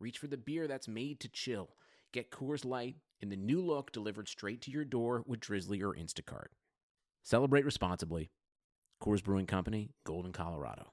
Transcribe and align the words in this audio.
reach 0.00 0.18
for 0.18 0.26
the 0.26 0.36
beer 0.36 0.66
that's 0.66 0.88
made 0.88 1.20
to 1.20 1.28
chill. 1.28 1.70
Get 2.12 2.30
Coors 2.30 2.64
Light 2.64 2.96
in 3.20 3.28
the 3.28 3.36
new 3.36 3.60
look 3.60 3.92
delivered 3.92 4.28
straight 4.28 4.62
to 4.62 4.70
your 4.70 4.84
door 4.84 5.22
with 5.26 5.40
Drizzly 5.40 5.82
or 5.82 5.94
Instacart. 5.94 6.48
Celebrate 7.22 7.64
responsibly. 7.64 8.30
Coors 9.02 9.22
Brewing 9.22 9.46
Company, 9.46 9.90
Golden, 10.04 10.32
Colorado. 10.32 10.92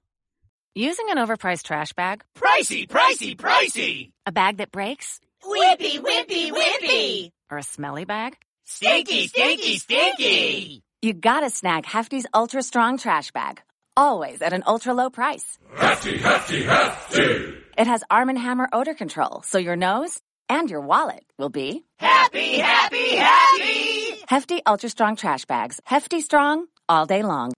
Using 0.76 1.08
an 1.10 1.18
overpriced 1.18 1.64
trash 1.64 1.94
bag? 1.94 2.24
Pricey, 2.38 2.88
pricey, 2.88 3.36
pricey! 3.36 4.12
A 4.26 4.32
bag 4.32 4.58
that 4.58 4.72
breaks? 4.72 5.20
Whippy, 5.44 6.00
whippy, 6.00 6.52
whippy! 6.52 7.32
Or 7.50 7.58
a 7.58 7.64
smelly 7.64 8.06
bag? 8.06 8.38
Stinky, 8.66 9.28
stinky, 9.28 9.78
stinky! 9.78 10.84
You 11.02 11.14
gotta 11.14 11.50
snag 11.50 11.86
Hefty's 11.86 12.28
Ultra 12.34 12.62
Strong 12.62 13.00
Trash 13.00 13.32
Bag. 13.32 13.62
Always 13.96 14.42
at 14.42 14.54
an 14.54 14.64
ultra 14.68 14.94
low 14.94 15.10
price. 15.10 15.58
Hefty, 15.76 16.18
hefty, 16.18 16.64
hefty! 16.64 17.56
It 17.78 17.86
has 17.86 18.04
Arm 18.10 18.36
& 18.36 18.36
Hammer 18.36 18.68
odor 18.74 18.96
control, 18.96 19.44
so 19.44 19.60
your 19.60 19.76
nose 19.76 20.20
and 20.50 20.68
your 20.68 20.82
wallet 20.82 21.24
will 21.38 21.50
be 21.50 21.86
happy, 21.98 22.58
happy, 22.58 23.16
happy! 23.16 24.24
Hefty 24.28 24.64
Ultra 24.66 24.90
Strong 24.90 25.18
Trash 25.18 25.46
Bags. 25.46 25.80
Hefty 25.86 26.22
Strong 26.22 26.66
all 26.90 27.06
day 27.06 27.22
long. 27.22 27.54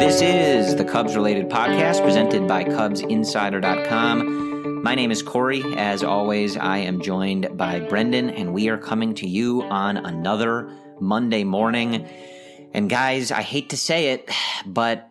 This 0.00 0.20
is 0.20 0.74
the 0.74 0.84
Cubs 0.84 1.14
related 1.14 1.48
podcast 1.48 2.02
presented 2.02 2.48
by 2.48 2.64
CubsInsider.com. 2.64 4.82
My 4.82 4.96
name 4.96 5.12
is 5.12 5.22
Corey. 5.22 5.62
As 5.76 6.02
always, 6.02 6.56
I 6.56 6.78
am 6.78 7.00
joined 7.00 7.56
by 7.56 7.78
Brendan, 7.78 8.30
and 8.30 8.52
we 8.52 8.68
are 8.68 8.78
coming 8.78 9.14
to 9.14 9.28
you 9.28 9.62
on 9.62 9.96
another 9.96 10.72
Monday 11.00 11.44
morning. 11.44 12.04
And 12.74 12.90
guys, 12.90 13.30
I 13.30 13.42
hate 13.42 13.70
to 13.70 13.76
say 13.76 14.08
it, 14.08 14.28
but 14.66 15.04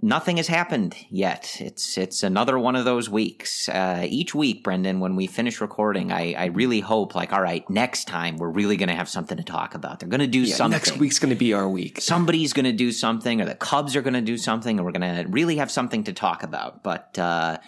nothing 0.00 0.36
has 0.36 0.46
happened 0.46 0.94
yet. 1.10 1.56
It's 1.60 1.98
it's 1.98 2.22
another 2.22 2.58
one 2.58 2.76
of 2.76 2.84
those 2.84 3.08
weeks. 3.08 3.68
Uh, 3.68 4.06
each 4.08 4.34
week, 4.34 4.62
Brendan, 4.62 5.00
when 5.00 5.16
we 5.16 5.26
finish 5.26 5.60
recording, 5.60 6.12
I, 6.12 6.34
I 6.34 6.44
really 6.46 6.80
hope, 6.80 7.14
like, 7.14 7.32
all 7.32 7.42
right, 7.42 7.68
next 7.68 8.04
time 8.04 8.36
we're 8.36 8.50
really 8.50 8.76
going 8.76 8.88
to 8.88 8.94
have 8.94 9.08
something 9.08 9.36
to 9.36 9.44
talk 9.44 9.74
about. 9.74 10.00
They're 10.00 10.08
going 10.08 10.20
to 10.20 10.26
do 10.26 10.40
yeah, 10.40 10.54
something. 10.54 10.78
Next 10.78 10.96
week's 10.98 11.18
going 11.18 11.30
to 11.30 11.38
be 11.38 11.52
our 11.52 11.68
week. 11.68 12.00
Somebody's 12.00 12.52
going 12.52 12.66
to 12.66 12.72
do 12.72 12.92
something, 12.92 13.40
or 13.40 13.44
the 13.44 13.54
Cubs 13.54 13.96
are 13.96 14.02
going 14.02 14.14
to 14.14 14.20
do 14.20 14.38
something, 14.38 14.78
and 14.78 14.86
we're 14.86 14.92
going 14.92 15.24
to 15.24 15.30
really 15.30 15.56
have 15.56 15.70
something 15.70 16.04
to 16.04 16.12
talk 16.12 16.42
about. 16.42 16.82
But 16.82 17.18
uh, 17.18 17.58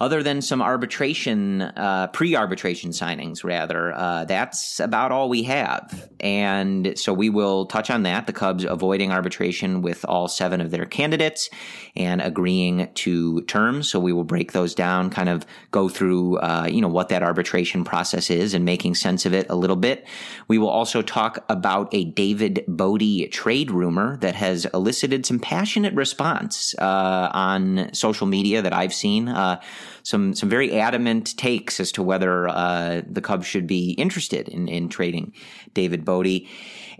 other 0.00 0.22
than 0.22 0.40
some 0.40 0.62
arbitration, 0.62 1.62
uh, 1.62 2.06
pre-arbitration 2.12 2.90
signings, 2.90 3.42
rather, 3.42 3.92
uh, 3.92 4.24
that's 4.24 4.78
about 4.78 5.10
all 5.10 5.28
we 5.28 5.42
have. 5.42 6.08
And 6.20 6.96
so 6.96 7.12
we 7.12 7.30
will 7.30 7.66
touch 7.66 7.90
on 7.90 8.04
that. 8.04 8.26
The 8.26 8.32
Cubs 8.32 8.64
avoiding 8.64 9.10
arbitration 9.10 9.82
with 9.82 10.04
all 10.04 10.28
seven 10.28 10.60
of 10.60 10.70
their 10.70 10.86
candidates 10.86 11.50
and 11.96 12.20
agreeing 12.20 12.88
to 12.94 13.42
terms. 13.42 13.90
So 13.90 13.98
we 13.98 14.12
will 14.12 14.24
break 14.24 14.52
those 14.52 14.74
down, 14.74 15.10
kind 15.10 15.28
of 15.28 15.44
go 15.72 15.88
through, 15.88 16.38
uh, 16.38 16.68
you 16.70 16.80
know, 16.80 16.88
what 16.88 17.08
that 17.08 17.24
arbitration 17.24 17.82
process 17.82 18.30
is 18.30 18.54
and 18.54 18.64
making 18.64 18.94
sense 18.94 19.26
of 19.26 19.34
it 19.34 19.46
a 19.50 19.56
little 19.56 19.76
bit. 19.76 20.06
We 20.46 20.58
will 20.58 20.68
also 20.68 21.02
talk 21.02 21.44
about 21.48 21.92
a 21.92 22.04
David 22.04 22.64
Bote 22.68 23.30
trade 23.32 23.70
rumor 23.70 24.16
that 24.18 24.36
has 24.36 24.64
elicited 24.66 25.26
some 25.26 25.40
passionate 25.40 25.94
response 25.94 26.74
uh, 26.78 27.30
on 27.32 27.92
social 27.92 28.26
media 28.26 28.62
that 28.62 28.72
I've 28.72 28.94
seen. 28.94 29.28
Uh, 29.28 29.60
some 30.08 30.32
some 30.32 30.48
very 30.48 30.72
adamant 30.80 31.36
takes 31.36 31.78
as 31.80 31.92
to 31.92 32.02
whether 32.02 32.48
uh, 32.48 33.02
the 33.06 33.20
Cubs 33.20 33.46
should 33.46 33.66
be 33.66 33.90
interested 33.90 34.48
in 34.48 34.66
in 34.66 34.88
trading 34.88 35.34
David 35.74 36.06
Bote. 36.06 36.46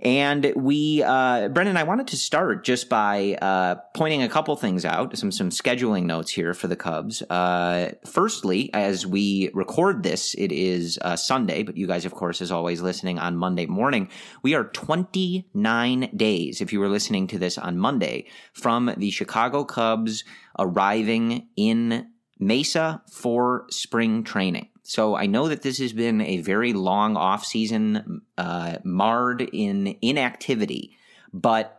And 0.01 0.53
we, 0.55 1.03
uh, 1.03 1.49
Brendan, 1.49 1.77
I 1.77 1.83
wanted 1.83 2.07
to 2.09 2.17
start 2.17 2.65
just 2.65 2.89
by 2.91 3.37
uh, 3.41 3.77
pointing 3.97 4.23
a 4.23 4.29
couple 4.29 4.55
things 4.57 4.85
out, 4.85 5.17
some 5.17 5.33
some 5.33 5.49
scheduling 5.49 6.05
notes 6.05 6.31
here 6.31 6.53
for 6.53 6.69
the 6.69 6.77
Cubs. 6.77 7.23
Uh, 7.23 7.93
firstly, 8.05 8.69
as 8.75 9.07
we 9.07 9.51
record 9.55 10.03
this, 10.03 10.35
it 10.35 10.53
is 10.53 10.99
uh, 11.01 11.17
Sunday, 11.17 11.63
but 11.63 11.79
you 11.79 11.87
guys, 11.87 12.05
of 12.05 12.13
course, 12.13 12.43
as 12.43 12.53
always, 12.53 12.83
listening 12.83 13.19
on 13.19 13.39
Monday 13.39 13.65
morning. 13.65 14.11
We 14.43 14.55
are 14.55 14.65
29 14.65 16.11
days, 16.15 16.61
if 16.61 16.75
you 16.75 16.79
were 16.79 16.91
listening 16.91 17.27
to 17.29 17.39
this 17.39 17.57
on 17.57 17.79
Monday, 17.79 18.27
from 18.53 18.93
the 18.99 19.11
Chicago 19.11 19.65
Cubs 19.65 20.25
arriving 20.59 21.49
in 21.57 22.07
Mesa 22.39 23.03
for 23.11 23.67
spring 23.71 24.25
training. 24.25 24.69
So 24.83 25.17
I 25.17 25.27
know 25.27 25.49
that 25.49 25.63
this 25.63 25.79
has 25.79 25.93
been 25.93 26.21
a 26.21 26.39
very 26.39 26.73
long 26.73 27.17
off 27.17 27.45
season, 27.45 28.23
uh, 28.39 28.79
marred 28.85 29.43
in 29.53 29.99
inactivity, 30.01 30.97
but 31.33 31.78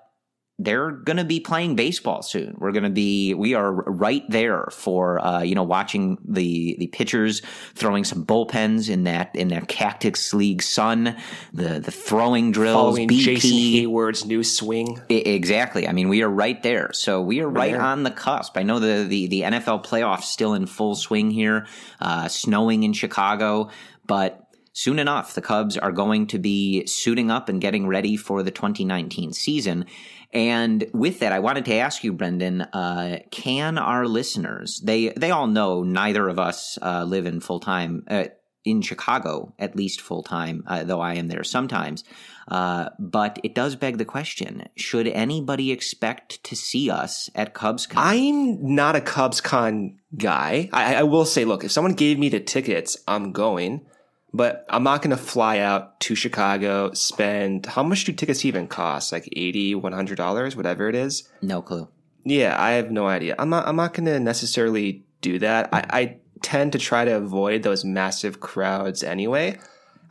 they're 0.60 0.92
going 0.92 1.18
to 1.18 1.24
be 1.24 1.40
playing 1.40 1.78
baseball 1.78 2.22
soon. 2.22 2.56
We're 2.58 2.74
going 2.74 2.84
to 2.84 2.90
be, 2.90 3.34
we 3.34 3.54
are 3.54 3.72
right 3.72 4.30
there 4.30 4.68
for, 4.72 5.26
uh, 5.26 5.42
you 5.42 5.56
know, 5.56 5.64
watching 5.64 6.18
the, 6.26 6.76
the 6.78 6.88
pitchers 6.88 7.42
throwing 7.76 8.04
some 8.04 8.26
bullpens 8.26 8.90
in 8.90 9.06
that, 9.06 9.34
in 9.36 9.48
that 9.48 9.70
Cactus 9.70 10.34
League 10.34 10.62
sun, 10.62 11.16
the, 11.54 11.80
the 11.80 11.92
throwing 11.92 12.52
drills, 12.52 12.76
Following 12.76 13.08
BP. 13.08 13.20
Jason 13.22 13.52
Heyward's 13.52 14.26
new 14.26 14.44
swing. 14.44 15.02
I- 15.10 15.14
exactly. 15.14 15.88
I 15.88 15.94
mean, 15.94 16.10
we 16.10 16.22
are 16.24 16.30
right 16.30 16.62
there. 16.62 16.92
So 16.92 17.22
we 17.22 17.40
are 17.40 17.50
right 17.50 17.76
on 17.76 18.04
the 18.04 18.12
cusp. 18.12 18.58
I 18.58 18.64
know 18.64 18.80
the, 18.80 19.06
the, 19.08 19.28
the 19.28 19.42
NFL 19.44 19.86
playoffs 19.86 20.24
still 20.24 20.54
in 20.54 20.66
full 20.68 20.96
swing 20.96 21.32
here, 21.32 21.68
uh, 22.02 22.28
snowing 22.28 22.84
in 22.84 22.92
Chicago, 22.92 23.70
but 24.06 24.49
soon 24.74 25.00
enough, 25.00 25.34
the 25.34 25.42
Cubs 25.42 25.78
are 25.78 25.92
going 25.92 26.28
to 26.28 26.40
be 26.40 26.86
suiting 26.86 27.32
up 27.32 27.50
and 27.50 27.62
getting 27.62 27.88
ready 27.88 28.16
for 28.16 28.44
the 28.44 28.52
2019 28.52 29.34
season. 29.34 29.86
And 30.32 30.86
with 30.94 31.20
that, 31.20 31.32
I 31.32 31.40
wanted 31.40 31.66
to 31.66 31.76
ask 31.76 32.04
you, 32.04 32.14
Brendan, 32.14 32.62
uh, 32.62 33.20
can 33.32 33.78
our 33.78 34.08
listeners, 34.08 34.82
they, 34.84 35.10
they 35.10 35.32
all 35.32 35.48
know 35.48 35.84
neither 35.84 36.28
of 36.28 36.38
us 36.38 36.78
uh, 36.82 37.04
live 37.04 37.26
in 37.26 37.40
full 37.40 37.60
time, 37.60 38.04
uh, 38.08 38.26
in 38.66 38.82
Chicago, 38.82 39.54
at 39.58 39.76
least 39.76 40.02
full 40.02 40.22
time, 40.22 40.64
uh, 40.68 40.84
though 40.84 41.02
I 41.02 41.16
am 41.16 41.28
there 41.28 41.44
sometimes. 41.44 42.04
Uh, 42.48 42.90
but 43.00 43.40
it 43.44 43.56
does 43.56 43.76
beg 43.76 43.98
the 43.98 44.06
question 44.06 44.68
should 44.76 45.08
anybody 45.08 45.72
expect 45.72 46.44
to 46.44 46.56
see 46.56 46.90
us 46.90 47.30
at 47.36 47.54
CubsCon? 47.54 47.94
I'm 47.96 48.76
not 48.76 48.96
a 48.96 49.02
Cubs 49.02 49.40
Con 49.40 50.00
guy. 50.18 50.70
I, 50.74 50.96
I 50.96 51.04
will 51.04 51.26
say, 51.26 51.46
look, 51.46 51.64
if 51.64 51.72
someone 51.72 51.94
gave 51.94 52.18
me 52.20 52.30
the 52.30 52.40
tickets, 52.40 52.98
I'm 53.08 53.32
going. 53.32 53.86
But 54.34 54.66
I'm 54.70 54.84
not 54.84 55.02
going 55.02 55.16
to 55.16 55.18
fly 55.18 55.58
out 55.60 56.00
to 56.02 56.16
Chicago, 56.16 56.94
spend, 56.94 57.66
how 57.66 57.82
much 57.82 58.04
do 58.06 58.12
tickets 58.14 58.46
even 58.46 58.68
cost? 58.68 59.12
Like 59.12 59.28
80 59.36 59.76
$100, 59.76 60.56
whatever 60.56 60.88
it 60.88 60.96
is. 60.96 61.28
no 61.42 61.62
clue. 61.62 61.88
Yeah, 62.26 62.56
I 62.62 62.72
have 62.72 62.92
no 62.92 63.08
idea. 63.08 63.36
I'm 63.40 63.50
not. 63.50 63.68
I'm 63.68 63.78
not 63.78 63.94
going 63.94 64.06
to 64.06 64.20
necessarily 64.20 65.04
do 65.22 65.40
that. 65.40 65.70
I, 65.74 65.86
I 65.90 66.18
tend 66.42 66.74
to 66.74 66.78
try 66.78 67.06
to 67.06 67.16
avoid 67.16 67.64
those 67.64 67.86
massive 67.86 68.40
crowds 68.40 69.04
anyway. 69.04 69.58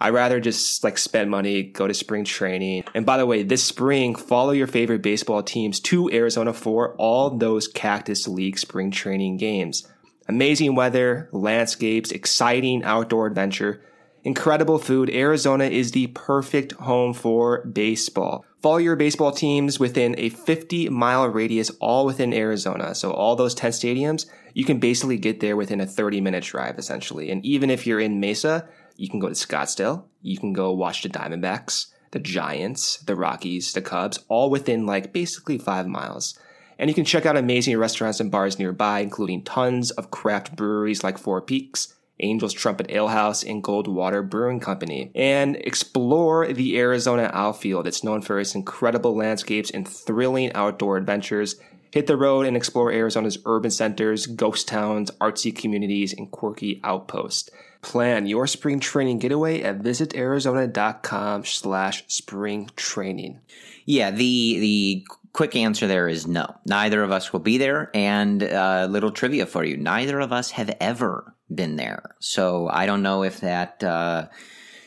I 0.00 0.10
rather 0.10 0.38
just 0.40 0.84
like 0.84 0.96
spend 0.96 1.30
money, 1.30 1.62
go 1.64 1.86
to 1.86 1.94
spring 1.94 2.24
training. 2.24 2.84
And 2.94 3.04
by 3.04 3.16
the 3.18 3.26
way, 3.26 3.42
this 3.42 3.64
spring, 3.64 4.14
follow 4.14 4.52
your 4.52 4.68
favorite 4.68 5.02
baseball 5.02 5.42
teams 5.42 5.80
to 5.80 6.08
Arizona 6.12 6.52
for 6.52 6.94
all 6.96 7.30
those 7.30 7.66
Cactus 7.66 8.28
League 8.28 8.58
spring 8.58 8.90
training 8.90 9.38
games. 9.38 9.86
Amazing 10.28 10.76
weather, 10.76 11.28
landscapes, 11.32 12.12
exciting 12.12 12.84
outdoor 12.84 13.26
adventure, 13.26 13.82
incredible 14.28 14.78
food. 14.78 15.08
Arizona 15.08 15.64
is 15.64 15.92
the 15.92 16.08
perfect 16.08 16.72
home 16.72 17.14
for 17.14 17.64
baseball. 17.64 18.44
Follow 18.60 18.76
your 18.76 18.94
baseball 18.94 19.32
teams 19.32 19.80
within 19.80 20.14
a 20.18 20.28
50 20.28 20.90
mile 20.90 21.26
radius, 21.26 21.70
all 21.80 22.04
within 22.04 22.34
Arizona. 22.34 22.94
So 22.94 23.10
all 23.10 23.36
those 23.36 23.54
10 23.54 23.70
stadiums, 23.70 24.26
you 24.52 24.66
can 24.66 24.78
basically 24.78 25.16
get 25.16 25.40
there 25.40 25.56
within 25.56 25.80
a 25.80 25.86
30 25.86 26.20
minute 26.20 26.44
drive 26.44 26.78
essentially. 26.78 27.30
And 27.30 27.42
even 27.42 27.70
if 27.70 27.86
you're 27.86 28.00
in 28.00 28.20
Mesa, 28.20 28.68
you 28.96 29.08
can 29.08 29.18
go 29.18 29.28
to 29.28 29.34
Scottsdale. 29.34 30.04
You 30.20 30.36
can 30.36 30.52
go 30.52 30.74
watch 30.74 31.02
the 31.02 31.08
Diamondbacks, 31.08 31.86
the 32.10 32.18
Giants, 32.18 32.98
the 32.98 33.16
Rockies, 33.16 33.72
the 33.72 33.80
Cubs, 33.80 34.18
all 34.28 34.50
within 34.50 34.84
like 34.84 35.10
basically 35.10 35.56
five 35.56 35.86
miles. 35.86 36.38
And 36.78 36.90
you 36.90 36.94
can 36.94 37.06
check 37.06 37.24
out 37.24 37.38
amazing 37.38 37.78
restaurants 37.78 38.20
and 38.20 38.30
bars 38.30 38.58
nearby, 38.58 39.00
including 39.00 39.42
tons 39.42 39.90
of 39.92 40.10
craft 40.10 40.54
breweries 40.54 41.02
like 41.02 41.16
Four 41.16 41.40
Peaks, 41.40 41.94
Angel's 42.20 42.52
Trumpet 42.52 42.90
Ale 42.90 43.08
House, 43.08 43.42
and 43.42 43.62
Goldwater 43.62 44.28
Brewing 44.28 44.60
Company. 44.60 45.10
And 45.14 45.56
explore 45.56 46.52
the 46.52 46.78
Arizona 46.78 47.30
outfield. 47.32 47.86
It's 47.86 48.04
known 48.04 48.22
for 48.22 48.38
its 48.40 48.54
incredible 48.54 49.16
landscapes 49.16 49.70
and 49.70 49.86
thrilling 49.86 50.52
outdoor 50.52 50.96
adventures. 50.96 51.56
Hit 51.90 52.06
the 52.06 52.16
road 52.16 52.46
and 52.46 52.56
explore 52.56 52.92
Arizona's 52.92 53.38
urban 53.46 53.70
centers, 53.70 54.26
ghost 54.26 54.68
towns, 54.68 55.10
artsy 55.20 55.54
communities, 55.54 56.12
and 56.12 56.30
quirky 56.30 56.80
outposts. 56.84 57.50
Plan 57.80 58.26
your 58.26 58.46
spring 58.46 58.80
training 58.80 59.20
getaway 59.20 59.62
at 59.62 59.78
visitarizona.com 59.78 61.44
slash 61.44 62.04
spring 62.08 62.68
training. 62.76 63.40
Yeah, 63.86 64.10
the 64.10 64.58
the 64.58 65.06
quick 65.32 65.54
answer 65.54 65.86
there 65.86 66.08
is 66.08 66.26
no. 66.26 66.56
Neither 66.66 67.02
of 67.02 67.12
us 67.12 67.32
will 67.32 67.40
be 67.40 67.56
there. 67.56 67.90
And 67.94 68.42
a 68.42 68.60
uh, 68.60 68.86
little 68.88 69.12
trivia 69.12 69.46
for 69.46 69.64
you: 69.64 69.76
neither 69.76 70.18
of 70.18 70.32
us 70.32 70.50
have 70.50 70.76
ever 70.80 71.34
been 71.52 71.76
there. 71.76 72.14
So 72.20 72.68
I 72.68 72.86
don't 72.86 73.02
know 73.02 73.22
if 73.22 73.40
that 73.40 73.82
uh, 73.82 74.28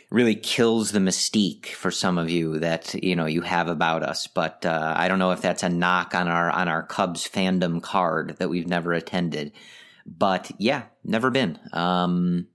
really 0.10 0.36
kills 0.36 0.92
the 0.92 1.00
mystique 1.00 1.68
for 1.68 1.90
some 1.90 2.18
of 2.18 2.30
you 2.30 2.60
that 2.60 2.94
you 2.94 3.16
know 3.16 3.26
you 3.26 3.42
have 3.42 3.68
about 3.68 4.04
us. 4.04 4.28
But 4.28 4.66
uh, 4.66 4.94
I 4.96 5.08
don't 5.08 5.20
know 5.20 5.32
if 5.32 5.42
that's 5.42 5.64
a 5.64 5.70
knock 5.70 6.14
on 6.14 6.28
our 6.28 6.50
on 6.52 6.68
our 6.68 6.84
Cubs 6.84 7.28
fandom 7.28 7.82
card 7.82 8.36
that 8.40 8.50
we've 8.50 8.68
never 8.68 8.94
attended. 8.94 9.54
But 10.06 10.52
yeah, 10.58 10.84
never 11.04 11.30
been. 11.30 11.60
Um, 11.74 12.48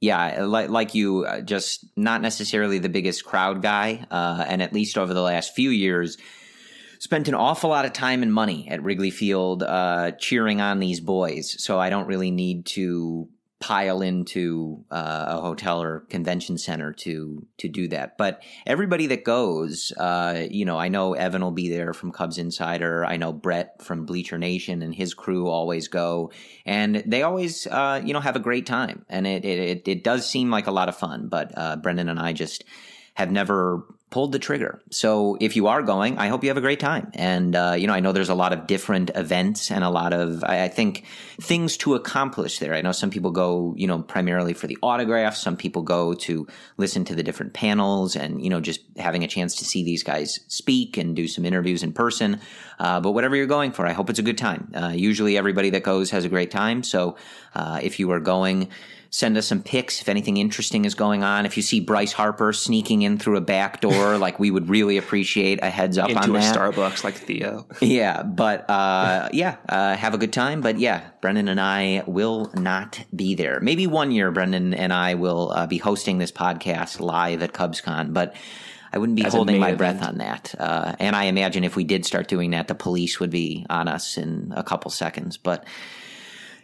yeah, 0.00 0.44
like 0.44 0.68
like 0.68 0.94
you, 0.94 1.24
uh, 1.24 1.40
just 1.40 1.86
not 1.96 2.22
necessarily 2.22 2.78
the 2.78 2.88
biggest 2.88 3.24
crowd 3.24 3.62
guy, 3.62 4.04
uh, 4.10 4.44
and 4.46 4.60
at 4.60 4.72
least 4.72 4.98
over 4.98 5.14
the 5.14 5.22
last 5.22 5.54
few 5.54 5.70
years, 5.70 6.18
spent 7.02 7.26
an 7.26 7.34
awful 7.34 7.68
lot 7.68 7.84
of 7.84 7.92
time 7.92 8.22
and 8.22 8.32
money 8.32 8.68
at 8.70 8.80
Wrigley 8.80 9.10
Field 9.10 9.64
uh, 9.64 10.12
cheering 10.12 10.60
on 10.60 10.78
these 10.78 11.00
boys. 11.00 11.60
So 11.60 11.80
I 11.80 11.90
don't 11.90 12.06
really 12.06 12.30
need 12.30 12.64
to 12.66 13.28
pile 13.58 14.02
into 14.02 14.84
uh, 14.88 15.24
a 15.30 15.40
hotel 15.40 15.82
or 15.82 16.00
convention 16.10 16.58
center 16.58 16.92
to 16.92 17.44
to 17.58 17.68
do 17.68 17.88
that. 17.88 18.16
But 18.16 18.40
everybody 18.66 19.08
that 19.08 19.24
goes, 19.24 19.92
uh, 19.96 20.46
you 20.48 20.64
know, 20.64 20.78
I 20.78 20.90
know 20.90 21.14
Evan 21.14 21.42
will 21.42 21.50
be 21.50 21.68
there 21.68 21.92
from 21.92 22.12
Cubs 22.12 22.38
Insider. 22.38 23.04
I 23.04 23.16
know 23.16 23.32
Brett 23.32 23.82
from 23.82 24.06
Bleacher 24.06 24.38
Nation 24.38 24.80
and 24.80 24.94
his 24.94 25.12
crew 25.12 25.48
always 25.48 25.88
go, 25.88 26.30
and 26.64 27.02
they 27.04 27.24
always, 27.24 27.66
uh, 27.66 28.00
you 28.04 28.12
know, 28.12 28.20
have 28.20 28.36
a 28.36 28.40
great 28.40 28.66
time. 28.66 29.04
And 29.08 29.26
it 29.26 29.44
it 29.44 29.88
it 29.88 30.04
does 30.04 30.24
seem 30.24 30.52
like 30.52 30.68
a 30.68 30.72
lot 30.72 30.88
of 30.88 30.96
fun. 30.96 31.26
But 31.26 31.50
uh, 31.56 31.74
Brendan 31.78 32.08
and 32.08 32.20
I 32.20 32.32
just 32.32 32.62
have 33.14 33.32
never 33.32 33.82
pulled 34.12 34.30
the 34.30 34.38
trigger. 34.38 34.80
So 34.90 35.38
if 35.40 35.56
you 35.56 35.66
are 35.66 35.82
going, 35.82 36.18
I 36.18 36.28
hope 36.28 36.44
you 36.44 36.50
have 36.50 36.58
a 36.58 36.60
great 36.60 36.78
time. 36.78 37.10
And, 37.14 37.56
uh, 37.56 37.74
you 37.76 37.86
know, 37.86 37.94
I 37.94 38.00
know 38.00 38.12
there's 38.12 38.28
a 38.28 38.34
lot 38.34 38.52
of 38.52 38.66
different 38.66 39.10
events 39.14 39.70
and 39.70 39.82
a 39.82 39.88
lot 39.88 40.12
of, 40.12 40.44
I, 40.44 40.64
I, 40.64 40.68
think, 40.68 41.04
things 41.40 41.78
to 41.78 41.94
accomplish 41.94 42.58
there. 42.58 42.74
I 42.74 42.82
know 42.82 42.92
some 42.92 43.08
people 43.08 43.30
go, 43.30 43.74
you 43.76 43.86
know, 43.86 44.02
primarily 44.02 44.52
for 44.52 44.66
the 44.66 44.76
autographs. 44.82 45.40
Some 45.40 45.56
people 45.56 45.80
go 45.80 46.12
to 46.14 46.46
listen 46.76 47.06
to 47.06 47.14
the 47.14 47.22
different 47.22 47.54
panels 47.54 48.14
and, 48.14 48.44
you 48.44 48.50
know, 48.50 48.60
just 48.60 48.80
having 48.98 49.24
a 49.24 49.28
chance 49.28 49.56
to 49.56 49.64
see 49.64 49.82
these 49.82 50.02
guys 50.02 50.40
speak 50.46 50.98
and 50.98 51.16
do 51.16 51.26
some 51.26 51.46
interviews 51.46 51.82
in 51.82 51.94
person. 51.94 52.38
Uh, 52.78 53.00
but 53.00 53.12
whatever 53.12 53.34
you're 53.34 53.46
going 53.46 53.72
for, 53.72 53.86
I 53.86 53.92
hope 53.92 54.10
it's 54.10 54.18
a 54.18 54.22
good 54.22 54.38
time. 54.38 54.70
Uh, 54.74 54.92
usually 54.94 55.38
everybody 55.38 55.70
that 55.70 55.84
goes 55.84 56.10
has 56.10 56.26
a 56.26 56.28
great 56.28 56.50
time. 56.50 56.82
So 56.82 57.16
uh, 57.54 57.80
if 57.82 57.98
you 57.98 58.10
are 58.10 58.20
going, 58.20 58.68
Send 59.14 59.36
us 59.36 59.46
some 59.46 59.62
pics 59.62 60.00
if 60.00 60.08
anything 60.08 60.38
interesting 60.38 60.86
is 60.86 60.94
going 60.94 61.22
on. 61.22 61.44
If 61.44 61.58
you 61.58 61.62
see 61.62 61.80
Bryce 61.80 62.12
Harper 62.12 62.54
sneaking 62.54 63.02
in 63.02 63.18
through 63.18 63.36
a 63.36 63.42
back 63.42 63.82
door, 63.82 64.16
like 64.18 64.38
we 64.38 64.50
would 64.50 64.70
really 64.70 64.96
appreciate 64.96 65.58
a 65.62 65.68
heads 65.68 65.98
up 65.98 66.08
Into 66.08 66.22
on 66.22 66.32
that. 66.32 66.56
Starbucks, 66.56 67.04
like 67.04 67.16
Theo. 67.16 67.66
yeah, 67.82 68.22
but 68.22 68.70
uh, 68.70 69.28
yeah, 69.30 69.56
uh, 69.68 69.96
have 69.96 70.14
a 70.14 70.18
good 70.18 70.32
time. 70.32 70.62
But 70.62 70.78
yeah, 70.78 71.10
Brendan 71.20 71.48
and 71.48 71.60
I 71.60 72.04
will 72.06 72.50
not 72.54 73.04
be 73.14 73.34
there. 73.34 73.60
Maybe 73.60 73.86
one 73.86 74.12
year, 74.12 74.30
Brendan 74.30 74.72
and 74.72 74.94
I 74.94 75.12
will 75.12 75.52
uh, 75.52 75.66
be 75.66 75.76
hosting 75.76 76.16
this 76.16 76.32
podcast 76.32 76.98
live 76.98 77.42
at 77.42 77.52
CubsCon, 77.52 78.14
but. 78.14 78.34
I 78.94 78.98
wouldn't 78.98 79.16
be 79.16 79.24
As 79.24 79.32
holding 79.32 79.58
my 79.58 79.72
breath 79.72 80.02
on 80.02 80.18
that. 80.18 80.54
Uh, 80.58 80.94
and 80.98 81.16
I 81.16 81.24
imagine 81.24 81.64
if 81.64 81.76
we 81.76 81.84
did 81.84 82.04
start 82.04 82.28
doing 82.28 82.50
that, 82.50 82.68
the 82.68 82.74
police 82.74 83.18
would 83.20 83.30
be 83.30 83.64
on 83.70 83.88
us 83.88 84.18
in 84.18 84.52
a 84.54 84.62
couple 84.62 84.90
seconds. 84.90 85.38
But 85.38 85.64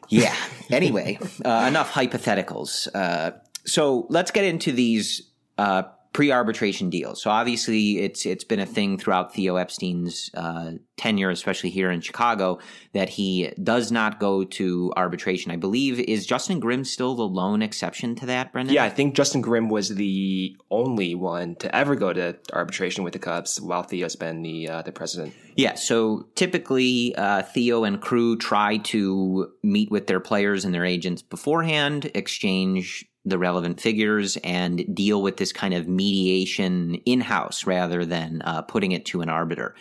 yeah. 0.09 0.37
Anyway, 0.71 1.19
uh, 1.45 1.65
enough 1.69 1.93
hypotheticals. 1.93 2.89
Uh, 2.95 3.33
so 3.65 4.07
let's 4.09 4.31
get 4.31 4.45
into 4.45 4.73
these 4.73 5.31
uh, 5.57 5.83
pre-arbitration 6.19 6.91
deals. 6.91 7.23
So 7.23 7.31
obviously, 7.31 8.01
it's 8.01 8.27
it's 8.27 8.43
been 8.43 8.59
a 8.59 8.67
thing 8.67 8.99
throughout 8.99 9.33
Theo 9.33 9.55
Epstein's 9.55 10.31
uh, 10.35 10.73
tenure, 10.97 11.31
especially 11.31 11.71
here 11.71 11.93
in 11.93 12.01
Chicago, 12.01 12.59
that 12.93 13.09
he 13.09 13.53
does 13.63 13.93
not 13.93 14.19
go 14.19 14.43
to 14.43 14.93
arbitration. 14.97 15.53
I 15.53 15.57
believe 15.57 16.01
is 16.01 16.27
Justin 16.27 16.59
Grimm 16.59 16.83
still 16.83 17.15
the 17.15 17.23
lone 17.23 17.63
exception 17.63 18.17
to 18.17 18.27
that, 18.27 18.53
Brendan? 18.53 18.75
Yeah, 18.75 18.83
I 18.83 18.91
think 18.91 19.15
Justin 19.15 19.43
Grimm 19.43 19.69
was 19.69 19.91
the 19.91 20.57
only 20.73 21.15
one 21.15 21.55
to 21.61 21.73
ever 21.73 21.95
go 21.95 22.13
to 22.13 22.37
arbitration 22.53 23.05
with 23.05 23.13
the 23.13 23.21
Cubs, 23.21 23.61
while 23.61 23.85
Theo's 23.85 24.17
been 24.17 24.43
the 24.43 24.69
uh, 24.69 24.83
the 24.83 24.91
president. 24.91 25.35
Yeah, 25.55 25.77
so 25.77 26.27
typically 26.35 27.15
uh, 27.15 27.43
Theo 27.43 27.85
and 27.85 28.01
crew 28.01 28.37
try 28.37 28.79
to 28.79 29.53
meet 29.63 29.89
with 29.93 30.09
their 30.09 30.19
players 30.19 30.65
and 30.65 30.75
their 30.75 30.85
agents 30.85 31.23
beforehand, 31.23 32.11
exchange 32.13 33.07
the 33.29 33.39
relevant 33.39 33.81
figures 33.81 34.37
and 34.39 34.85
deal 34.95 35.23
with 35.23 35.37
this 35.37 35.53
kind 35.53 35.75
of 35.75 35.89
mediation 35.89 36.97
in 37.07 37.21
house 37.21 37.67
rather 37.67 38.05
than 38.05 38.43
uh, 38.43 38.63
putting 38.63 38.93
it 38.93 39.07
to 39.07 39.21
an 39.21 39.29
arbiter. 39.29 39.75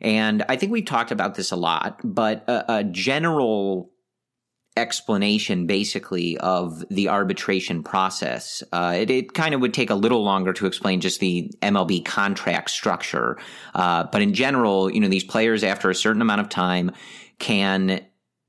And 0.00 0.44
I 0.48 0.56
think 0.56 0.72
we've 0.72 0.84
talked 0.84 1.10
about 1.10 1.34
this 1.34 1.50
a 1.50 1.56
lot, 1.56 2.00
but 2.04 2.44
a, 2.48 2.78
a 2.78 2.84
general 2.84 3.90
explanation 4.78 5.66
basically 5.66 6.38
of 6.38 6.84
the 6.88 7.08
arbitration 7.08 7.82
process. 7.82 8.62
Uh, 8.72 8.94
it, 8.96 9.10
it, 9.10 9.34
kind 9.34 9.54
of 9.54 9.60
would 9.60 9.74
take 9.74 9.90
a 9.90 9.94
little 9.94 10.22
longer 10.22 10.52
to 10.52 10.66
explain 10.66 11.00
just 11.00 11.20
the 11.20 11.52
MLB 11.62 12.04
contract 12.04 12.70
structure. 12.70 13.38
Uh, 13.74 14.04
but 14.04 14.22
in 14.22 14.32
general, 14.32 14.90
you 14.90 15.00
know, 15.00 15.08
these 15.08 15.24
players 15.24 15.64
after 15.64 15.90
a 15.90 15.94
certain 15.94 16.22
amount 16.22 16.40
of 16.40 16.48
time 16.48 16.92
can 17.38 18.00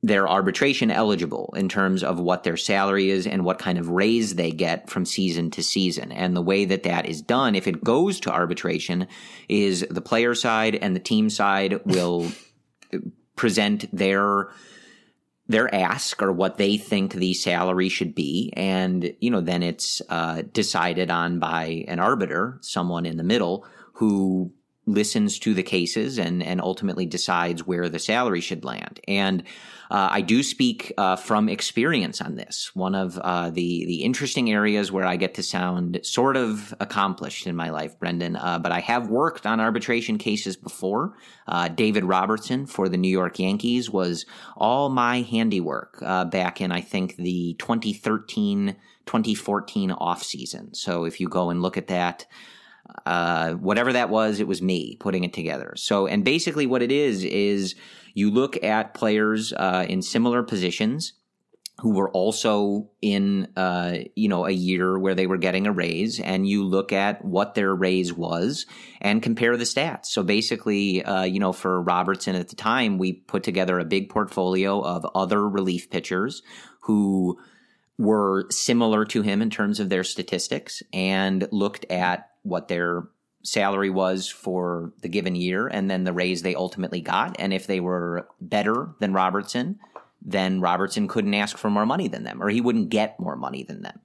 they're 0.02 0.30
arbitration 0.30 0.92
eligible 0.92 1.54
in 1.58 1.68
terms 1.68 2.04
of 2.04 2.20
what 2.20 2.44
their 2.44 2.56
salary 2.56 3.10
is 3.10 3.28
and 3.28 3.44
what 3.44 3.60
kind 3.60 3.78
of 3.78 3.90
raise 3.90 4.36
they 4.36 4.52
get 4.52 4.90
from 4.90 5.06
season 5.06 5.52
to 5.52 5.62
season. 5.62 6.12
And 6.12 6.36
the 6.36 6.42
way 6.42 6.66
that 6.66 6.84
that 6.84 7.06
is 7.06 7.22
done, 7.22 7.54
if 7.54 7.68
it 7.68 7.84
goes 7.84 8.20
to 8.22 8.32
arbitration, 8.32 9.08
is 9.50 9.86
the 9.90 10.02
player 10.02 10.36
side 10.36 10.76
and 10.76 10.96
the 10.96 11.02
team 11.02 11.30
side 11.30 11.86
will 11.86 12.32
present 13.36 13.86
their 13.96 14.50
their 15.50 15.74
ask 15.74 16.22
or 16.22 16.32
what 16.32 16.58
they 16.58 16.78
think 16.78 17.14
the 17.14 17.34
salary 17.34 17.90
should 17.90 18.14
be, 18.14 18.54
and 18.56 19.16
you 19.20 19.32
know 19.32 19.42
then 19.42 19.64
it's 19.64 20.00
uh, 20.08 20.44
decided 20.54 21.10
on 21.10 21.40
by 21.40 21.84
an 21.88 22.00
arbiter, 22.00 22.60
someone 22.62 23.08
in 23.08 23.18
the 23.18 23.24
middle 23.24 23.66
who 23.94 24.54
listens 24.94 25.40
to 25.40 25.54
the 25.54 25.64
cases 25.64 26.18
and 26.18 26.42
and 26.44 26.62
ultimately 26.62 27.06
decides 27.06 27.66
where 27.66 27.90
the 27.90 28.00
salary 28.00 28.42
should 28.42 28.64
land. 28.66 29.00
And 29.08 29.44
uh, 29.92 30.10
I 30.12 30.22
do 30.22 30.44
speak 30.44 30.94
uh, 30.98 31.16
from 31.16 31.50
experience 31.50 32.22
on 32.22 32.36
this. 32.36 32.72
One 32.76 32.94
of 32.94 33.18
uh, 33.18 33.50
the 33.50 33.86
the 33.86 34.04
interesting 34.04 34.52
areas 34.52 34.92
where 34.92 35.06
I 35.06 35.16
get 35.16 35.34
to 35.36 35.44
sound 35.44 36.00
sort 36.04 36.38
of 36.38 36.74
accomplished 36.80 37.48
in 37.48 37.56
my 37.56 37.70
life, 37.70 37.98
Brendan. 38.00 38.36
Uh, 38.36 38.60
but 38.60 38.72
I 38.72 38.80
have 38.82 39.10
worked 39.10 39.46
on 39.46 39.60
arbitration 39.60 40.18
cases 40.18 40.56
before. 40.56 41.16
Uh, 41.48 41.68
David 41.68 42.06
Robertson 42.06 42.66
for 42.66 42.88
the 42.88 42.98
New 42.98 43.10
York 43.10 43.40
Yankees 43.40 43.90
was 43.90 44.26
all 44.56 44.90
my 44.90 45.22
handiwork 45.22 45.98
uh, 46.04 46.26
back 46.26 46.62
in 46.62 46.72
I 46.72 46.82
think 46.82 47.16
the 47.16 47.56
2013 47.60 48.76
2014 49.06 49.92
off 49.92 50.22
season. 50.22 50.76
So 50.76 51.06
if 51.06 51.20
you 51.20 51.28
go 51.28 51.50
and 51.50 51.62
look 51.62 51.78
at 51.78 51.88
that. 51.88 52.28
Uh, 53.06 53.54
whatever 53.54 53.94
that 53.94 54.10
was, 54.10 54.40
it 54.40 54.48
was 54.48 54.62
me 54.62 54.96
putting 55.00 55.24
it 55.24 55.34
together. 55.34 55.74
So, 55.76 56.08
and 56.08 56.24
basically 56.24 56.66
what 56.66 56.82
it 56.82 56.92
is, 56.92 57.24
is 57.24 57.76
you 58.14 58.32
look 58.32 58.64
at 58.64 58.94
players 58.94 59.54
uh, 59.54 59.86
in 59.88 60.02
similar 60.02 60.44
positions 60.44 61.14
who 61.80 61.94
were 61.94 62.10
also 62.12 62.90
in 63.02 63.48
uh, 63.56 63.98
you 64.16 64.28
know 64.28 64.46
a 64.46 64.52
year 64.52 64.98
where 64.98 65.16
they 65.16 65.28
were 65.28 65.38
getting 65.38 65.68
a 65.68 65.72
raise 65.72 66.20
and 66.20 66.48
you 66.48 66.64
look 66.64 66.92
at 66.92 67.24
what 67.24 67.56
their 67.56 67.74
raise 67.74 68.14
was 68.14 68.66
and 69.02 69.24
compare 69.24 69.56
the 69.58 69.64
stats 69.64 70.08
so 70.08 70.22
basically 70.22 71.04
uh, 71.04 71.24
you 71.24 71.40
know 71.40 71.54
for 71.54 71.82
robertson 71.82 72.36
at 72.36 72.50
the 72.50 72.56
time 72.56 72.98
we 72.98 73.14
put 73.14 73.44
together 73.44 73.80
a 73.80 73.86
big 73.86 74.10
portfolio 74.10 74.82
of 74.82 75.06
other 75.16 75.48
relief 75.48 75.90
pitchers 75.90 76.42
who 76.82 77.38
were 77.98 78.46
similar 78.50 79.06
to 79.06 79.22
him 79.22 79.42
in 79.42 79.50
terms 79.50 79.80
of 79.80 79.90
their 79.90 80.04
statistics 80.04 80.82
and 80.94 81.48
looked 81.52 81.86
at 81.90 82.30
what 82.50 82.68
their 82.68 83.08
salary 83.44 83.90
was 83.90 84.28
for 84.28 84.92
the 85.02 85.08
given 85.08 85.36
year 85.36 85.68
and 85.68 85.90
then 85.90 86.04
the 86.04 86.12
raise 86.12 86.42
they 86.42 86.56
ultimately 86.56 87.00
got 87.00 87.38
and 87.40 87.54
if 87.54 87.68
they 87.68 87.80
were 87.80 88.28
better 88.42 88.90
than 89.00 89.14
robertson 89.14 89.80
then 90.22 90.62
Robertson 90.62 91.08
couldn't 91.08 91.34
ask 91.34 91.58
for 91.58 91.70
more 91.70 91.86
money 91.86 92.08
than 92.08 92.24
them, 92.24 92.42
or 92.42 92.50
he 92.50 92.62
wouldn't 92.62 92.90
get 92.90 93.20
more 93.20 93.36
money 93.36 93.64
than 93.64 93.82
them. 93.82 94.00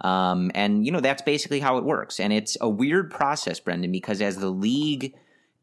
Um, 0.00 0.50
and, 0.54 0.86
you 0.86 0.92
know, 0.92 1.00
that's 1.00 1.22
basically 1.22 1.60
how 1.60 1.76
it 1.78 1.84
works. 1.84 2.20
And 2.20 2.32
it's 2.32 2.56
a 2.60 2.68
weird 2.68 3.10
process, 3.10 3.60
Brendan, 3.60 3.92
because 3.92 4.22
as 4.22 4.36
the 4.36 4.50
league 4.50 5.14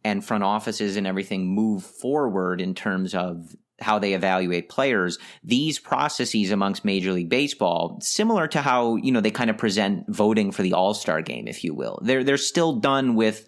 and 0.03 0.23
front 0.23 0.43
offices 0.43 0.97
and 0.97 1.07
everything 1.07 1.47
move 1.47 1.83
forward 1.83 2.61
in 2.61 2.75
terms 2.75 3.15
of 3.15 3.55
how 3.79 3.99
they 3.99 4.13
evaluate 4.13 4.69
players, 4.69 5.19
these 5.43 5.79
processes 5.79 6.51
amongst 6.51 6.85
Major 6.85 7.11
League 7.11 7.29
Baseball, 7.29 7.97
similar 8.01 8.47
to 8.47 8.61
how, 8.61 8.95
you 8.95 9.11
know, 9.11 9.21
they 9.21 9.31
kind 9.31 9.49
of 9.49 9.57
present 9.57 10.05
voting 10.07 10.51
for 10.51 10.63
the 10.63 10.73
All 10.73 10.93
Star 10.93 11.21
game, 11.21 11.47
if 11.47 11.63
you 11.63 11.73
will. 11.73 11.99
They're, 12.01 12.23
they're 12.23 12.37
still 12.37 12.73
done 12.73 13.15
with 13.15 13.45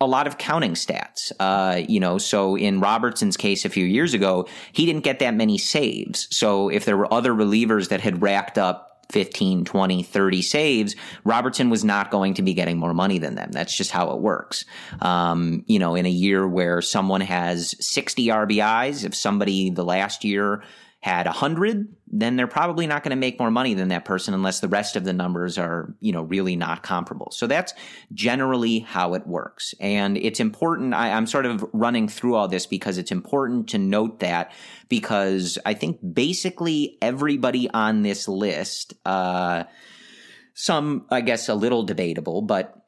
a 0.00 0.06
lot 0.06 0.26
of 0.26 0.38
counting 0.38 0.74
stats. 0.74 1.32
Uh, 1.40 1.82
you 1.88 2.00
know, 2.00 2.18
so 2.18 2.56
in 2.56 2.80
Robertson's 2.80 3.36
case 3.36 3.64
a 3.64 3.68
few 3.68 3.84
years 3.84 4.14
ago, 4.14 4.46
he 4.72 4.86
didn't 4.86 5.04
get 5.04 5.18
that 5.20 5.34
many 5.34 5.58
saves. 5.58 6.28
So 6.30 6.68
if 6.68 6.84
there 6.84 6.96
were 6.96 7.12
other 7.12 7.32
relievers 7.32 7.88
that 7.88 8.00
had 8.00 8.22
racked 8.22 8.58
up 8.58 8.93
15, 9.14 9.64
20, 9.64 10.02
30 10.02 10.42
saves, 10.42 10.96
Robertson 11.22 11.70
was 11.70 11.84
not 11.84 12.10
going 12.10 12.34
to 12.34 12.42
be 12.42 12.52
getting 12.52 12.76
more 12.76 12.92
money 12.92 13.18
than 13.18 13.36
them. 13.36 13.52
That's 13.52 13.74
just 13.74 13.92
how 13.92 14.10
it 14.10 14.18
works. 14.18 14.64
Um, 15.00 15.62
you 15.68 15.78
know, 15.78 15.94
in 15.94 16.04
a 16.04 16.10
year 16.10 16.48
where 16.48 16.82
someone 16.82 17.20
has 17.20 17.76
60 17.78 18.26
RBIs, 18.26 19.04
if 19.04 19.14
somebody 19.14 19.70
the 19.70 19.84
last 19.84 20.24
year 20.24 20.64
had 21.04 21.26
100, 21.26 21.94
then 22.06 22.34
they're 22.34 22.46
probably 22.46 22.86
not 22.86 23.02
going 23.02 23.10
to 23.10 23.16
make 23.16 23.38
more 23.38 23.50
money 23.50 23.74
than 23.74 23.88
that 23.88 24.06
person 24.06 24.32
unless 24.32 24.60
the 24.60 24.68
rest 24.68 24.96
of 24.96 25.04
the 25.04 25.12
numbers 25.12 25.58
are, 25.58 25.94
you 26.00 26.12
know, 26.12 26.22
really 26.22 26.56
not 26.56 26.82
comparable. 26.82 27.30
So 27.30 27.46
that's 27.46 27.74
generally 28.14 28.78
how 28.78 29.12
it 29.12 29.26
works. 29.26 29.74
And 29.80 30.16
it's 30.16 30.40
important. 30.40 30.94
I, 30.94 31.08
am 31.08 31.26
sort 31.26 31.44
of 31.44 31.62
running 31.74 32.08
through 32.08 32.36
all 32.36 32.48
this 32.48 32.64
because 32.64 32.96
it's 32.96 33.12
important 33.12 33.68
to 33.68 33.78
note 33.78 34.20
that 34.20 34.52
because 34.88 35.58
I 35.66 35.74
think 35.74 35.98
basically 36.14 36.96
everybody 37.02 37.68
on 37.68 38.00
this 38.00 38.26
list, 38.26 38.94
uh, 39.04 39.64
some, 40.54 41.04
I 41.10 41.20
guess, 41.20 41.50
a 41.50 41.54
little 41.54 41.82
debatable, 41.82 42.40
but 42.40 42.83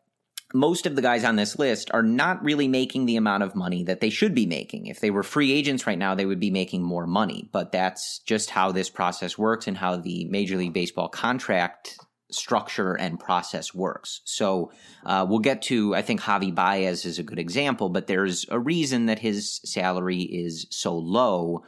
most 0.56 0.86
of 0.86 0.96
the 0.96 1.02
guys 1.02 1.22
on 1.22 1.36
this 1.36 1.58
list 1.58 1.90
are 1.92 2.02
not 2.02 2.42
really 2.42 2.66
making 2.66 3.06
the 3.06 3.16
amount 3.16 3.42
of 3.42 3.54
money 3.54 3.84
that 3.84 4.00
they 4.00 4.10
should 4.10 4.34
be 4.34 4.46
making. 4.46 4.86
If 4.86 5.00
they 5.00 5.10
were 5.10 5.22
free 5.22 5.52
agents 5.52 5.86
right 5.86 5.98
now, 5.98 6.14
they 6.14 6.26
would 6.26 6.40
be 6.40 6.50
making 6.50 6.82
more 6.82 7.06
money. 7.06 7.48
But 7.52 7.72
that's 7.72 8.20
just 8.20 8.50
how 8.50 8.72
this 8.72 8.88
process 8.88 9.36
works 9.36 9.66
and 9.66 9.76
how 9.76 9.96
the 9.96 10.24
Major 10.24 10.56
League 10.56 10.72
Baseball 10.72 11.08
contract 11.08 11.98
structure 12.30 12.94
and 12.94 13.20
process 13.20 13.74
works. 13.74 14.20
So 14.24 14.72
uh, 15.04 15.26
we'll 15.28 15.38
get 15.38 15.62
to, 15.62 15.94
I 15.94 16.02
think 16.02 16.20
Javi 16.20 16.54
Baez 16.54 17.04
is 17.04 17.18
a 17.18 17.22
good 17.22 17.38
example, 17.38 17.88
but 17.88 18.06
there's 18.06 18.46
a 18.48 18.58
reason 18.58 19.06
that 19.06 19.20
his 19.20 19.60
salary 19.64 20.22
is 20.22 20.66
so 20.70 20.96
low, 20.96 21.64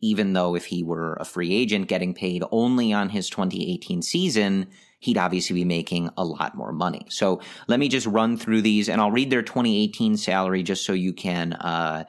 even 0.00 0.32
though 0.32 0.54
if 0.54 0.66
he 0.66 0.82
were 0.82 1.16
a 1.20 1.24
free 1.24 1.54
agent 1.54 1.88
getting 1.88 2.12
paid 2.12 2.42
only 2.50 2.92
on 2.92 3.08
his 3.08 3.30
2018 3.30 4.02
season, 4.02 4.68
he'd 5.02 5.18
obviously 5.18 5.54
be 5.54 5.64
making 5.64 6.08
a 6.16 6.24
lot 6.24 6.54
more 6.54 6.72
money. 6.72 7.04
So 7.08 7.40
let 7.66 7.80
me 7.80 7.88
just 7.88 8.06
run 8.06 8.36
through 8.36 8.62
these 8.62 8.88
and 8.88 9.00
I'll 9.00 9.10
read 9.10 9.30
their 9.30 9.42
2018 9.42 10.16
salary 10.16 10.62
just 10.62 10.84
so 10.86 10.92
you 10.92 11.12
can, 11.12 11.54
uh, 11.54 12.04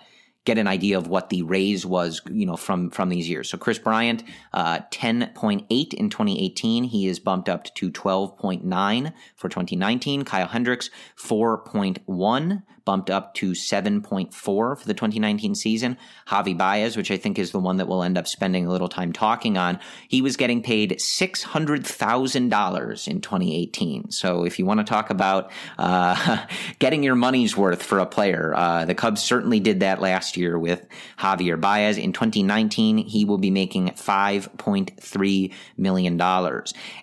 get 0.45 0.57
an 0.57 0.67
idea 0.67 0.97
of 0.97 1.07
what 1.07 1.29
the 1.29 1.41
raise 1.41 1.85
was, 1.85 2.21
you 2.29 2.45
know, 2.45 2.57
from 2.57 2.89
from 2.89 3.09
these 3.09 3.29
years. 3.29 3.49
So 3.49 3.57
Kris 3.57 3.79
Bryant, 3.79 4.23
uh, 4.53 4.79
10.8 4.91 5.93
in 5.93 6.09
2018. 6.09 6.83
He 6.83 7.07
is 7.07 7.19
bumped 7.19 7.49
up 7.49 7.63
to 7.75 7.89
12.9 7.89 9.13
for 9.35 9.49
2019. 9.49 10.25
Kyle 10.25 10.47
Hendricks, 10.47 10.89
4.1 11.17 12.63
bumped 12.85 13.09
up 13.09 13.33
to 13.35 13.51
7.4 13.51 14.33
for 14.33 14.77
the 14.77 14.93
2019 14.93 15.55
season. 15.55 15.97
Javi 16.27 16.57
Baez, 16.57 16.97
which 16.97 17.11
I 17.11 17.17
think 17.17 17.39
is 17.39 17.51
the 17.51 17.59
one 17.59 17.77
that 17.77 17.87
we'll 17.87 18.03
end 18.03 18.17
up 18.17 18.27
spending 18.27 18.65
a 18.65 18.71
little 18.71 18.89
time 18.89 19.13
talking 19.13 19.57
on, 19.57 19.79
he 20.07 20.21
was 20.21 20.37
getting 20.37 20.61
paid 20.61 20.91
$600,000 20.91 23.07
in 23.07 23.21
2018. 23.21 24.11
So 24.11 24.45
if 24.45 24.59
you 24.59 24.65
want 24.65 24.79
to 24.79 24.83
talk 24.83 25.09
about 25.09 25.51
uh, 25.77 26.45
getting 26.79 27.03
your 27.03 27.15
money's 27.15 27.55
worth 27.55 27.83
for 27.83 27.99
a 27.99 28.05
player, 28.05 28.53
uh, 28.55 28.85
the 28.85 28.95
Cubs 28.95 29.21
certainly 29.21 29.59
did 29.59 29.81
that 29.81 30.01
last 30.01 30.37
year 30.37 30.57
with 30.57 30.85
Javier 31.19 31.59
Baez. 31.59 31.97
In 31.97 32.13
2019, 32.13 32.97
he 32.97 33.25
will 33.25 33.37
be 33.37 33.51
making 33.51 33.89
$5.3 33.89 35.53
million. 35.77 36.21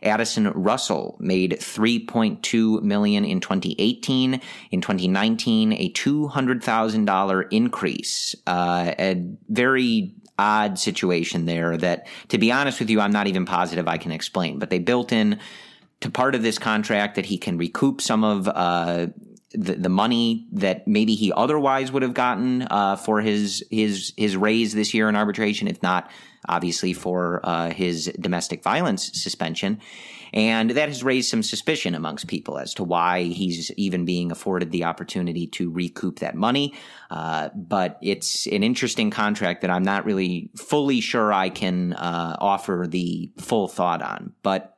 Addison 0.02 0.50
Russell 0.50 1.16
made 1.18 1.52
3.2 1.52 2.82
million 2.82 3.24
in 3.24 3.40
2018. 3.40 4.40
In 4.70 4.80
2019, 4.80 5.69
a 5.72 5.90
$200,000 5.92 7.48
increase. 7.50 8.34
Uh, 8.46 8.94
a 8.98 9.24
very 9.48 10.14
odd 10.38 10.78
situation 10.78 11.44
there 11.44 11.76
that, 11.76 12.06
to 12.28 12.38
be 12.38 12.50
honest 12.50 12.80
with 12.80 12.90
you, 12.90 13.00
I'm 13.00 13.12
not 13.12 13.26
even 13.26 13.44
positive 13.44 13.86
I 13.86 13.98
can 13.98 14.12
explain. 14.12 14.58
But 14.58 14.70
they 14.70 14.78
built 14.78 15.12
in 15.12 15.38
to 16.00 16.10
part 16.10 16.34
of 16.34 16.42
this 16.42 16.58
contract 16.58 17.16
that 17.16 17.26
he 17.26 17.36
can 17.36 17.58
recoup 17.58 18.00
some 18.00 18.24
of 18.24 18.48
uh, 18.48 19.08
the, 19.52 19.74
the 19.74 19.88
money 19.88 20.46
that 20.52 20.86
maybe 20.86 21.14
he 21.14 21.32
otherwise 21.32 21.92
would 21.92 22.02
have 22.02 22.14
gotten 22.14 22.62
uh, 22.70 22.96
for 22.96 23.20
his 23.20 23.64
his 23.70 24.12
his 24.16 24.36
raise 24.36 24.74
this 24.74 24.94
year 24.94 25.08
in 25.08 25.16
arbitration, 25.16 25.68
if 25.68 25.82
not 25.82 26.10
obviously 26.48 26.92
for 26.92 27.40
uh, 27.44 27.70
his 27.70 28.06
domestic 28.18 28.62
violence 28.62 29.10
suspension. 29.12 29.80
And 30.32 30.70
that 30.70 30.88
has 30.88 31.02
raised 31.02 31.30
some 31.30 31.42
suspicion 31.42 31.94
amongst 31.94 32.26
people 32.26 32.58
as 32.58 32.74
to 32.74 32.84
why 32.84 33.24
he's 33.24 33.70
even 33.72 34.04
being 34.04 34.30
afforded 34.30 34.70
the 34.70 34.84
opportunity 34.84 35.46
to 35.48 35.70
recoup 35.70 36.20
that 36.20 36.34
money. 36.34 36.74
Uh, 37.10 37.48
but 37.54 37.98
it's 38.02 38.46
an 38.46 38.62
interesting 38.62 39.10
contract 39.10 39.62
that 39.62 39.70
I'm 39.70 39.82
not 39.82 40.04
really 40.04 40.50
fully 40.56 41.00
sure 41.00 41.32
I 41.32 41.48
can 41.48 41.92
uh, 41.94 42.36
offer 42.38 42.86
the 42.88 43.30
full 43.38 43.68
thought 43.68 44.02
on. 44.02 44.34
But 44.42 44.76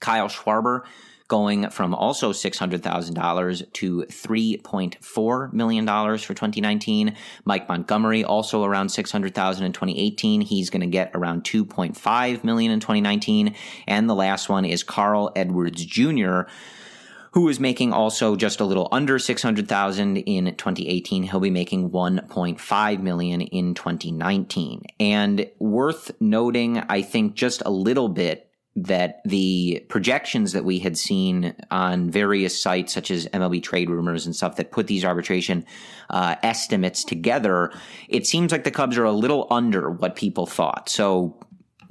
Kyle 0.00 0.28
Schwarber, 0.28 0.82
going 1.28 1.68
from 1.68 1.94
also 1.94 2.32
$600,000 2.32 3.72
to 3.74 4.02
$3.4 4.02 5.52
million 5.52 5.86
for 5.86 6.34
2019. 6.34 7.14
Mike 7.44 7.68
Montgomery 7.68 8.24
also 8.24 8.64
around 8.64 8.88
600,000 8.88 9.64
in 9.64 9.72
2018. 9.72 10.40
He's 10.40 10.70
going 10.70 10.80
to 10.80 10.86
get 10.86 11.10
around 11.14 11.44
2.5 11.44 12.44
million 12.44 12.72
in 12.72 12.80
2019. 12.80 13.54
And 13.86 14.08
the 14.08 14.14
last 14.14 14.48
one 14.48 14.64
is 14.64 14.82
Carl 14.82 15.30
Edwards 15.36 15.84
Jr., 15.84 16.42
who 17.32 17.46
is 17.48 17.60
making 17.60 17.92
also 17.92 18.34
just 18.36 18.58
a 18.58 18.64
little 18.64 18.88
under 18.90 19.18
600,000 19.18 20.16
in 20.16 20.46
2018. 20.46 21.24
He'll 21.24 21.40
be 21.40 21.50
making 21.50 21.90
1.5 21.90 23.00
million 23.02 23.42
in 23.42 23.74
2019. 23.74 24.82
And 24.98 25.50
worth 25.58 26.10
noting, 26.20 26.78
I 26.78 27.02
think 27.02 27.34
just 27.34 27.62
a 27.66 27.70
little 27.70 28.08
bit 28.08 28.47
that 28.84 29.20
the 29.24 29.84
projections 29.88 30.52
that 30.52 30.64
we 30.64 30.78
had 30.78 30.96
seen 30.96 31.54
on 31.70 32.10
various 32.10 32.60
sites 32.60 32.92
such 32.92 33.10
as 33.10 33.26
MLB 33.28 33.62
trade 33.62 33.90
rumors 33.90 34.26
and 34.26 34.34
stuff 34.34 34.56
that 34.56 34.70
put 34.70 34.86
these 34.86 35.04
arbitration 35.04 35.64
uh, 36.10 36.36
estimates 36.42 37.04
together, 37.04 37.72
it 38.08 38.26
seems 38.26 38.52
like 38.52 38.64
the 38.64 38.70
Cubs 38.70 38.96
are 38.98 39.04
a 39.04 39.12
little 39.12 39.46
under 39.50 39.90
what 39.90 40.16
people 40.16 40.46
thought. 40.46 40.88
So 40.88 41.38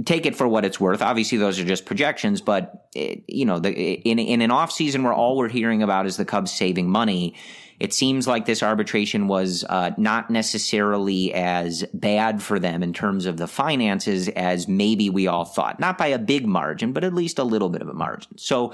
take 0.05 0.25
it 0.25 0.35
for 0.35 0.47
what 0.47 0.65
it's 0.65 0.79
worth. 0.79 1.01
Obviously, 1.01 1.37
those 1.37 1.59
are 1.59 1.65
just 1.65 1.85
projections, 1.85 2.41
but 2.41 2.87
it, 2.95 3.23
you 3.27 3.45
know, 3.45 3.59
the, 3.59 3.71
in 3.71 4.19
in 4.19 4.41
an 4.41 4.51
off 4.51 4.71
season 4.71 5.03
where 5.03 5.13
all 5.13 5.37
we're 5.37 5.49
hearing 5.49 5.83
about 5.83 6.05
is 6.05 6.17
the 6.17 6.25
Cubs 6.25 6.51
saving 6.51 6.89
money 6.89 7.35
it 7.79 7.93
seems 7.93 8.27
like 8.27 8.45
this 8.45 8.63
arbitration 8.63 9.27
was 9.27 9.63
uh, 9.69 9.91
not 9.97 10.29
necessarily 10.29 11.33
as 11.33 11.83
bad 11.93 12.41
for 12.41 12.59
them 12.59 12.81
in 12.81 12.93
terms 12.93 13.25
of 13.25 13.37
the 13.37 13.47
finances 13.47 14.29
as 14.29 14.67
maybe 14.67 15.09
we 15.09 15.27
all 15.27 15.45
thought. 15.45 15.79
Not 15.79 15.97
by 15.97 16.07
a 16.07 16.19
big 16.19 16.47
margin, 16.47 16.91
but 16.91 17.03
at 17.03 17.13
least 17.13 17.37
a 17.37 17.43
little 17.43 17.69
bit 17.69 17.81
of 17.81 17.87
a 17.87 17.93
margin. 17.93 18.37
So, 18.37 18.73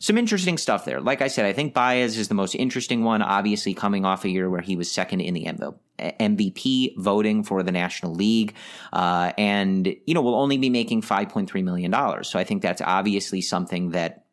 some 0.00 0.18
interesting 0.18 0.58
stuff 0.58 0.84
there. 0.84 1.00
Like 1.00 1.22
I 1.22 1.28
said, 1.28 1.46
I 1.46 1.54
think 1.54 1.72
Baez 1.72 2.18
is 2.18 2.28
the 2.28 2.34
most 2.34 2.54
interesting 2.54 3.04
one, 3.04 3.22
obviously 3.22 3.72
coming 3.72 4.04
off 4.04 4.24
a 4.26 4.28
year 4.28 4.50
where 4.50 4.60
he 4.60 4.76
was 4.76 4.90
second 4.90 5.20
in 5.20 5.32
the 5.32 5.46
MVP 5.98 6.98
voting 6.98 7.42
for 7.42 7.62
the 7.62 7.72
National 7.72 8.14
League, 8.14 8.54
uh, 8.92 9.32
and 9.38 9.86
you 10.04 10.12
know 10.12 10.20
will 10.20 10.34
only 10.34 10.58
be 10.58 10.68
making 10.68 11.00
five 11.00 11.30
point 11.30 11.48
three 11.48 11.62
million 11.62 11.90
dollars. 11.90 12.28
So 12.28 12.38
I 12.38 12.44
think 12.44 12.60
that's 12.60 12.82
obviously 12.82 13.40
something 13.40 13.90
that 13.90 14.23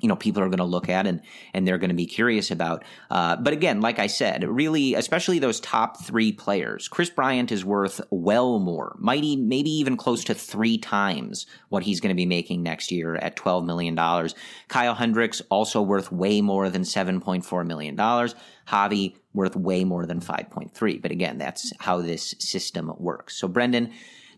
you 0.00 0.08
know 0.08 0.16
people 0.16 0.42
are 0.42 0.48
going 0.48 0.58
to 0.58 0.64
look 0.64 0.88
at 0.88 1.06
and 1.06 1.20
and 1.54 1.66
they're 1.66 1.78
going 1.78 1.90
to 1.90 1.96
be 1.96 2.06
curious 2.06 2.50
about. 2.50 2.84
Uh, 3.10 3.36
but 3.36 3.52
again, 3.52 3.80
like 3.80 3.98
I 3.98 4.06
said, 4.06 4.44
really, 4.44 4.94
especially 4.94 5.38
those 5.38 5.60
top 5.60 6.02
three 6.04 6.32
players, 6.32 6.88
Kris 6.88 7.10
Bryant 7.10 7.52
is 7.52 7.64
worth 7.64 8.00
well 8.10 8.58
more, 8.58 8.96
mighty 8.98 9.36
maybe 9.36 9.70
even 9.70 9.96
close 9.96 10.24
to 10.24 10.34
three 10.34 10.78
times 10.78 11.46
what 11.68 11.82
he's 11.82 12.00
going 12.00 12.14
to 12.14 12.16
be 12.16 12.26
making 12.26 12.62
next 12.62 12.90
year 12.92 13.16
at 13.16 13.36
twelve 13.36 13.64
million 13.64 13.94
dollars. 13.94 14.34
Kyle 14.68 14.94
Hendricks 14.94 15.42
also 15.50 15.82
worth 15.82 16.12
way 16.12 16.40
more 16.40 16.68
than 16.68 16.84
seven 16.84 17.20
point 17.20 17.44
four 17.44 17.64
million 17.64 17.96
dollars. 17.96 18.34
Javi 18.68 19.16
worth 19.32 19.56
way 19.56 19.84
more 19.84 20.06
than 20.06 20.20
five 20.20 20.50
point 20.50 20.74
three. 20.74 20.98
But 20.98 21.10
again, 21.10 21.38
that's 21.38 21.72
how 21.78 22.00
this 22.00 22.34
system 22.38 22.92
works. 22.98 23.36
So 23.36 23.48
Brendan 23.48 23.92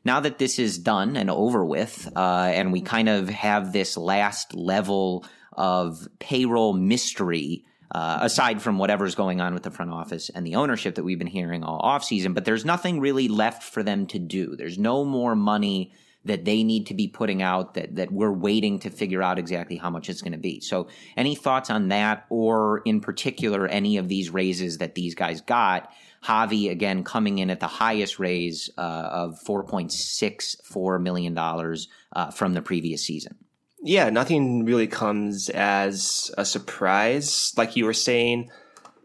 now 0.05 0.21
that 0.21 0.39
this 0.39 0.59
is 0.59 0.79
done 0.79 1.17
and 1.17 1.29
over 1.31 1.65
with, 1.65 2.09
uh, 2.17 2.51
and 2.55 2.73
we 2.73 2.81
kind 2.81 3.09
of 3.09 3.29
have 3.29 3.73
this 3.73 3.97
last 3.97 4.55
level 4.55 5.27
of 5.59 6.09
payroll 6.21 6.73
mystery 6.73 7.65
uh, 7.91 8.19
aside 8.23 8.63
from 8.63 8.79
whatever's 8.79 9.15
going 9.15 9.41
on 9.41 9.55
with 9.55 9.63
the 9.63 9.71
front 9.71 9.91
office 9.91 10.31
and 10.31 10.47
the 10.47 10.55
ownership 10.55 10.95
that 10.95 11.05
we've 11.05 11.19
been 11.19 11.27
hearing 11.27 11.65
all 11.65 11.81
offseason. 11.81 12.35
But 12.35 12.45
there's 12.45 12.65
nothing 12.65 13.01
really 13.01 13.29
left 13.29 13.63
for 13.63 13.83
them 13.83 14.07
to 14.09 14.19
do. 14.19 14.57
There's 14.57 14.79
no 14.79 15.05
more 15.05 15.35
money 15.35 15.93
that 16.25 16.45
they 16.45 16.63
need 16.63 16.87
to 16.89 16.95
be 16.95 17.09
putting 17.09 17.43
out 17.43 17.75
that, 17.75 17.97
that 17.97 18.13
we're 18.13 18.33
waiting 18.33 18.81
to 18.81 18.91
figure 18.91 19.23
out 19.23 19.39
exactly 19.39 19.77
how 19.77 19.89
much 19.89 20.11
it's 20.11 20.21
going 20.21 20.33
to 20.33 20.39
be. 20.39 20.61
So, 20.61 20.89
any 21.17 21.35
thoughts 21.35 21.71
on 21.71 21.89
that, 21.89 22.27
or 22.29 22.83
in 22.85 23.01
particular, 23.01 23.67
any 23.67 23.97
of 23.97 24.09
these 24.09 24.29
raises 24.29 24.79
that 24.79 24.95
these 24.95 25.15
guys 25.15 25.41
got? 25.41 25.91
Javi, 26.23 26.71
again, 26.71 27.05
coming 27.05 27.39
in 27.39 27.49
at 27.49 27.61
the 27.61 27.69
highest 27.69 28.19
raise 28.19 28.69
uh, 28.77 28.81
of 28.81 29.39
$4.64 29.47 31.01
million 31.01 31.39
uh, 31.39 32.31
from 32.33 32.53
the 32.53 32.63
previous 32.63 33.05
season 33.05 33.39
yeah, 33.83 34.11
nothing 34.11 34.65
really 34.65 34.87
comes 34.87 35.49
as 35.51 36.31
a 36.37 36.45
surprise. 36.45 37.53
Like 37.57 37.77
you 37.77 37.85
were 37.85 37.93
saying, 37.93 38.51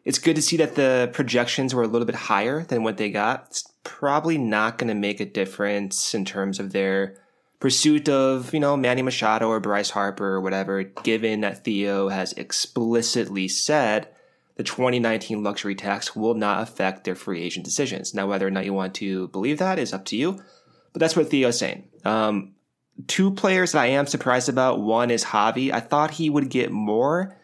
it's 0.06 0.20
good 0.20 0.36
to 0.36 0.42
see 0.42 0.58
that 0.58 0.76
the 0.76 1.10
projections 1.14 1.74
were 1.74 1.84
a 1.84 1.88
little 1.88 2.06
bit 2.06 2.16
higher 2.16 2.64
than 2.64 2.84
what 2.84 2.98
they 2.98 3.10
got. 3.10 3.48
It's 3.48 3.72
probably 3.84 4.38
not 4.38 4.78
going 4.78 4.90
to 4.90 4.96
make 4.96 5.20
a 5.20 5.26
difference 5.26 6.14
in 6.14 6.26
terms 6.26 6.60
of 6.60 6.72
their 6.72 7.18
pursuit 7.60 8.10
of, 8.10 8.54
you 8.54 8.60
know, 8.60 8.76
Manny 8.76 9.02
Machado 9.02 9.48
or 9.48 9.60
Bryce 9.60 9.92
Harper 9.92 10.26
or 10.26 10.42
whatever, 10.42 10.84
given 10.84 11.42
that 11.42 11.64
Theo 11.64 12.10
has 12.10 12.34
explicitly 12.34 13.48
said 13.48 14.10
the 14.56 14.64
2019 14.64 15.44
luxury 15.44 15.76
tax 15.76 16.16
will 16.16 16.34
not 16.34 16.62
affect 16.62 17.06
their 17.06 17.16
free 17.16 17.42
agent 17.42 17.64
decisions. 17.66 18.14
Now, 18.14 18.28
whether 18.28 18.46
or 18.46 18.52
not 18.52 18.66
you 18.66 18.74
want 18.74 18.96
to 18.96 19.30
believe 19.30 19.60
that 19.60 19.80
is 19.80 19.94
up 19.94 20.06
to 20.06 20.18
you, 20.18 20.44
but 20.92 21.00
that's 21.00 21.16
what 21.16 21.30
Theo's 21.30 21.58
saying. 21.58 21.88
Um, 22.04 22.54
two 23.08 23.32
players 23.32 23.72
that 23.72 23.82
I 23.82 23.88
am 23.88 24.08
surprised 24.08 24.50
about. 24.50 24.82
One 24.82 25.12
is 25.12 25.24
Javi. 25.26 25.72
I 25.72 25.80
thought 25.80 26.12
he 26.12 26.30
would 26.30 26.50
get 26.50 26.72
more. 26.72 27.36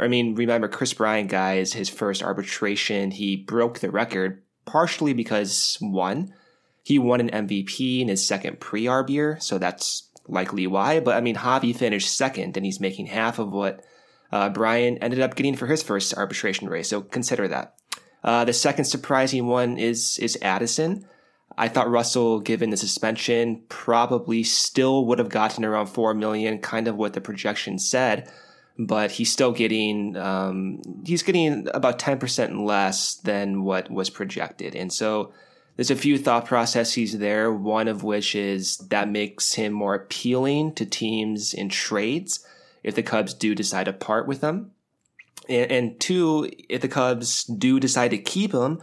I 0.00 0.08
mean, 0.08 0.34
remember 0.34 0.68
Kris 0.68 0.94
Bryant, 0.94 1.28
guys, 1.28 1.72
his 1.72 1.88
first 1.88 2.22
arbitration, 2.22 3.10
he 3.10 3.36
broke 3.36 3.80
the 3.80 3.90
record 3.90 4.42
partially 4.64 5.12
because 5.12 5.76
one, 5.80 6.32
he 6.82 6.98
won 6.98 7.20
an 7.20 7.46
MVP 7.46 8.00
in 8.00 8.08
his 8.08 8.26
second 8.26 8.60
pre-arb 8.60 9.10
year, 9.10 9.38
so 9.40 9.58
that's 9.58 10.08
likely 10.26 10.66
why. 10.66 11.00
But 11.00 11.16
I 11.16 11.20
mean, 11.20 11.36
Javi 11.36 11.74
finished 11.74 12.16
second, 12.16 12.56
and 12.56 12.64
he's 12.64 12.80
making 12.80 13.06
half 13.06 13.38
of 13.38 13.52
what 13.52 13.84
uh, 14.30 14.48
Bryant 14.48 14.98
ended 15.00 15.20
up 15.20 15.34
getting 15.34 15.56
for 15.56 15.66
his 15.66 15.82
first 15.82 16.14
arbitration 16.14 16.68
race. 16.68 16.88
So 16.88 17.02
consider 17.02 17.48
that. 17.48 17.74
Uh, 18.24 18.44
the 18.44 18.52
second 18.52 18.84
surprising 18.84 19.46
one 19.46 19.78
is 19.78 20.18
is 20.18 20.38
Addison. 20.42 21.06
I 21.56 21.68
thought 21.68 21.90
Russell, 21.90 22.40
given 22.40 22.70
the 22.70 22.76
suspension, 22.76 23.62
probably 23.68 24.42
still 24.42 25.06
would 25.06 25.18
have 25.18 25.28
gotten 25.28 25.64
around 25.64 25.86
four 25.86 26.14
million, 26.14 26.58
kind 26.58 26.88
of 26.88 26.96
what 26.96 27.12
the 27.12 27.20
projection 27.20 27.78
said. 27.78 28.30
But 28.78 29.10
he's 29.12 29.30
still 29.30 29.52
getting 29.52 30.16
um, 30.16 30.80
he's 31.04 31.22
getting 31.22 31.68
about 31.74 31.98
ten 31.98 32.18
percent 32.18 32.58
less 32.58 33.16
than 33.16 33.64
what 33.64 33.90
was 33.90 34.08
projected, 34.08 34.74
and 34.74 34.90
so 34.90 35.32
there's 35.76 35.90
a 35.90 35.96
few 35.96 36.16
thought 36.18 36.46
processes 36.46 37.18
there. 37.18 37.52
One 37.52 37.86
of 37.86 38.02
which 38.02 38.34
is 38.34 38.78
that 38.88 39.10
makes 39.10 39.54
him 39.54 39.74
more 39.74 39.94
appealing 39.94 40.74
to 40.74 40.86
teams 40.86 41.52
in 41.52 41.68
trades 41.68 42.44
if 42.82 42.94
the 42.94 43.02
Cubs 43.02 43.34
do 43.34 43.54
decide 43.54 43.84
to 43.84 43.92
part 43.92 44.26
with 44.26 44.40
him, 44.40 44.70
and, 45.50 45.70
and 45.70 46.00
two, 46.00 46.50
if 46.70 46.80
the 46.80 46.88
Cubs 46.88 47.44
do 47.44 47.78
decide 47.78 48.12
to 48.12 48.18
keep 48.18 48.52
him 48.52 48.80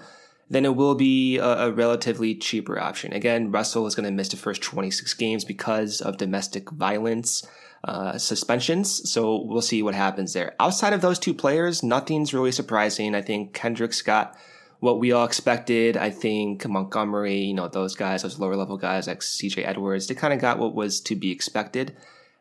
then 0.49 0.65
it 0.65 0.75
will 0.75 0.95
be 0.95 1.37
a, 1.37 1.67
a 1.67 1.71
relatively 1.71 2.35
cheaper 2.35 2.79
option. 2.79 3.13
Again, 3.13 3.51
Russell 3.51 3.85
is 3.85 3.95
going 3.95 4.05
to 4.05 4.11
miss 4.11 4.29
the 4.29 4.37
first 4.37 4.61
26 4.61 5.13
games 5.13 5.45
because 5.45 6.01
of 6.01 6.17
domestic 6.17 6.71
violence 6.71 7.45
uh, 7.83 8.17
suspensions. 8.17 9.09
So 9.09 9.43
we'll 9.43 9.61
see 9.61 9.83
what 9.83 9.95
happens 9.95 10.33
there. 10.33 10.55
Outside 10.59 10.93
of 10.93 11.01
those 11.01 11.19
two 11.19 11.33
players, 11.33 11.83
nothing's 11.83 12.33
really 12.33 12.51
surprising. 12.51 13.15
I 13.15 13.21
think 13.21 13.55
Hendricks 13.57 14.01
got 14.01 14.35
what 14.79 14.99
we 14.99 15.11
all 15.11 15.25
expected. 15.25 15.97
I 15.97 16.09
think 16.09 16.67
Montgomery, 16.67 17.37
you 17.37 17.53
know, 17.53 17.67
those 17.67 17.95
guys, 17.95 18.23
those 18.23 18.39
lower 18.39 18.55
level 18.55 18.77
guys 18.77 19.07
like 19.07 19.19
CJ 19.19 19.67
Edwards, 19.67 20.07
they 20.07 20.15
kind 20.15 20.33
of 20.33 20.39
got 20.39 20.59
what 20.59 20.73
was 20.73 20.99
to 21.01 21.15
be 21.15 21.31
expected. 21.31 21.95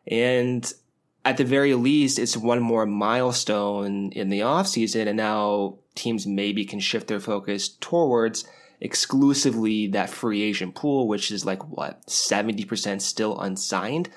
And 0.07 0.71
at 1.25 1.37
the 1.37 1.43
very 1.43 1.73
least, 1.75 2.17
it's 2.17 2.37
one 2.37 2.61
more 2.61 2.85
milestone 2.85 4.11
in 4.13 4.29
the 4.29 4.39
offseason. 4.39 5.07
And 5.07 5.17
now 5.17 5.79
teams 5.99 6.25
maybe 6.25 6.65
can 6.65 6.79
shift 6.79 7.07
their 7.07 7.19
focus 7.19 7.69
towards 7.79 8.45
exclusively 8.81 9.87
that 9.87 10.09
free 10.09 10.41
agent 10.41 10.75
pool, 10.75 11.07
which 11.07 11.31
is 11.31 11.45
like 11.45 11.67
what, 11.69 12.05
70% 12.07 13.01
still 13.01 13.39
unsigned. 13.39 14.09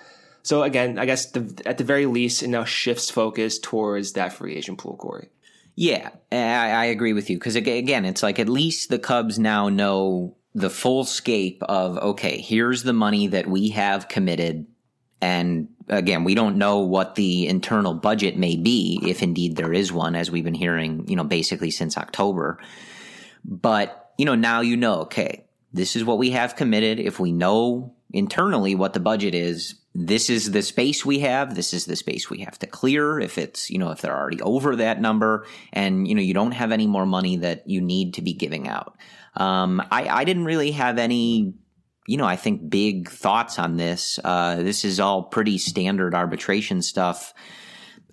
So 0.43 0.63
again, 0.63 0.99
I 0.99 1.07
guess 1.07 1.31
the, 1.31 1.63
at 1.67 1.79
the 1.79 1.85
very 1.85 2.07
least, 2.07 2.43
it 2.43 2.49
now 2.49 2.65
shifts 2.65 3.11
focus 3.11 3.59
towards 3.59 4.13
that 4.13 4.33
free 4.33 4.57
agent 4.57 4.79
pool, 4.79 4.97
Corey. 4.97 5.29
Yeah, 5.75 6.11
I, 6.31 6.37
I 6.37 6.85
agree 6.87 7.13
with 7.13 7.31
you 7.31 7.39
because 7.39 7.57
again, 7.57 8.05
it's 8.05 8.23
like 8.23 8.39
at 8.39 8.49
least 8.49 8.91
the 8.91 8.99
Cubs 8.99 9.39
now 9.39 9.69
know 9.69 10.37
the 10.55 10.69
full 10.69 11.05
scape 11.05 11.63
of 11.63 11.97
okay, 11.97 12.41
here's 12.41 12.83
the 12.83 12.93
money 12.93 13.27
that 13.29 13.47
we 13.47 13.71
have 13.71 14.09
committed 14.09 14.67
and 15.23 15.69
again, 15.89 16.25
we 16.25 16.35
don't 16.35 16.59
know 16.59 16.81
what 16.81 17.15
the 17.15 17.47
internal 17.47 17.95
budget 17.95 18.37
may 18.37 18.57
be, 18.57 19.01
if 19.07 19.23
indeed 19.23 19.57
there 19.57 19.73
is 19.73 19.93
one, 19.93 20.17
as 20.17 20.31
we've 20.31 20.45
been 20.45 20.53
hearing, 20.53 21.09
you 21.09 21.15
know, 21.15 21.25
basically 21.25 21.71
since 21.71 21.97
October. 21.97 22.59
But, 23.45 24.13
you 24.19 24.25
know, 24.25 24.35
now 24.35 24.61
you 24.61 24.77
know, 24.77 25.03
okay, 25.03 25.47
this 25.73 25.95
is 25.95 26.05
what 26.05 26.19
we 26.19 26.31
have 26.31 26.57
committed. 26.57 26.99
If 26.99 27.21
we 27.21 27.31
know 27.31 27.95
internally 28.13 28.75
what 28.75 28.95
the 28.95 29.01
budget 29.01 29.35
is, 29.35 29.77
this 29.95 30.29
is 30.29 30.51
the 30.51 30.63
space 30.63 31.07
we 31.07 31.21
have. 31.21 31.55
This 31.55 31.73
is 31.73 31.85
the 31.85 31.97
space 31.97 32.29
we 32.29 32.41
have 32.41 32.59
to 32.59 32.67
clear. 32.67 33.21
If 33.21 33.39
it's, 33.39 33.71
you 33.71 33.79
know, 33.79 33.91
if 33.91 34.01
they're 34.01 34.17
already 34.17 34.43
over 34.43 34.75
that 34.77 35.01
number 35.01 35.47
and, 35.73 36.09
you 36.09 36.17
know, 36.17 36.23
you 36.23 36.35
don't 36.35 36.53
have 36.53 36.73
any 36.73 36.89
more 36.89 37.07
money 37.07 37.37
that 37.37 37.69
you 37.69 37.81
need 37.81 38.15
to 38.15 38.23
be 38.23 38.33
giving 38.33 38.67
out. 38.67 38.97
Um, 39.37 39.81
I, 39.91 40.09
I 40.09 40.25
didn't 40.25 40.47
really 40.47 40.73
have 40.73 40.99
any 40.99 41.55
you 42.07 42.17
know, 42.17 42.25
I 42.25 42.37
think 42.37 42.69
big 42.69 43.09
thoughts 43.11 43.59
on 43.59 43.77
this. 43.77 44.19
Uh, 44.23 44.57
this 44.57 44.85
is 44.85 44.99
all 44.99 45.23
pretty 45.23 45.59
standard 45.59 46.15
arbitration 46.15 46.83
stuff. 46.83 47.33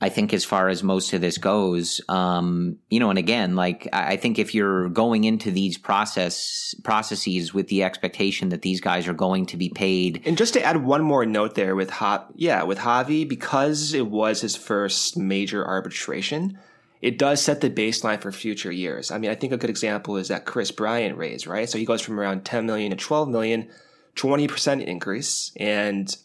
I 0.01 0.07
think 0.09 0.33
as 0.33 0.45
far 0.45 0.69
as 0.69 0.81
most 0.81 1.11
of 1.11 1.19
this 1.19 1.37
goes, 1.37 1.99
um, 2.07 2.77
you 2.89 3.01
know, 3.01 3.09
and 3.09 3.19
again, 3.19 3.55
like 3.55 3.87
I 3.91 4.15
think 4.15 4.39
if 4.39 4.55
you're 4.55 4.87
going 4.89 5.25
into 5.25 5.51
these 5.51 5.77
process 5.77 6.73
processes 6.83 7.53
with 7.53 7.67
the 7.67 7.83
expectation 7.83 8.49
that 8.49 8.61
these 8.61 8.79
guys 8.79 9.07
are 9.09 9.13
going 9.13 9.45
to 9.47 9.57
be 9.57 9.69
paid, 9.69 10.21
and 10.25 10.37
just 10.37 10.53
to 10.53 10.63
add 10.63 10.85
one 10.85 11.01
more 11.01 11.25
note 11.25 11.55
there 11.55 11.75
with 11.75 11.89
ha- 11.89 12.27
yeah, 12.35 12.63
with 12.63 12.77
Javi, 12.77 13.27
because 13.27 13.93
it 13.93 14.07
was 14.07 14.39
his 14.39 14.55
first 14.55 15.17
major 15.17 15.65
arbitration, 15.65 16.57
it 17.01 17.17
does 17.17 17.41
set 17.41 17.61
the 17.61 17.69
baseline 17.69 18.21
for 18.21 18.31
future 18.31 18.71
years. 18.71 19.09
I 19.11 19.17
mean, 19.17 19.31
I 19.31 19.35
think 19.35 19.53
a 19.53 19.57
good 19.57 19.69
example 19.69 20.17
is 20.17 20.27
that 20.27 20.45
Kris 20.45 20.71
Bryant 20.71 21.17
raise, 21.17 21.47
right? 21.47 21.69
So 21.69 21.77
he 21.77 21.85
goes 21.85 22.01
from 22.01 22.19
around 22.19 22.43
10 22.43 22.65
million 22.65 22.91
to 22.91 22.97
12 22.97 23.29
million 23.29 23.69
20% 24.15 24.85
increase. 24.85 25.51
And 25.57 26.15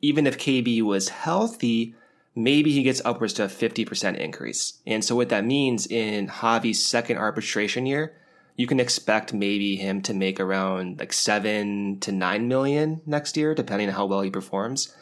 even 0.00 0.26
if 0.26 0.38
KB 0.38 0.82
was 0.82 1.10
healthy, 1.10 1.94
maybe 2.34 2.72
he 2.72 2.82
gets 2.82 3.02
upwards 3.04 3.34
to 3.34 3.44
a 3.44 3.48
50% 3.48 4.16
increase. 4.16 4.80
And 4.86 5.04
so 5.04 5.14
what 5.14 5.28
that 5.28 5.44
means 5.44 5.86
in 5.86 6.28
Javi's 6.28 6.84
second 6.84 7.18
arbitration 7.18 7.84
year, 7.84 8.14
you 8.56 8.66
can 8.66 8.80
expect 8.80 9.34
maybe 9.34 9.76
him 9.76 10.00
to 10.02 10.14
make 10.14 10.40
around 10.40 10.98
like 10.98 11.12
seven 11.12 12.00
to 12.00 12.10
nine 12.10 12.48
million 12.48 13.02
next 13.04 13.36
year, 13.36 13.54
depending 13.54 13.88
on 13.88 13.94
how 13.94 14.06
well 14.06 14.22
he 14.22 14.30
performs. 14.30 14.94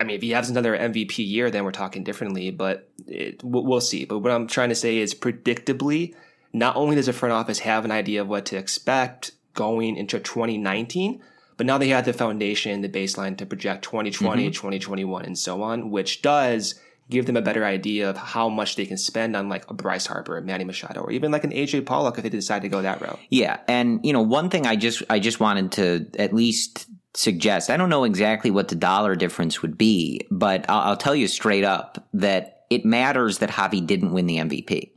I 0.00 0.04
mean, 0.04 0.16
if 0.16 0.22
he 0.22 0.30
has 0.30 0.48
another 0.48 0.76
MVP 0.76 1.18
year, 1.18 1.50
then 1.50 1.64
we're 1.64 1.72
talking 1.72 2.04
differently, 2.04 2.50
but 2.50 2.88
it, 3.06 3.40
we'll 3.42 3.80
see. 3.80 4.04
But 4.04 4.20
what 4.20 4.32
I'm 4.32 4.46
trying 4.46 4.68
to 4.68 4.74
say 4.74 4.98
is 4.98 5.14
predictably, 5.14 6.14
not 6.52 6.76
only 6.76 6.96
does 6.96 7.06
the 7.06 7.12
front 7.12 7.32
office 7.32 7.60
have 7.60 7.84
an 7.84 7.90
idea 7.90 8.20
of 8.20 8.28
what 8.28 8.46
to 8.46 8.56
expect 8.56 9.32
going 9.54 9.96
into 9.96 10.20
2019, 10.20 11.20
but 11.56 11.66
now 11.66 11.78
they 11.78 11.88
have 11.88 12.04
the 12.04 12.12
foundation, 12.12 12.80
the 12.82 12.88
baseline 12.88 13.36
to 13.38 13.46
project 13.46 13.82
2020, 13.82 14.44
mm-hmm. 14.44 14.52
2021, 14.52 15.24
and 15.24 15.36
so 15.36 15.62
on, 15.62 15.90
which 15.90 16.22
does 16.22 16.76
give 17.10 17.26
them 17.26 17.36
a 17.36 17.42
better 17.42 17.64
idea 17.64 18.08
of 18.08 18.16
how 18.16 18.48
much 18.48 18.76
they 18.76 18.86
can 18.86 18.96
spend 18.96 19.34
on 19.34 19.48
like 19.48 19.68
a 19.68 19.74
Bryce 19.74 20.06
Harper, 20.06 20.36
a 20.36 20.42
Manny 20.42 20.64
Machado, 20.64 21.00
or 21.00 21.10
even 21.10 21.32
like 21.32 21.44
an 21.44 21.50
AJ 21.50 21.86
Pollock 21.86 22.18
if 22.18 22.22
they 22.22 22.30
decide 22.30 22.62
to 22.62 22.68
go 22.68 22.82
that 22.82 23.00
route. 23.00 23.18
Yeah, 23.30 23.58
and 23.66 24.04
you 24.04 24.12
know, 24.12 24.22
one 24.22 24.50
thing 24.50 24.66
I 24.66 24.76
just 24.76 25.02
I 25.10 25.18
just 25.18 25.40
wanted 25.40 25.72
to 25.72 26.06
at 26.18 26.32
least 26.32 26.86
suggest. 27.14 27.70
I 27.70 27.76
don't 27.76 27.88
know 27.90 28.04
exactly 28.04 28.50
what 28.50 28.68
the 28.68 28.74
dollar 28.74 29.16
difference 29.16 29.62
would 29.62 29.76
be, 29.78 30.26
but 30.30 30.66
I'll, 30.68 30.90
I'll 30.90 30.96
tell 30.96 31.14
you 31.14 31.28
straight 31.28 31.64
up 31.64 32.06
that 32.14 32.64
it 32.70 32.84
matters 32.84 33.38
that 33.38 33.50
Javi 33.50 33.84
didn't 33.84 34.12
win 34.12 34.26
the 34.26 34.36
MVP. 34.38 34.90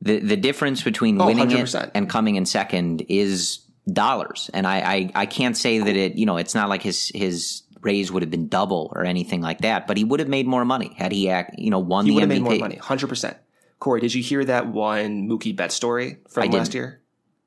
The 0.00 0.20
the 0.20 0.36
difference 0.36 0.82
between 0.82 1.20
Oh, 1.20 1.26
winning 1.26 1.48
100%. 1.48 1.84
it 1.84 1.90
and 1.94 2.08
coming 2.08 2.36
in 2.36 2.46
second 2.46 3.04
is 3.08 3.58
dollars, 3.92 4.48
and 4.54 4.66
I, 4.66 4.78
I 4.80 5.10
I 5.22 5.26
can't 5.26 5.56
say 5.56 5.78
that 5.80 5.96
it 5.96 6.14
you 6.14 6.24
know 6.26 6.36
it's 6.36 6.54
not 6.54 6.68
like 6.68 6.82
his 6.82 7.10
his 7.14 7.62
raise 7.80 8.10
would 8.12 8.22
have 8.22 8.30
been 8.30 8.48
double 8.48 8.92
or 8.94 9.04
anything 9.04 9.40
like 9.40 9.60
that, 9.62 9.86
but 9.88 9.96
he 9.96 10.04
would 10.04 10.20
have 10.20 10.28
made 10.28 10.46
more 10.46 10.64
money 10.64 10.94
had 10.96 11.10
he 11.10 11.28
act, 11.30 11.58
you 11.58 11.70
know 11.70 11.80
won 11.80 12.04
He 12.04 12.10
the 12.10 12.14
would 12.14 12.22
have 12.22 12.30
MVP. 12.30 12.32
made 12.34 12.42
more 12.42 12.58
money, 12.58 12.76
hundred 12.76 13.08
percent. 13.08 13.36
Corey, 13.80 14.00
did 14.00 14.14
you 14.14 14.22
hear 14.22 14.44
that 14.44 14.68
one 14.68 15.28
Mookie 15.28 15.54
Betts 15.56 15.74
story 15.74 16.18
from 16.28 16.42
I 16.44 16.46
didn't. 16.46 16.58
last 16.58 16.74
year? 16.74 17.00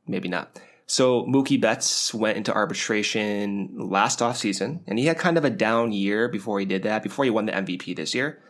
Maybe 0.08 0.28
not. 0.28 0.60
So 0.92 1.24
Mookie 1.24 1.60
Betts 1.60 2.14
went 2.14 2.36
into 2.36 2.54
arbitration 2.54 3.70
last 3.78 4.20
offseason, 4.20 4.82
and 4.86 5.00
he 5.00 5.06
had 5.06 5.18
kind 5.18 5.38
of 5.38 5.46
a 5.46 5.50
down 5.50 5.94
year 5.94 6.28
before 6.28 6.60
he 6.60 6.66
did 6.66 6.84
that, 6.84 7.02
before 7.02 7.24
he 7.24 7.32
won 7.32 7.46
the 7.46 7.54
MVP 7.54 7.96
this 7.96 8.14
year. 8.14 8.42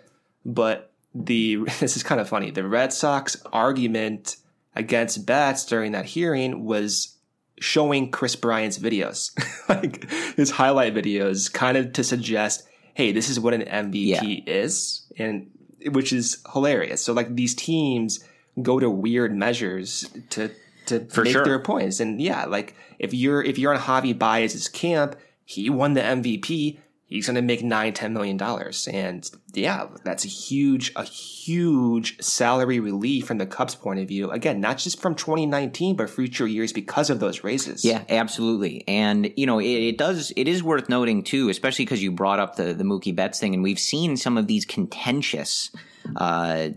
But 0.43 0.91
the 1.13 1.57
this 1.79 1.95
is 1.95 2.01
kind 2.01 2.19
of 2.19 2.27
funny. 2.27 2.49
The 2.49 2.67
Red 2.67 2.93
Sox 2.93 3.37
argument 3.53 4.37
against 4.75 5.27
Betts 5.27 5.67
during 5.67 5.91
that 5.91 6.05
hearing 6.05 6.65
was 6.65 7.15
showing 7.59 8.09
Kris 8.09 8.35
Bryant's 8.35 8.79
videos, 8.79 9.29
like 9.69 10.09
his 10.35 10.49
highlight 10.49 10.95
videos, 10.95 11.53
kind 11.53 11.77
of 11.77 11.93
to 11.93 12.03
suggest, 12.03 12.67
hey, 12.95 13.11
this 13.11 13.29
is 13.29 13.39
what 13.39 13.53
an 13.53 13.61
MVP 13.61 14.47
is, 14.47 15.05
and 15.15 15.51
which 15.91 16.11
is 16.11 16.41
hilarious. 16.53 17.03
So 17.03 17.13
like 17.13 17.35
these 17.35 17.53
teams 17.53 18.19
go 18.59 18.79
to 18.79 18.89
weird 18.89 19.35
measures 19.35 20.09
to 20.31 20.49
to 20.91 21.05
For 21.05 21.23
make 21.23 21.33
sure. 21.33 21.43
their 21.43 21.59
points, 21.59 21.99
and 21.99 22.21
yeah, 22.21 22.45
like 22.45 22.75
if 22.99 23.13
you're 23.13 23.41
if 23.41 23.57
you're 23.57 23.73
on 23.73 23.79
Javi 23.81 24.17
Baez's 24.17 24.67
camp, 24.67 25.15
he 25.45 25.69
won 25.69 25.93
the 25.93 26.01
MVP. 26.01 26.79
He's 27.05 27.27
going 27.27 27.35
to 27.35 27.41
make 27.41 27.61
nine, 27.61 27.91
ten 27.91 28.13
million 28.13 28.37
dollars, 28.37 28.87
and 28.87 29.29
yeah, 29.53 29.87
that's 30.05 30.23
a 30.23 30.29
huge, 30.29 30.93
a 30.95 31.03
huge 31.03 32.21
salary 32.23 32.79
relief 32.79 33.27
from 33.27 33.37
the 33.37 33.45
Cubs' 33.45 33.75
point 33.75 33.99
of 33.99 34.07
view. 34.07 34.31
Again, 34.31 34.61
not 34.61 34.77
just 34.77 35.01
from 35.01 35.15
2019, 35.15 35.97
but 35.97 36.09
future 36.09 36.47
years 36.47 36.71
because 36.71 37.09
of 37.09 37.19
those 37.19 37.43
raises. 37.43 37.83
Yeah, 37.83 38.05
absolutely. 38.07 38.85
And 38.87 39.29
you 39.35 39.45
know, 39.45 39.59
it, 39.59 39.65
it 39.65 39.97
does. 39.97 40.31
It 40.37 40.47
is 40.47 40.63
worth 40.63 40.87
noting 40.87 41.23
too, 41.23 41.49
especially 41.49 41.83
because 41.83 42.01
you 42.01 42.13
brought 42.13 42.39
up 42.39 42.55
the 42.55 42.73
the 42.73 42.85
Mookie 42.85 43.13
Betts 43.13 43.41
thing, 43.41 43.53
and 43.53 43.61
we've 43.61 43.79
seen 43.79 44.15
some 44.15 44.37
of 44.37 44.47
these 44.47 44.63
contentious 44.63 45.69
uh, 46.15 46.69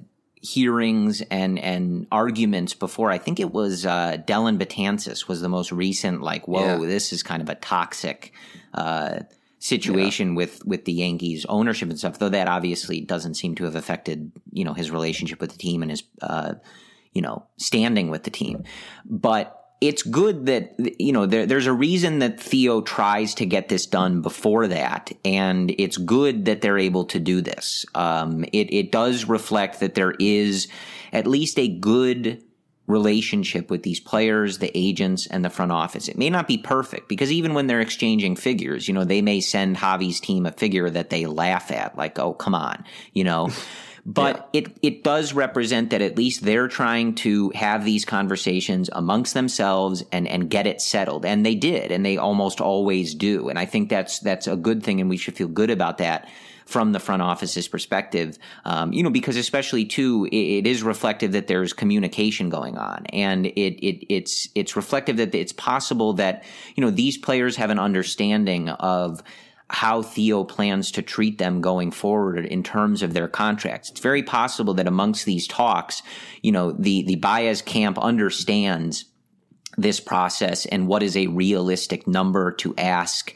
hearings 0.44 1.22
and 1.30 1.58
and 1.58 2.06
arguments 2.12 2.74
before. 2.74 3.10
I 3.10 3.18
think 3.18 3.40
it 3.40 3.52
was 3.52 3.86
uh, 3.86 4.18
Dellin 4.26 4.58
Betances 4.58 5.26
was 5.26 5.40
the 5.40 5.48
most 5.48 5.72
recent. 5.72 6.20
Like, 6.20 6.46
whoa, 6.46 6.80
Yeah. 6.80 6.86
this 6.86 7.12
is 7.12 7.22
kind 7.22 7.42
of 7.42 7.48
a 7.48 7.54
toxic. 7.56 8.32
Uh, 8.72 9.20
situation 9.60 10.34
with 10.34 10.62
with 10.66 10.84
the 10.84 10.92
Yankees 10.92 11.46
ownership 11.48 11.88
and 11.88 11.98
stuff 11.98 12.18
though 12.18 12.28
that 12.28 12.48
obviously 12.48 13.00
doesn't 13.00 13.32
seem 13.32 13.54
to 13.54 13.64
have 13.64 13.74
affected 13.74 14.30
you 14.52 14.62
know 14.62 14.74
his 14.74 14.90
relationship 14.90 15.40
with 15.40 15.52
the 15.52 15.56
team 15.56 15.80
and 15.80 15.90
his 15.90 16.02
uh 16.20 16.52
you 17.14 17.22
know 17.22 17.46
standing 17.56 18.10
with 18.10 18.24
the 18.24 18.30
team 18.30 18.62
but 19.06 19.63
it's 19.84 20.02
good 20.02 20.46
that 20.46 20.74
you 20.98 21.12
know 21.12 21.26
there, 21.26 21.44
there's 21.44 21.66
a 21.66 21.72
reason 21.72 22.20
that 22.20 22.40
Theo 22.40 22.80
tries 22.80 23.34
to 23.34 23.44
get 23.44 23.68
this 23.68 23.84
done 23.84 24.22
before 24.22 24.66
that, 24.68 25.12
and 25.26 25.74
it's 25.76 25.98
good 25.98 26.46
that 26.46 26.62
they're 26.62 26.78
able 26.78 27.04
to 27.06 27.20
do 27.20 27.42
this. 27.42 27.84
Um, 27.94 28.44
it 28.44 28.72
it 28.72 28.90
does 28.90 29.26
reflect 29.26 29.80
that 29.80 29.94
there 29.94 30.14
is 30.18 30.68
at 31.12 31.26
least 31.26 31.58
a 31.58 31.68
good 31.68 32.42
relationship 32.86 33.70
with 33.70 33.82
these 33.82 34.00
players, 34.00 34.58
the 34.58 34.70
agents, 34.74 35.26
and 35.26 35.44
the 35.44 35.50
front 35.50 35.72
office. 35.72 36.08
It 36.08 36.18
may 36.18 36.30
not 36.30 36.48
be 36.48 36.58
perfect 36.58 37.08
because 37.08 37.30
even 37.30 37.52
when 37.52 37.66
they're 37.66 37.80
exchanging 37.80 38.36
figures, 38.36 38.88
you 38.88 38.94
know, 38.94 39.04
they 39.04 39.20
may 39.22 39.40
send 39.40 39.76
Javi's 39.76 40.20
team 40.20 40.46
a 40.46 40.52
figure 40.52 40.88
that 40.88 41.10
they 41.10 41.26
laugh 41.26 41.70
at, 41.70 41.96
like, 41.98 42.18
"Oh, 42.18 42.32
come 42.32 42.54
on," 42.54 42.84
you 43.12 43.24
know. 43.24 43.50
But 44.06 44.50
it 44.52 44.76
it 44.82 45.02
does 45.02 45.32
represent 45.32 45.90
that 45.90 46.02
at 46.02 46.18
least 46.18 46.44
they're 46.44 46.68
trying 46.68 47.14
to 47.16 47.50
have 47.54 47.84
these 47.84 48.04
conversations 48.04 48.90
amongst 48.92 49.32
themselves 49.32 50.04
and 50.12 50.28
and 50.28 50.50
get 50.50 50.66
it 50.66 50.82
settled, 50.82 51.24
and 51.24 51.44
they 51.44 51.54
did, 51.54 51.90
and 51.90 52.04
they 52.04 52.18
almost 52.18 52.60
always 52.60 53.14
do, 53.14 53.48
and 53.48 53.58
I 53.58 53.64
think 53.64 53.88
that's 53.88 54.18
that's 54.18 54.46
a 54.46 54.56
good 54.56 54.82
thing, 54.82 55.00
and 55.00 55.08
we 55.08 55.16
should 55.16 55.36
feel 55.36 55.48
good 55.48 55.70
about 55.70 55.98
that 55.98 56.28
from 56.66 56.92
the 56.92 57.00
front 57.00 57.22
office's 57.22 57.68
perspective, 57.68 58.38
um, 58.64 58.92
you 58.92 59.02
know, 59.02 59.10
because 59.10 59.36
especially 59.36 59.84
too, 59.84 60.26
it, 60.30 60.36
it 60.36 60.66
is 60.66 60.82
reflective 60.82 61.32
that 61.32 61.46
there's 61.46 61.72
communication 61.72 62.48
going 62.48 62.76
on, 62.76 63.06
and 63.06 63.46
it 63.46 63.86
it 63.86 64.06
it's 64.12 64.48
it's 64.54 64.76
reflective 64.76 65.16
that 65.16 65.34
it's 65.34 65.52
possible 65.52 66.14
that 66.14 66.44
you 66.74 66.82
know 66.82 66.90
these 66.90 67.16
players 67.16 67.56
have 67.56 67.70
an 67.70 67.78
understanding 67.78 68.68
of 68.68 69.22
how 69.74 70.02
Theo 70.02 70.44
plans 70.44 70.92
to 70.92 71.02
treat 71.02 71.38
them 71.38 71.60
going 71.60 71.90
forward 71.90 72.46
in 72.46 72.62
terms 72.62 73.02
of 73.02 73.12
their 73.12 73.26
contracts. 73.26 73.90
It's 73.90 73.98
very 74.00 74.22
possible 74.22 74.72
that 74.74 74.86
amongst 74.86 75.26
these 75.26 75.48
talks, 75.48 76.00
you 76.42 76.52
know, 76.52 76.70
the, 76.70 77.02
the 77.02 77.16
Baez 77.16 77.60
camp 77.60 77.98
understands 77.98 79.06
this 79.76 80.00
process 80.00 80.66
and 80.66 80.86
what 80.86 81.02
is 81.02 81.16
a 81.16 81.26
realistic 81.26 82.06
number 82.06 82.52
to 82.52 82.74
ask. 82.76 83.34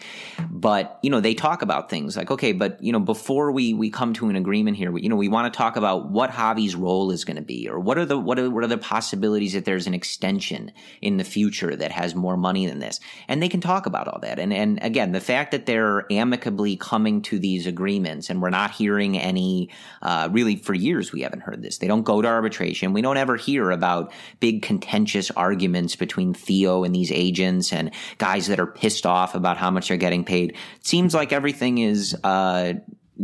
But, 0.51 0.99
you 1.03 1.11
know, 1.11 1.21
they 1.21 1.35
talk 1.35 1.63
about 1.63 1.91
things 1.91 2.17
like, 2.17 2.31
okay, 2.31 2.53
but, 2.53 2.83
you 2.83 2.93
know, 2.93 3.01
before 3.01 3.53
we, 3.53 3.75
we 3.75 3.91
come 3.91 4.13
to 4.15 4.29
an 4.29 4.37
agreement 4.37 4.77
here, 4.77 4.93
we, 4.93 5.03
you 5.03 5.09
know, 5.09 5.17
we 5.17 5.29
want 5.29 5.53
to 5.53 5.57
talk 5.57 5.77
about 5.77 6.11
what 6.11 6.31
Javi's 6.31 6.77
role 6.77 7.11
is 7.11 7.25
going 7.25 7.37
to 7.37 7.43
be 7.43 7.69
or 7.69 7.81
what 7.81 7.99
are 7.99 8.07
the, 8.07 8.19
what 8.19 8.39
are, 8.39 8.51
what 8.51 8.65
are 8.65 8.69
the 8.69 8.79
possibilities 8.79 9.55
that 9.55 9.65
there's 9.65 9.87
an 9.87 9.95
extension 9.95 10.73
in 11.03 11.17
the 11.17 11.25
future 11.25 11.75
that 11.75 11.93
has 11.93 12.15
more 12.15 12.37
money 12.37 12.67
than 12.67 12.79
this. 12.79 13.01
And 13.27 13.43
they 13.43 13.49
can 13.49 13.61
talk 13.61 13.87
about 13.87 14.09
all 14.09 14.21
that. 14.21 14.39
And, 14.39 14.53
and 14.53 14.79
again, 14.83 15.13
the 15.13 15.21
fact 15.21 15.51
that 15.53 15.67
they're 15.67 16.07
amicably 16.11 16.77
coming 16.77 17.23
to 17.23 17.39
these 17.39 17.67
agreements 17.67 18.31
and 18.31 18.41
we're 18.41 18.51
not 18.51 18.71
hearing 18.71 19.19
any, 19.19 19.71
uh, 20.03 20.29
really 20.31 20.57
for 20.57 20.75
years, 20.75 21.13
we 21.13 21.23
haven't 21.23 21.41
heard 21.41 21.63
this. 21.63 21.79
They 21.79 21.89
don't 21.89 22.03
go 22.03 22.23
to 22.23 22.29
arbitration. 22.29 22.93
We 22.93 23.03
don't 23.03 23.17
ever 23.17 23.37
hear 23.37 23.71
about 23.71 24.13
big 24.41 24.63
contentious 24.63 25.31
arguments 25.33 25.97
between 25.97 26.28
Theo 26.35 26.85
and 26.85 26.95
these 26.95 27.13
agents 27.13 27.73
and 27.73 27.91
guys 28.19 28.47
that 28.49 28.61
are 28.61 28.67
pissed 28.67 29.07
off 29.07 29.35
about 29.35 29.57
how 29.57 29.71
much 29.71 29.89
they're 29.89 29.97
getting 29.97 30.25
paid. 30.25 30.51
It 30.51 30.87
seems 30.87 31.15
like 31.15 31.33
everything 31.33 31.79
is, 31.79 32.17
uh, 32.25 32.75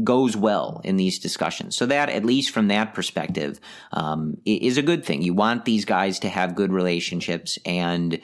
goes 0.03 0.37
well 0.37 0.81
in 0.83 0.97
these 0.97 1.21
discussions. 1.21 1.77
So 1.77 1.87
that, 1.87 2.09
at 2.09 2.25
least 2.25 2.51
from 2.51 2.69
that 2.69 2.95
perspective, 2.95 3.61
um, 3.93 4.38
is 4.45 4.77
a 4.77 4.83
good 4.83 5.05
thing. 5.05 5.23
You 5.23 5.35
want 5.35 5.64
these 5.64 5.85
guys 5.85 6.19
to 6.21 6.29
have 6.29 6.57
good 6.57 6.73
relationships 6.73 7.59
and 7.64 8.21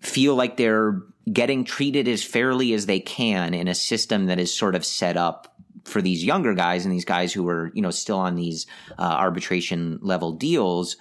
feel 0.00 0.36
like 0.36 0.56
they're 0.56 1.02
getting 1.32 1.64
treated 1.64 2.08
as 2.08 2.22
fairly 2.22 2.72
as 2.72 2.86
they 2.86 3.00
can 3.00 3.54
in 3.54 3.68
a 3.68 3.74
system 3.74 4.26
that 4.26 4.38
is 4.38 4.54
sort 4.54 4.74
of 4.74 4.84
set 4.84 5.16
up 5.16 5.56
for 5.84 6.00
these 6.00 6.24
younger 6.24 6.54
guys 6.54 6.84
and 6.84 6.94
these 6.94 7.04
guys 7.04 7.32
who 7.32 7.48
are, 7.48 7.72
you 7.74 7.82
know, 7.82 7.90
still 7.90 8.18
on 8.18 8.36
these 8.36 8.66
uh, 8.98 9.02
arbitration 9.02 9.98
level 10.02 10.32
deals. 10.32 10.96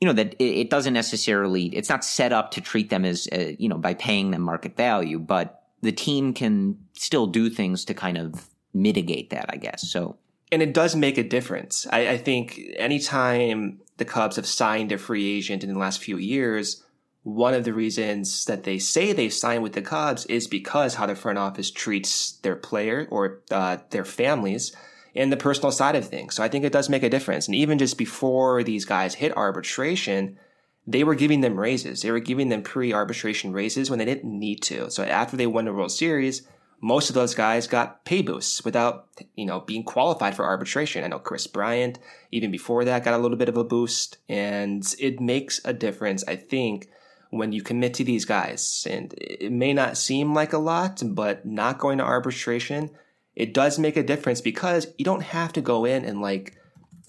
You 0.00 0.08
know 0.08 0.14
that 0.14 0.34
it, 0.34 0.44
it 0.44 0.70
doesn't 0.70 0.92
necessarily. 0.92 1.66
It's 1.66 1.88
not 1.88 2.04
set 2.04 2.32
up 2.32 2.50
to 2.52 2.60
treat 2.60 2.90
them 2.90 3.04
as, 3.04 3.28
uh, 3.32 3.52
you 3.58 3.68
know, 3.68 3.78
by 3.78 3.94
paying 3.94 4.30
them 4.30 4.42
market 4.42 4.76
value, 4.76 5.18
but 5.18 5.62
the 5.82 5.92
team 5.92 6.32
can 6.32 6.78
still 6.94 7.26
do 7.26 7.48
things 7.48 7.84
to 7.86 7.94
kind 7.94 8.18
of 8.18 8.48
mitigate 8.72 9.30
that, 9.30 9.46
I 9.48 9.56
guess. 9.56 9.90
So 9.90 10.18
and 10.54 10.62
it 10.62 10.72
does 10.72 10.94
make 10.94 11.18
a 11.18 11.24
difference. 11.24 11.86
I, 11.90 12.10
I 12.10 12.18
think 12.18 12.60
anytime 12.76 13.80
the 13.96 14.04
Cubs 14.04 14.36
have 14.36 14.46
signed 14.46 14.92
a 14.92 14.98
free 14.98 15.36
agent 15.36 15.64
in 15.64 15.72
the 15.72 15.78
last 15.78 16.00
few 16.00 16.16
years, 16.16 16.84
one 17.24 17.54
of 17.54 17.64
the 17.64 17.72
reasons 17.72 18.44
that 18.44 18.64
they 18.64 18.78
say 18.78 19.12
they 19.12 19.30
signed 19.30 19.62
with 19.62 19.72
the 19.72 19.82
Cubs 19.82 20.26
is 20.26 20.46
because 20.46 20.94
how 20.94 21.06
the 21.06 21.16
front 21.16 21.38
office 21.38 21.70
treats 21.70 22.32
their 22.42 22.56
player 22.56 23.08
or 23.10 23.40
uh, 23.50 23.78
their 23.90 24.04
families 24.04 24.76
and 25.14 25.32
the 25.32 25.36
personal 25.36 25.72
side 25.72 25.96
of 25.96 26.08
things. 26.08 26.34
So 26.34 26.42
I 26.42 26.48
think 26.48 26.64
it 26.64 26.72
does 26.72 26.88
make 26.88 27.02
a 27.02 27.10
difference. 27.10 27.46
And 27.46 27.54
even 27.54 27.78
just 27.78 27.96
before 27.98 28.62
these 28.62 28.84
guys 28.84 29.14
hit 29.14 29.36
arbitration, 29.36 30.38
they 30.86 31.04
were 31.04 31.14
giving 31.14 31.40
them 31.40 31.58
raises. 31.58 32.02
They 32.02 32.10
were 32.10 32.20
giving 32.20 32.48
them 32.48 32.62
pre-arbitration 32.62 33.52
raises 33.52 33.88
when 33.88 33.98
they 33.98 34.04
didn't 34.04 34.38
need 34.38 34.62
to. 34.64 34.90
So 34.90 35.04
after 35.04 35.36
they 35.36 35.46
won 35.46 35.64
the 35.64 35.72
World 35.72 35.92
Series, 35.92 36.46
most 36.80 37.08
of 37.08 37.14
those 37.14 37.34
guys 37.34 37.66
got 37.66 38.04
pay 38.04 38.20
boosts 38.20 38.64
without, 38.64 39.08
you 39.36 39.46
know, 39.46 39.60
being 39.60 39.84
qualified 39.84 40.34
for 40.34 40.44
arbitration. 40.44 41.02
I 41.02 41.06
know 41.06 41.18
Kris 41.18 41.46
Bryant, 41.46 41.98
even 42.30 42.50
before 42.50 42.84
that, 42.84 43.04
got 43.04 43.14
a 43.14 43.18
little 43.18 43.38
bit 43.38 43.48
of 43.48 43.56
a 43.56 43.64
boost. 43.64 44.18
And 44.28 44.84
it 44.98 45.20
makes 45.20 45.60
a 45.64 45.72
difference, 45.72 46.24
I 46.28 46.36
think, 46.36 46.88
when 47.30 47.52
you 47.52 47.62
commit 47.62 47.94
to 47.94 48.04
these 48.04 48.26
guys. 48.26 48.86
And 48.90 49.14
it 49.16 49.52
may 49.52 49.72
not 49.72 49.96
seem 49.96 50.34
like 50.34 50.52
a 50.52 50.58
lot, 50.58 51.02
but 51.04 51.46
not 51.46 51.78
going 51.78 51.98
to 51.98 52.04
arbitration, 52.04 52.90
it 53.36 53.52
does 53.54 53.78
make 53.78 53.96
a 53.96 54.02
difference 54.02 54.40
because 54.40 54.86
you 54.98 55.04
don't 55.04 55.22
have 55.22 55.52
to 55.54 55.60
go 55.60 55.84
in 55.84 56.04
and 56.04 56.20
like 56.20 56.56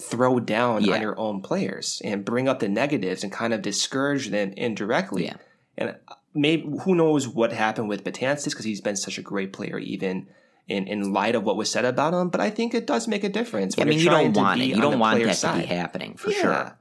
throw 0.00 0.40
down 0.40 0.84
Yeah. 0.84 0.94
on 0.94 1.00
your 1.00 1.18
own 1.18 1.40
players 1.40 2.02
and 2.04 2.24
bring 2.24 2.48
up 2.48 2.60
the 2.60 2.68
negatives 2.68 3.22
and 3.22 3.32
kind 3.32 3.54
of 3.54 3.62
discourage 3.62 4.28
them 4.30 4.52
indirectly. 4.56 5.26
Yeah. 5.26 5.36
And 5.78 5.90
uh, 6.08 6.14
maybe 6.34 6.68
who 6.82 6.94
knows 6.94 7.26
what 7.28 7.52
happened 7.52 7.88
with 7.88 8.04
Betances 8.04 8.50
because 8.50 8.64
he's 8.64 8.80
been 8.80 8.96
such 8.96 9.18
a 9.18 9.22
great 9.22 9.52
player, 9.52 9.78
even 9.78 10.26
in, 10.68 10.86
in 10.86 11.12
light 11.12 11.34
of 11.34 11.44
what 11.44 11.56
was 11.56 11.70
said 11.70 11.84
about 11.84 12.12
him. 12.12 12.28
But 12.28 12.40
I 12.40 12.50
think 12.50 12.74
it 12.74 12.86
does 12.86 13.06
make 13.08 13.24
a 13.24 13.28
difference. 13.28 13.78
I 13.78 13.82
when 13.82 13.88
mean, 13.90 14.00
you 14.00 14.10
don't 14.10 14.36
want 14.36 14.60
it. 14.60 14.64
You 14.66 14.80
don't 14.80 14.98
want 14.98 15.22
that 15.22 15.36
to 15.36 15.58
be 15.60 15.64
happening 15.66 16.16
for 16.16 16.30
Yeah. 16.30 16.40
sure. 16.40 16.78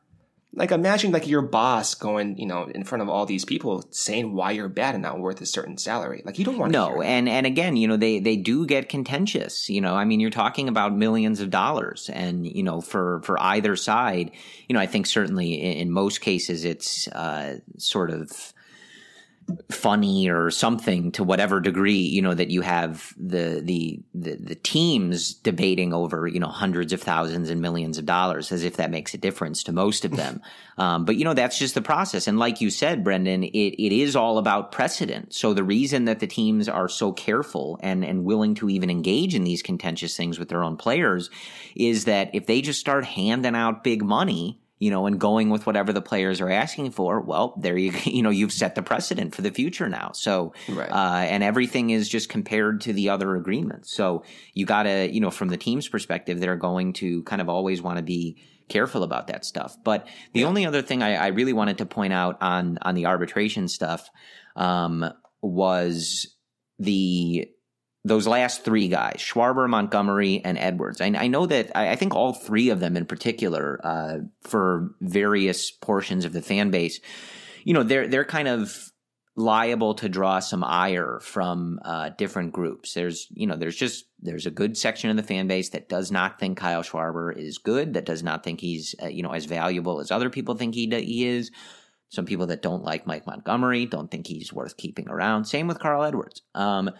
Like 0.55 0.71
imagine 0.71 1.11
like 1.11 1.27
your 1.27 1.41
boss 1.41 1.95
going, 1.95 2.37
you 2.37 2.45
know, 2.45 2.63
in 2.63 2.83
front 2.83 3.01
of 3.01 3.09
all 3.09 3.25
these 3.25 3.45
people 3.45 3.85
saying 3.91 4.33
why 4.33 4.51
you're 4.51 4.69
bad 4.69 4.95
and 4.95 5.03
not 5.03 5.19
worth 5.19 5.41
a 5.41 5.45
certain 5.45 5.77
salary. 5.77 6.21
Like 6.25 6.39
you 6.39 6.45
don't 6.45 6.57
want 6.57 6.71
to 6.71 6.79
no, 6.79 7.01
and 7.01 7.27
and 7.27 7.45
again, 7.45 7.75
you 7.75 7.87
know, 7.87 7.97
they 7.97 8.19
they 8.19 8.37
do 8.37 8.65
get 8.65 8.89
contentious. 8.89 9.69
You 9.69 9.81
know, 9.81 9.95
I 9.95 10.05
mean, 10.05 10.19
you're 10.19 10.29
talking 10.29 10.67
about 10.67 10.95
millions 10.95 11.41
of 11.41 11.49
dollars, 11.49 12.09
and 12.11 12.47
you 12.47 12.63
know, 12.63 12.81
for 12.81 13.21
for 13.23 13.41
either 13.41 13.75
side, 13.75 14.31
you 14.69 14.73
know, 14.73 14.79
I 14.79 14.87
think 14.87 15.05
certainly 15.07 15.61
in, 15.61 15.73
in 15.73 15.91
most 15.91 16.21
cases 16.21 16.63
it's 16.63 17.07
uh, 17.09 17.59
sort 17.77 18.09
of 18.09 18.53
funny 19.71 20.27
or 20.27 20.49
something 20.49 21.11
to 21.11 21.23
whatever 21.23 21.59
degree 21.59 21.99
you 21.99 22.21
know 22.21 22.33
that 22.33 22.49
you 22.49 22.61
have 22.61 23.13
the, 23.17 23.61
the 23.63 23.99
the 24.15 24.35
the 24.37 24.55
teams 24.55 25.33
debating 25.33 25.93
over 25.93 26.27
you 26.27 26.39
know 26.39 26.47
hundreds 26.47 26.91
of 26.91 27.01
thousands 27.01 27.49
and 27.51 27.61
millions 27.61 27.97
of 27.99 28.05
dollars 28.05 28.51
as 28.51 28.63
if 28.63 28.77
that 28.77 28.89
makes 28.89 29.13
a 29.13 29.17
difference 29.17 29.63
to 29.63 29.71
most 29.71 30.05
of 30.05 30.15
them. 30.15 30.41
Um, 30.77 31.05
but 31.05 31.15
you 31.15 31.23
know 31.23 31.33
that's 31.33 31.57
just 31.57 31.73
the 31.73 31.81
process. 31.81 32.27
And 32.27 32.37
like 32.37 32.59
you 32.59 32.69
said 32.69 33.01
brendan 33.01 33.45
it, 33.45 33.47
it 33.47 33.95
is 33.95 34.13
all 34.13 34.37
about 34.37 34.73
precedent. 34.73 35.33
So 35.33 35.53
the 35.53 35.63
reason 35.63 36.03
that 36.03 36.19
the 36.19 36.27
teams 36.27 36.67
are 36.67 36.89
so 36.89 37.13
careful 37.13 37.79
and 37.81 38.03
and 38.03 38.25
willing 38.25 38.55
to 38.55 38.69
even 38.69 38.89
engage 38.89 39.35
in 39.35 39.45
these 39.45 39.61
contentious 39.61 40.17
things 40.17 40.37
with 40.37 40.49
their 40.49 40.65
own 40.65 40.75
players 40.75 41.29
is 41.77 42.03
that 42.05 42.29
if 42.33 42.45
they 42.45 42.61
just 42.61 42.81
start 42.81 43.05
handing 43.05 43.55
out 43.55 43.85
big 43.85 44.03
money 44.03 44.59
you 44.77 44.91
know, 44.91 45.05
and 45.05 45.19
going 45.19 45.49
with 45.49 45.65
whatever 45.65 45.93
the 45.93 46.01
players 46.01 46.41
are 46.41 46.49
asking 46.49 46.91
for, 46.91 47.21
well, 47.21 47.55
there 47.57 47.77
you, 47.77 47.93
you 48.03 48.21
know, 48.21 48.29
you've 48.29 48.51
set 48.51 48.75
the 48.75 48.81
precedent 48.81 49.33
for 49.33 49.41
the 49.41 49.51
future 49.51 49.87
now. 49.87 50.11
So, 50.13 50.53
right. 50.69 50.91
uh, 50.91 51.25
and 51.25 51.43
everything 51.43 51.91
is 51.91 52.09
just 52.09 52.29
compared 52.29 52.81
to 52.81 52.93
the 52.93 53.09
other 53.09 53.35
agreements. 53.35 53.95
So 53.95 54.23
you 54.53 54.65
got 54.65 54.83
to, 54.83 55.11
you 55.11 55.21
know, 55.21 55.31
from 55.31 55.49
the 55.49 55.57
team's 55.57 55.87
perspective, 55.87 56.39
they're 56.39 56.55
going 56.57 56.93
to 56.93 57.23
kind 57.23 57.41
of 57.41 57.49
always 57.49 57.81
want 57.81 57.97
to 57.97 58.03
be 58.03 58.37
careful 58.67 59.03
about 59.03 59.27
that 59.27 59.45
stuff. 59.45 59.77
But 59.83 60.07
the 60.33 60.41
yeah. 60.41 60.47
only 60.47 60.65
other 60.65 60.81
thing 60.81 61.03
I, 61.03 61.15
I, 61.15 61.27
really 61.27 61.53
wanted 61.53 61.77
to 61.77 61.85
point 61.85 62.13
out 62.13 62.41
on, 62.41 62.79
on 62.81 62.95
the 62.95 63.05
arbitration 63.05 63.67
stuff, 63.67 64.09
um, 64.55 65.05
was 65.41 66.35
the 66.79 67.47
those 68.05 68.27
last 68.27 68.63
three 68.63 68.87
guys, 68.87 69.15
Schwarber, 69.17 69.67
Montgomery, 69.67 70.39
and 70.45 70.59
Edwards. 70.59 71.01
I, 71.01 71.07
I 71.07 71.27
know 71.27 71.47
that 71.47 71.71
I, 71.75 71.89
I, 71.89 71.95
think 71.95 72.13
all 72.13 72.33
three 72.33 72.69
of 72.69 72.79
them 72.79 72.95
in 72.95 73.07
particular, 73.07 73.81
uh, 73.83 74.17
for 74.43 74.91
various 75.01 75.71
portions 75.71 76.23
of 76.23 76.31
the 76.31 76.43
fan 76.43 76.69
base, 76.69 76.99
you 77.63 77.73
know, 77.73 77.81
they're 77.81 78.07
they're 78.07 78.23
kind 78.23 78.47
of 78.47 78.91
liable 79.35 79.95
to 79.95 80.07
draw 80.07 80.39
some 80.39 80.63
ire 80.63 81.19
from 81.21 81.79
uh, 81.83 82.09
different 82.17 82.53
groups. 82.53 82.93
There's, 82.93 83.27
you 83.31 83.47
know, 83.47 83.55
there's 83.55 83.75
just 83.75 84.05
there's 84.19 84.45
a 84.45 84.51
good 84.51 84.77
section 84.77 85.09
of 85.09 85.17
the 85.17 85.23
fan 85.23 85.47
base 85.47 85.69
that 85.69 85.89
does 85.89 86.11
not 86.11 86.39
think 86.39 86.59
Kyle 86.59 86.83
Schwarber 86.83 87.35
is 87.35 87.57
good, 87.57 87.95
that 87.95 88.05
does 88.05 88.21
not 88.21 88.43
think 88.43 88.61
he's, 88.61 88.93
uh, 89.01 89.07
you 89.07 89.23
know, 89.23 89.31
as 89.31 89.45
valuable 89.45 89.99
as 89.99 90.11
other 90.11 90.29
people 90.29 90.53
think 90.53 90.75
he 90.75 90.87
he 90.87 91.25
is. 91.25 91.49
Some 92.09 92.25
people 92.25 92.45
that 92.47 92.61
don't 92.61 92.83
like 92.83 93.07
Mike 93.07 93.25
Montgomery 93.25 93.87
don't 93.87 94.11
think 94.11 94.27
he's 94.27 94.53
worth 94.53 94.77
keeping 94.77 95.09
around. 95.09 95.45
Same 95.45 95.67
with 95.67 95.79
Carl 95.79 96.03
Edwards. 96.03 96.43
Um, 96.53 96.91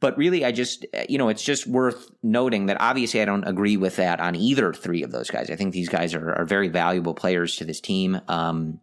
but 0.00 0.16
really, 0.16 0.44
I 0.44 0.52
just, 0.52 0.86
you 1.08 1.18
know, 1.18 1.28
it's 1.28 1.42
just 1.42 1.66
worth 1.66 2.10
noting 2.22 2.66
that 2.66 2.80
obviously 2.80 3.22
I 3.22 3.24
don't 3.24 3.44
agree 3.44 3.76
with 3.76 3.96
that 3.96 4.20
on 4.20 4.34
either 4.34 4.72
three 4.72 5.02
of 5.02 5.12
those 5.12 5.30
guys. 5.30 5.50
I 5.50 5.56
think 5.56 5.72
these 5.72 5.88
guys 5.88 6.14
are, 6.14 6.34
are 6.34 6.44
very 6.44 6.68
valuable 6.68 7.14
players 7.14 7.56
to 7.56 7.64
this 7.64 7.80
team. 7.80 8.20
Um, 8.28 8.80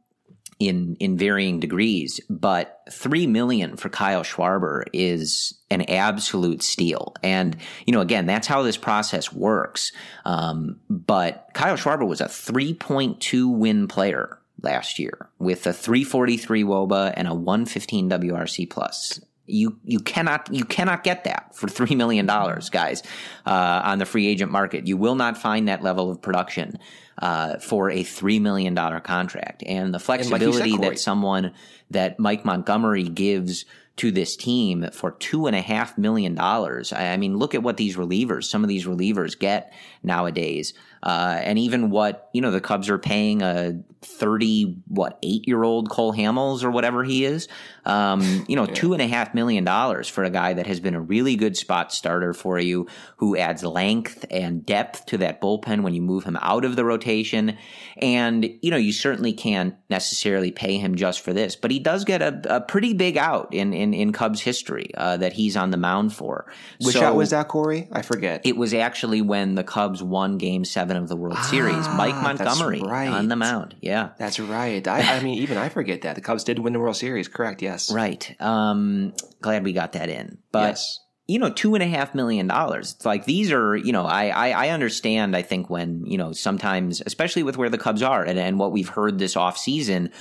in 0.59 0.95
in 0.99 1.17
varying 1.17 1.59
degrees, 1.59 2.19
but 2.29 2.81
three 2.91 3.27
million 3.27 3.75
for 3.75 3.89
Kyle 3.89 4.23
Schwarber 4.23 4.83
is 4.93 5.59
an 5.69 5.81
absolute 5.89 6.61
steal. 6.61 7.15
And 7.23 7.57
you 7.85 7.93
know, 7.93 8.01
again, 8.01 8.25
that's 8.25 8.47
how 8.47 8.61
this 8.61 8.77
process 8.77 9.33
works. 9.33 9.91
Um, 10.25 10.79
but 10.89 11.49
Kyle 11.53 11.75
Schwarber 11.75 12.07
was 12.07 12.21
a 12.21 12.29
three 12.29 12.73
point 12.73 13.19
two 13.19 13.49
win 13.49 13.87
player 13.87 14.39
last 14.61 14.99
year 14.99 15.29
with 15.39 15.67
a 15.67 15.73
343 15.73 16.63
wOBA 16.63 17.13
and 17.17 17.27
a 17.27 17.33
115 17.33 18.09
WRC 18.09 18.69
plus. 18.69 19.19
You 19.45 19.77
you 19.83 19.99
cannot 19.99 20.53
you 20.53 20.63
cannot 20.63 21.03
get 21.03 21.25
that 21.25 21.55
for 21.55 21.67
three 21.67 21.95
million 21.95 22.25
dollars, 22.25 22.69
guys, 22.69 23.03
uh, 23.45 23.81
on 23.83 23.99
the 23.99 24.05
free 24.05 24.27
agent 24.27 24.51
market. 24.51 24.87
You 24.87 24.97
will 24.97 25.15
not 25.15 25.37
find 25.37 25.67
that 25.67 25.83
level 25.83 26.09
of 26.09 26.21
production 26.21 26.79
uh, 27.17 27.57
for 27.57 27.89
a 27.89 28.03
three 28.03 28.39
million 28.39 28.73
dollar 28.73 28.99
contract, 28.99 29.63
and 29.65 29.93
the 29.93 29.99
flexibility 29.99 30.45
and 30.45 30.79
like 30.79 30.83
said, 30.83 30.91
that 30.93 30.99
someone 30.99 31.53
that 31.91 32.19
Mike 32.19 32.45
Montgomery 32.45 33.03
gives 33.03 33.65
to 33.95 34.11
this 34.11 34.35
team 34.35 34.89
for 34.91 35.11
two 35.11 35.45
and 35.45 35.55
a 35.55 35.61
half 35.61 35.97
million 35.97 36.33
dollars. 36.33 36.91
I 36.91 37.15
mean, 37.17 37.37
look 37.37 37.53
at 37.53 37.61
what 37.61 37.77
these 37.77 37.95
relievers, 37.95 38.45
some 38.45 38.63
of 38.63 38.67
these 38.67 38.85
relievers 38.85 39.37
get 39.37 39.71
nowadays. 40.01 40.73
Uh, 41.03 41.39
and 41.43 41.59
even 41.59 41.89
what 41.89 42.29
you 42.33 42.41
know 42.41 42.51
the 42.51 42.61
Cubs 42.61 42.89
are 42.89 42.97
paying 42.97 43.41
a 43.41 43.79
thirty 44.05 44.77
what 44.87 45.19
eight 45.23 45.47
year 45.47 45.63
old 45.63 45.89
Cole 45.89 46.13
Hamels 46.13 46.63
or 46.63 46.71
whatever 46.71 47.03
he 47.03 47.25
is, 47.25 47.47
um, 47.85 48.45
you 48.47 48.55
know, 48.55 48.63
yeah. 48.67 48.73
two 48.73 48.93
and 48.93 49.01
a 49.01 49.07
half 49.07 49.33
million 49.33 49.63
dollars 49.63 50.07
for 50.07 50.23
a 50.23 50.29
guy 50.29 50.53
that 50.53 50.67
has 50.67 50.79
been 50.79 50.95
a 50.95 51.01
really 51.01 51.35
good 51.35 51.57
spot 51.57 51.91
starter 51.91 52.33
for 52.33 52.59
you, 52.59 52.87
who 53.17 53.37
adds 53.37 53.63
length 53.63 54.25
and 54.29 54.65
depth 54.65 55.05
to 55.07 55.17
that 55.17 55.41
bullpen 55.41 55.81
when 55.81 55.93
you 55.93 56.01
move 56.01 56.23
him 56.23 56.37
out 56.41 56.65
of 56.65 56.75
the 56.75 56.85
rotation. 56.85 57.57
And 57.97 58.49
you 58.61 58.71
know, 58.71 58.77
you 58.77 58.93
certainly 58.93 59.33
can't 59.33 59.75
necessarily 59.89 60.51
pay 60.51 60.77
him 60.77 60.95
just 60.95 61.21
for 61.21 61.33
this, 61.33 61.55
but 61.55 61.71
he 61.71 61.79
does 61.79 62.03
get 62.03 62.21
a, 62.21 62.55
a 62.55 62.61
pretty 62.61 62.93
big 62.93 63.17
out 63.17 63.53
in 63.53 63.73
in, 63.73 63.93
in 63.93 64.11
Cubs 64.11 64.41
history 64.41 64.91
uh, 64.95 65.17
that 65.17 65.33
he's 65.33 65.57
on 65.57 65.71
the 65.71 65.77
mound 65.77 66.13
for. 66.13 66.45
Which 66.79 66.95
so, 66.95 67.03
out 67.03 67.15
was 67.15 67.31
that, 67.31 67.47
Corey? 67.47 67.87
I 67.91 68.01
forget. 68.01 68.41
It 68.45 68.57
was 68.57 68.73
actually 68.73 69.21
when 69.21 69.55
the 69.55 69.63
Cubs 69.63 70.01
won 70.01 70.37
Game 70.37 70.65
Seven 70.65 70.97
of 70.97 71.07
the 71.07 71.15
World 71.15 71.37
ah, 71.37 71.41
Series. 71.43 71.87
Mike 71.89 72.15
Montgomery 72.15 72.81
right. 72.81 73.07
on 73.07 73.27
the 73.27 73.35
mound. 73.35 73.75
Yeah, 73.81 73.92
that's 74.17 74.39
right. 74.39 74.85
I, 74.87 75.17
I 75.17 75.19
mean, 75.21 75.39
even 75.39 75.57
I 75.57 75.69
forget 75.69 76.01
that 76.01 76.15
the 76.15 76.21
Cubs 76.21 76.43
did 76.43 76.59
win 76.59 76.73
the 76.73 76.79
World 76.79 76.95
Series. 76.95 77.27
Correct. 77.27 77.61
Yes. 77.61 77.91
Right. 77.91 78.35
Um, 78.39 79.13
glad 79.41 79.63
we 79.63 79.73
got 79.73 79.93
that 79.93 80.09
in. 80.09 80.37
But 80.51 80.69
yes. 80.69 80.99
you 81.27 81.39
know, 81.39 81.49
two 81.49 81.75
and 81.75 81.83
a 81.83 81.87
half 81.87 82.15
million 82.15 82.47
dollars. 82.47 82.93
It's 82.95 83.05
like 83.05 83.25
these 83.25 83.51
are, 83.51 83.75
you 83.75 83.91
know, 83.91 84.05
I, 84.05 84.27
I, 84.27 84.49
I 84.65 84.69
understand. 84.69 85.35
I 85.35 85.41
think 85.41 85.69
when 85.69 86.05
you 86.05 86.17
know 86.17 86.31
sometimes, 86.31 87.01
especially 87.05 87.43
with 87.43 87.57
where 87.57 87.69
the 87.69 87.77
Cubs 87.77 88.01
are 88.01 88.23
and, 88.23 88.39
and 88.39 88.59
what 88.59 88.71
we've 88.71 88.89
heard 88.89 89.19
this 89.19 89.35
off 89.35 89.57
season 89.57 90.11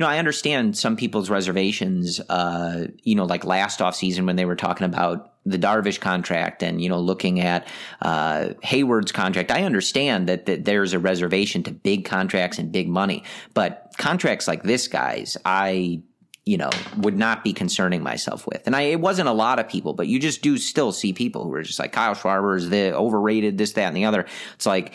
you 0.00 0.06
know, 0.06 0.10
I 0.12 0.18
understand 0.18 0.78
some 0.78 0.96
people's 0.96 1.28
reservations, 1.28 2.20
uh, 2.30 2.86
you 3.02 3.14
know, 3.14 3.26
like 3.26 3.44
last 3.44 3.80
offseason 3.80 4.24
when 4.24 4.36
they 4.36 4.46
were 4.46 4.56
talking 4.56 4.86
about 4.86 5.34
the 5.50 5.58
Darvish 5.58 6.00
contract 6.00 6.62
and, 6.62 6.80
you 6.82 6.88
know, 6.88 7.00
looking 7.00 7.40
at 7.40 7.66
uh, 8.02 8.50
Heyward's 8.64 9.12
contract. 9.12 9.50
I 9.50 9.64
understand 9.64 10.28
that, 10.28 10.46
that 10.46 10.64
there's 10.64 10.92
a 10.92 10.98
reservation 10.98 11.62
to 11.64 11.72
big 11.72 12.04
contracts 12.04 12.58
and 12.58 12.72
big 12.72 12.88
money, 12.88 13.24
but 13.54 13.92
contracts 13.98 14.48
like 14.48 14.62
this, 14.62 14.88
guys, 14.88 15.36
I 15.44 16.02
you 16.46 16.56
know, 16.56 16.70
would 16.96 17.16
not 17.16 17.44
be 17.44 17.52
concerning 17.52 18.02
myself 18.02 18.46
with. 18.46 18.62
And 18.66 18.74
I, 18.74 18.82
it 18.82 19.00
wasn't 19.00 19.28
a 19.28 19.32
lot 19.32 19.58
of 19.58 19.68
people, 19.68 19.92
but 19.92 20.08
you 20.08 20.18
just 20.18 20.42
do 20.42 20.56
still 20.56 20.90
see 20.90 21.12
people 21.12 21.44
who 21.44 21.52
are 21.52 21.62
just 21.62 21.78
like 21.78 21.92
Kyle 21.92 22.14
Schwarber 22.14 22.56
is 22.56 22.70
the 22.70 22.94
overrated, 22.94 23.58
this, 23.58 23.74
that, 23.74 23.86
and 23.88 23.96
the 23.96 24.06
other. 24.06 24.26
It's 24.54 24.66
like 24.66 24.94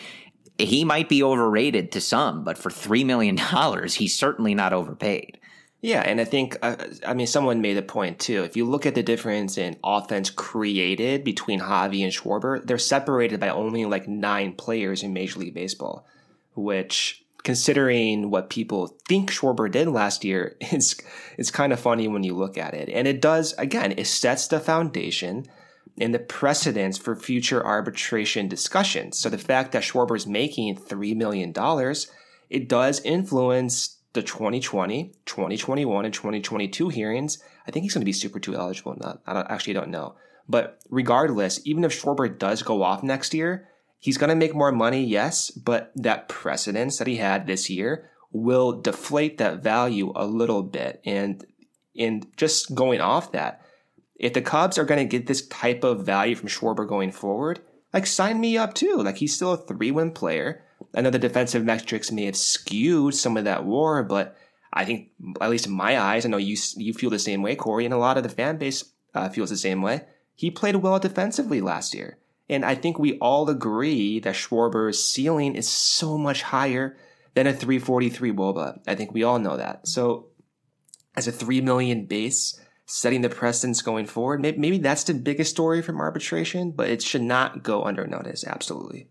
he 0.58 0.84
might 0.84 1.08
be 1.08 1.22
overrated 1.22 1.92
to 1.92 2.00
some, 2.00 2.44
but 2.44 2.58
for 2.58 2.70
three 2.70 3.04
million 3.04 3.36
dollars, 3.36 3.94
he's 3.94 4.16
certainly 4.16 4.54
not 4.54 4.72
overpaid. 4.72 5.38
Yeah, 5.82 6.00
and 6.00 6.20
I 6.20 6.24
think 6.24 6.56
uh, 6.62 6.76
I 7.06 7.14
mean 7.14 7.26
someone 7.26 7.60
made 7.60 7.76
a 7.76 7.82
point 7.82 8.18
too. 8.18 8.42
If 8.44 8.56
you 8.56 8.64
look 8.64 8.86
at 8.86 8.94
the 8.94 9.02
difference 9.02 9.58
in 9.58 9.76
offense 9.84 10.30
created 10.30 11.22
between 11.22 11.60
Javi 11.60 12.02
and 12.02 12.12
Schwarber, 12.12 12.66
they're 12.66 12.78
separated 12.78 13.40
by 13.40 13.50
only 13.50 13.84
like 13.84 14.08
nine 14.08 14.54
players 14.54 15.02
in 15.02 15.12
Major 15.12 15.40
League 15.40 15.54
Baseball, 15.54 16.06
which 16.54 17.24
considering 17.44 18.30
what 18.30 18.50
people 18.50 18.96
think 19.06 19.30
Schwarber 19.30 19.70
did 19.70 19.86
last 19.86 20.24
year, 20.24 20.56
it's 20.60 20.96
it's 21.36 21.50
kind 21.50 21.72
of 21.72 21.78
funny 21.78 22.08
when 22.08 22.24
you 22.24 22.34
look 22.34 22.56
at 22.58 22.74
it. 22.74 22.88
And 22.88 23.06
it 23.06 23.20
does 23.20 23.52
again, 23.58 23.94
it 23.96 24.06
sets 24.06 24.48
the 24.48 24.60
foundation 24.60 25.46
and 25.98 26.14
the 26.14 26.18
precedence 26.18 26.98
for 26.98 27.14
future 27.16 27.64
arbitration 27.64 28.48
discussions. 28.48 29.18
So 29.18 29.28
the 29.28 29.38
fact 29.38 29.72
that 29.72 29.82
Schwarber 29.82 30.16
is 30.16 30.26
making 30.26 30.76
$3 30.76 31.16
million, 31.16 31.54
it 32.50 32.68
does 32.68 33.00
influence 33.00 33.95
the 34.16 34.22
2020, 34.22 35.12
2021, 35.24 36.04
and 36.04 36.12
2022 36.12 36.88
hearings. 36.88 37.38
I 37.66 37.70
think 37.70 37.84
he's 37.84 37.94
going 37.94 38.00
to 38.00 38.06
be 38.06 38.12
Super 38.12 38.40
2 38.40 38.56
eligible. 38.56 38.96
Not, 38.98 39.22
I 39.26 39.34
don't, 39.34 39.48
actually 39.48 39.74
don't 39.74 39.90
know. 39.90 40.16
But 40.48 40.80
regardless, 40.90 41.60
even 41.64 41.84
if 41.84 41.92
Schwarber 41.92 42.36
does 42.36 42.62
go 42.62 42.82
off 42.82 43.02
next 43.02 43.34
year, 43.34 43.68
he's 43.98 44.18
going 44.18 44.30
to 44.30 44.36
make 44.36 44.54
more 44.54 44.72
money, 44.72 45.04
yes, 45.04 45.50
but 45.50 45.92
that 45.94 46.28
precedence 46.28 46.98
that 46.98 47.06
he 47.06 47.16
had 47.16 47.46
this 47.46 47.70
year 47.70 48.10
will 48.32 48.80
deflate 48.80 49.38
that 49.38 49.62
value 49.62 50.12
a 50.16 50.26
little 50.26 50.62
bit. 50.62 51.00
And 51.04 51.44
in 51.94 52.24
just 52.36 52.74
going 52.74 53.00
off 53.00 53.32
that, 53.32 53.60
if 54.16 54.32
the 54.32 54.42
Cubs 54.42 54.78
are 54.78 54.84
going 54.84 55.06
to 55.06 55.18
get 55.18 55.26
this 55.26 55.46
type 55.48 55.84
of 55.84 56.06
value 56.06 56.34
from 56.34 56.48
Schwarber 56.48 56.88
going 56.88 57.12
forward, 57.12 57.60
like 57.92 58.06
sign 58.06 58.40
me 58.40 58.56
up 58.56 58.74
too. 58.74 58.96
Like 58.98 59.18
he's 59.18 59.34
still 59.34 59.52
a 59.52 59.56
three 59.56 59.90
win 59.90 60.12
player. 60.12 60.64
I 60.96 61.02
know 61.02 61.10
the 61.10 61.18
defensive 61.18 61.64
metrics 61.64 62.10
may 62.10 62.24
have 62.24 62.36
skewed 62.36 63.14
some 63.14 63.36
of 63.36 63.44
that 63.44 63.64
war, 63.64 64.02
but 64.02 64.36
I 64.72 64.84
think, 64.84 65.10
at 65.40 65.50
least 65.50 65.66
in 65.66 65.72
my 65.72 66.00
eyes, 66.00 66.24
I 66.24 66.28
know 66.28 66.38
you 66.38 66.56
you 66.76 66.94
feel 66.94 67.10
the 67.10 67.18
same 67.18 67.42
way, 67.42 67.54
Corey, 67.54 67.84
and 67.84 67.94
a 67.94 67.98
lot 67.98 68.16
of 68.16 68.22
the 68.22 68.28
fan 68.28 68.56
base 68.56 68.84
uh, 69.14 69.28
feels 69.28 69.50
the 69.50 69.56
same 69.56 69.82
way. 69.82 70.02
He 70.34 70.50
played 70.50 70.76
well 70.76 70.98
defensively 70.98 71.60
last 71.60 71.94
year. 71.94 72.18
And 72.48 72.64
I 72.64 72.74
think 72.74 72.98
we 72.98 73.18
all 73.18 73.48
agree 73.50 74.20
that 74.20 74.34
Schwarber's 74.34 75.02
ceiling 75.02 75.54
is 75.54 75.68
so 75.68 76.16
much 76.16 76.42
higher 76.42 76.96
than 77.34 77.46
a 77.46 77.52
343 77.52 78.32
wOBA. 78.32 78.80
I 78.86 78.94
think 78.94 79.12
we 79.12 79.22
all 79.22 79.38
know 79.38 79.56
that. 79.56 79.88
So 79.88 80.28
as 81.16 81.26
a 81.26 81.32
3 81.32 81.60
million 81.60 82.06
base, 82.06 82.60
setting 82.86 83.22
the 83.22 83.28
precedence 83.28 83.82
going 83.82 84.06
forward, 84.06 84.40
maybe, 84.40 84.58
maybe 84.58 84.78
that's 84.78 85.04
the 85.04 85.14
biggest 85.14 85.50
story 85.50 85.82
from 85.82 86.00
arbitration, 86.00 86.70
but 86.70 86.88
it 86.88 87.02
should 87.02 87.22
not 87.22 87.62
go 87.62 87.82
under 87.82 88.06
notice. 88.06 88.44
Absolutely. 88.44 89.08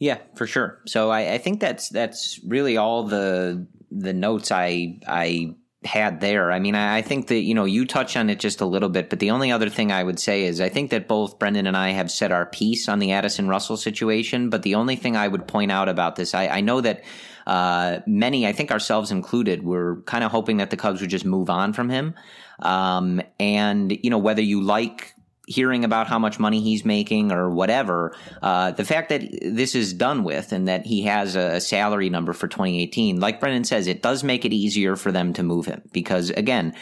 Yeah, 0.00 0.18
for 0.34 0.46
sure. 0.46 0.80
So 0.86 1.10
I, 1.10 1.34
I 1.34 1.38
think 1.38 1.60
that's 1.60 1.90
that's 1.90 2.40
really 2.44 2.78
all 2.78 3.04
the 3.04 3.66
the 3.90 4.14
notes 4.14 4.50
I 4.50 4.98
I 5.06 5.54
had 5.84 6.20
there. 6.20 6.52
I 6.52 6.58
mean, 6.58 6.74
I, 6.74 6.98
I 6.98 7.02
think 7.02 7.28
that 7.28 7.40
you 7.40 7.54
know 7.54 7.66
you 7.66 7.84
touch 7.84 8.16
on 8.16 8.30
it 8.30 8.40
just 8.40 8.62
a 8.62 8.66
little 8.66 8.88
bit, 8.88 9.10
but 9.10 9.18
the 9.18 9.30
only 9.30 9.52
other 9.52 9.68
thing 9.68 9.92
I 9.92 10.02
would 10.02 10.18
say 10.18 10.44
is 10.44 10.58
I 10.58 10.70
think 10.70 10.90
that 10.90 11.06
both 11.06 11.38
Brendan 11.38 11.66
and 11.66 11.76
I 11.76 11.90
have 11.90 12.10
said 12.10 12.32
our 12.32 12.46
piece 12.46 12.88
on 12.88 12.98
the 12.98 13.12
Addison 13.12 13.46
Russell 13.46 13.76
situation. 13.76 14.48
But 14.48 14.62
the 14.62 14.74
only 14.74 14.96
thing 14.96 15.16
I 15.16 15.28
would 15.28 15.46
point 15.46 15.70
out 15.70 15.90
about 15.90 16.16
this, 16.16 16.34
I, 16.34 16.48
I 16.48 16.60
know 16.62 16.80
that 16.80 17.04
uh, 17.46 18.00
many, 18.06 18.46
I 18.46 18.52
think 18.52 18.70
ourselves 18.70 19.10
included, 19.10 19.62
were 19.64 20.02
kind 20.06 20.24
of 20.24 20.30
hoping 20.30 20.56
that 20.58 20.70
the 20.70 20.78
Cubs 20.78 21.02
would 21.02 21.10
just 21.10 21.26
move 21.26 21.50
on 21.50 21.74
from 21.74 21.90
him. 21.90 22.14
Um, 22.60 23.20
and 23.38 23.98
you 24.02 24.08
know 24.08 24.18
whether 24.18 24.42
you 24.42 24.62
like 24.62 25.14
hearing 25.50 25.84
about 25.84 26.06
how 26.06 26.18
much 26.18 26.38
money 26.38 26.60
he's 26.60 26.84
making 26.84 27.32
or 27.32 27.50
whatever, 27.50 28.16
uh, 28.40 28.70
the 28.70 28.84
fact 28.84 29.08
that 29.08 29.22
this 29.42 29.74
is 29.74 29.92
done 29.92 30.22
with 30.22 30.52
and 30.52 30.68
that 30.68 30.86
he 30.86 31.02
has 31.02 31.34
a 31.34 31.60
salary 31.60 32.08
number 32.08 32.32
for 32.32 32.46
2018, 32.46 33.18
like 33.18 33.40
Brendan 33.40 33.64
says, 33.64 33.88
it 33.88 34.00
does 34.00 34.22
make 34.22 34.44
it 34.44 34.52
easier 34.52 34.94
for 34.94 35.10
them 35.10 35.32
to 35.32 35.42
move 35.42 35.66
him 35.66 35.82
because 35.92 36.30
again, 36.30 36.72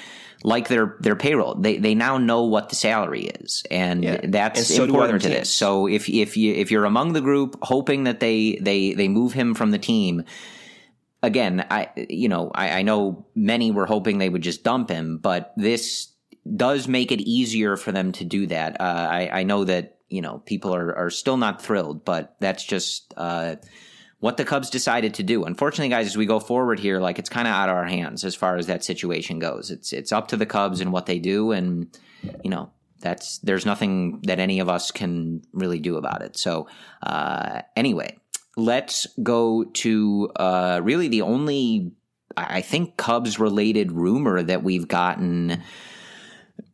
like 0.44 0.68
their 0.68 0.96
their 1.00 1.16
payroll, 1.16 1.56
they 1.56 1.78
they 1.78 1.94
now 1.94 2.18
know 2.18 2.44
what 2.44 2.68
the 2.68 2.76
salary 2.76 3.24
is, 3.24 3.64
and 3.72 4.04
yeah. 4.04 4.20
that's 4.22 4.60
and 4.60 4.66
so 4.68 4.84
important 4.84 5.22
to 5.22 5.28
this. 5.28 5.52
So 5.52 5.88
if 5.88 6.08
if 6.08 6.36
you 6.36 6.54
if 6.54 6.70
you're 6.70 6.84
among 6.84 7.12
the 7.12 7.20
group 7.20 7.56
hoping 7.60 8.04
that 8.04 8.20
they 8.20 8.56
they 8.60 8.92
they 8.92 9.08
move 9.08 9.32
him 9.32 9.54
from 9.54 9.72
the 9.72 9.78
team, 9.78 10.22
again, 11.24 11.66
I 11.68 11.88
you 11.96 12.28
know 12.28 12.52
I, 12.54 12.70
I 12.70 12.82
know 12.82 13.26
many 13.34 13.72
were 13.72 13.86
hoping 13.86 14.18
they 14.18 14.28
would 14.28 14.42
just 14.42 14.62
dump 14.62 14.90
him, 14.90 15.18
but 15.18 15.52
this 15.56 16.12
does 16.56 16.88
make 16.88 17.12
it 17.12 17.20
easier 17.20 17.76
for 17.76 17.92
them 17.92 18.12
to 18.12 18.24
do 18.24 18.46
that. 18.46 18.80
Uh, 18.80 19.08
I, 19.10 19.40
I, 19.40 19.42
know 19.42 19.64
that 19.64 19.98
you 20.08 20.22
know 20.22 20.38
people 20.38 20.74
are, 20.74 20.94
are 20.94 21.10
still 21.10 21.36
not 21.36 21.62
thrilled, 21.62 22.04
but 22.04 22.36
that's 22.40 22.64
just 22.64 23.12
uh, 23.16 23.56
what 24.20 24.36
the 24.36 24.44
Cubs 24.44 24.70
decided 24.70 25.14
to 25.14 25.22
do. 25.22 25.44
Unfortunately, 25.44 25.88
guys, 25.88 26.06
as 26.06 26.16
we 26.16 26.26
go 26.26 26.40
forward 26.40 26.78
here, 26.78 27.00
like 27.00 27.18
it's 27.18 27.28
kind 27.28 27.48
of 27.48 27.54
out 27.54 27.68
of 27.68 27.76
our 27.76 27.86
hands 27.86 28.24
as 28.24 28.34
far 28.34 28.56
as 28.56 28.66
that 28.66 28.84
situation 28.84 29.38
goes. 29.38 29.70
It's 29.70 29.92
it's 29.92 30.12
up 30.12 30.28
to 30.28 30.36
the 30.36 30.46
Cubs 30.46 30.80
and 30.80 30.92
what 30.92 31.06
they 31.06 31.18
do, 31.18 31.52
and 31.52 31.96
you 32.42 32.50
know 32.50 32.70
that's 33.00 33.38
there's 33.38 33.66
nothing 33.66 34.20
that 34.22 34.40
any 34.40 34.60
of 34.60 34.68
us 34.68 34.90
can 34.90 35.42
really 35.52 35.78
do 35.78 35.96
about 35.96 36.22
it. 36.22 36.36
So 36.36 36.68
uh, 37.02 37.62
anyway, 37.76 38.16
let's 38.56 39.06
go 39.22 39.64
to 39.64 40.30
uh, 40.36 40.80
really 40.82 41.08
the 41.08 41.22
only 41.22 41.92
I 42.36 42.60
think 42.60 42.96
Cubs 42.96 43.38
related 43.38 43.92
rumor 43.92 44.42
that 44.42 44.62
we've 44.62 44.86
gotten 44.86 45.62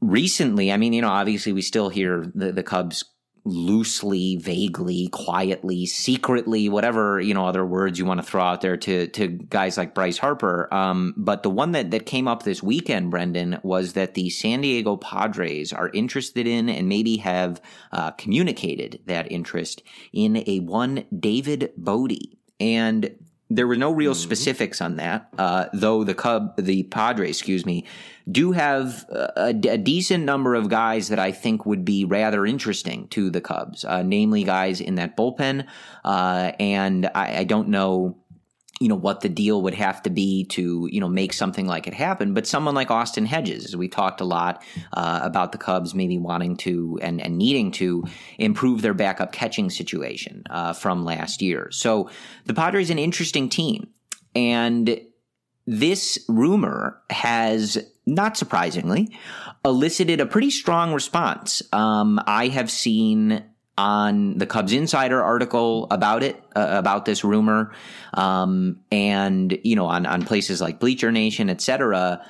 recently, 0.01 0.73
I 0.73 0.77
mean, 0.77 0.93
you 0.93 1.03
know, 1.03 1.09
obviously 1.09 1.53
we 1.53 1.63
still 1.63 1.89
hear 1.89 2.31
the, 2.35 2.53
the 2.53 2.63
Cubs 2.63 3.05
loosely, 3.47 4.37
vaguely, 4.37 5.09
quietly, 5.09 5.85
secretly, 5.85 6.69
whatever, 6.69 7.21
you 7.21 7.35
know, 7.35 7.47
other 7.47 7.65
words 7.65 7.99
you 7.99 8.05
want 8.07 8.19
to 8.19 8.27
throw 8.27 8.43
out 8.43 8.63
there 8.63 8.77
to, 8.77 9.07
to 9.09 9.29
guys 9.29 9.77
like 9.77 9.95
Bryce 9.95 10.17
Harper. 10.17 10.73
Um, 10.73 11.13
but 11.17 11.43
the 11.43 11.51
one 11.51 11.73
that, 11.73 11.91
that 11.91 12.07
came 12.07 12.27
up 12.27 12.43
this 12.43 12.63
weekend, 12.63 13.11
Brendan, 13.11 13.61
was 13.63 13.93
that 13.93 14.15
the 14.15 14.31
San 14.31 14.63
Diego 14.63 14.97
Padres 14.97 15.73
are 15.73 15.91
interested 15.91 16.47
in 16.47 16.71
and 16.71 16.89
maybe 16.89 17.19
have 17.19 17.61
uh, 17.93 18.13
communicated 18.13 19.01
that 19.07 19.31
interest 19.31 19.83
in 20.13 20.43
a 20.47 20.61
one 20.61 21.05
David 21.19 21.73
Bote. 21.77 22.13
And 22.61 23.15
there 23.51 23.67
were 23.67 23.77
no 23.77 23.91
real 23.91 24.13
mm-hmm. 24.13 24.21
specifics 24.21 24.81
on 24.81 24.97
that, 24.97 25.29
uh, 25.39 25.67
though 25.73 26.05
the 26.05 26.15
Cub, 26.15 26.57
the 26.57 26.85
Padres, 26.85 27.39
excuse 27.39 27.67
me, 27.67 27.85
do 28.31 28.53
have 28.53 29.05
a, 29.11 29.55
a, 29.69 29.77
decent 29.77 30.25
number 30.25 30.55
of 30.55 30.71
guys 30.71 31.09
that 31.09 31.19
I 31.19 31.31
think 31.31 31.67
would 31.67 31.85
be 31.85 32.07
rather 32.07 32.47
interesting 32.47 33.07
to 33.09 33.29
the 33.29 33.43
Cubs, 33.43 33.85
uh, 33.85 34.03
namely 34.03 34.45
guys 34.45 34.81
in 34.81 34.95
that 34.95 35.15
bullpen. 35.15 35.67
Uh, 36.05 36.53
and 36.59 37.11
I, 37.15 37.41
I, 37.41 37.45
don't 37.45 37.69
know 37.69 38.17
you 38.81 38.89
know 38.89 38.95
what 38.95 39.21
the 39.21 39.29
deal 39.29 39.63
would 39.63 39.75
have 39.75 40.03
to 40.03 40.11
be 40.11 40.45
to 40.45 40.89
you 40.91 41.01
know 41.01 41.09
make 41.09 41.33
something 41.33 41.67
like 41.67 41.87
it 41.87 41.95
happen. 41.95 42.35
But 42.35 42.47
someone 42.47 42.75
like 42.75 42.91
austin 42.91 43.27
hedges 43.27 43.77
we 43.77 43.89
talked 43.89 44.21
a 44.21 44.25
lot 44.25 44.63
uh, 44.93 45.21
about 45.23 45.53
the 45.53 45.59
cubs 45.59 45.95
maybe 45.95 46.19
wanting 46.19 46.57
to 46.59 46.99
and, 47.03 47.21
and 47.21 47.39
needing 47.39 47.71
to 47.73 48.05
improve 48.39 48.83
their 48.83 48.95
backup 48.95 49.33
catching 49.33 49.71
situation 49.71 50.43
uh, 50.51 50.73
from 50.73 51.05
last 51.05 51.43
year. 51.43 51.69
So 51.71 52.11
the 52.47 52.55
padres 52.55 52.91
an 52.91 52.99
interesting 52.99 53.49
team. 53.49 53.89
And 54.35 55.01
this 55.67 56.19
rumor 56.29 57.01
has 57.11 57.79
not 58.07 58.37
surprisingly 58.37 59.17
elicited 59.65 60.21
a 60.21 60.27
pretty 60.27 60.51
strong 60.51 60.93
response. 60.93 61.63
Um, 61.73 62.21
i 62.27 62.49
have 62.49 62.71
seen 62.71 63.45
on 63.77 64.39
the 64.39 64.47
Cubs 64.47 64.73
Insider 64.73 65.23
article 65.23 65.87
about 65.91 66.23
it, 66.23 66.43
uh, 66.55 66.67
about 66.71 67.05
this 67.05 67.25
rumor, 67.25 67.73
um, 68.15 68.81
and 68.93 69.59
you 69.65 69.77
know, 69.77 69.87
on 69.87 70.07
on 70.07 70.25
places 70.25 70.61
like 70.61 70.81
Bleacher 70.81 71.11
Nation, 71.11 71.51
etc. 71.51 72.25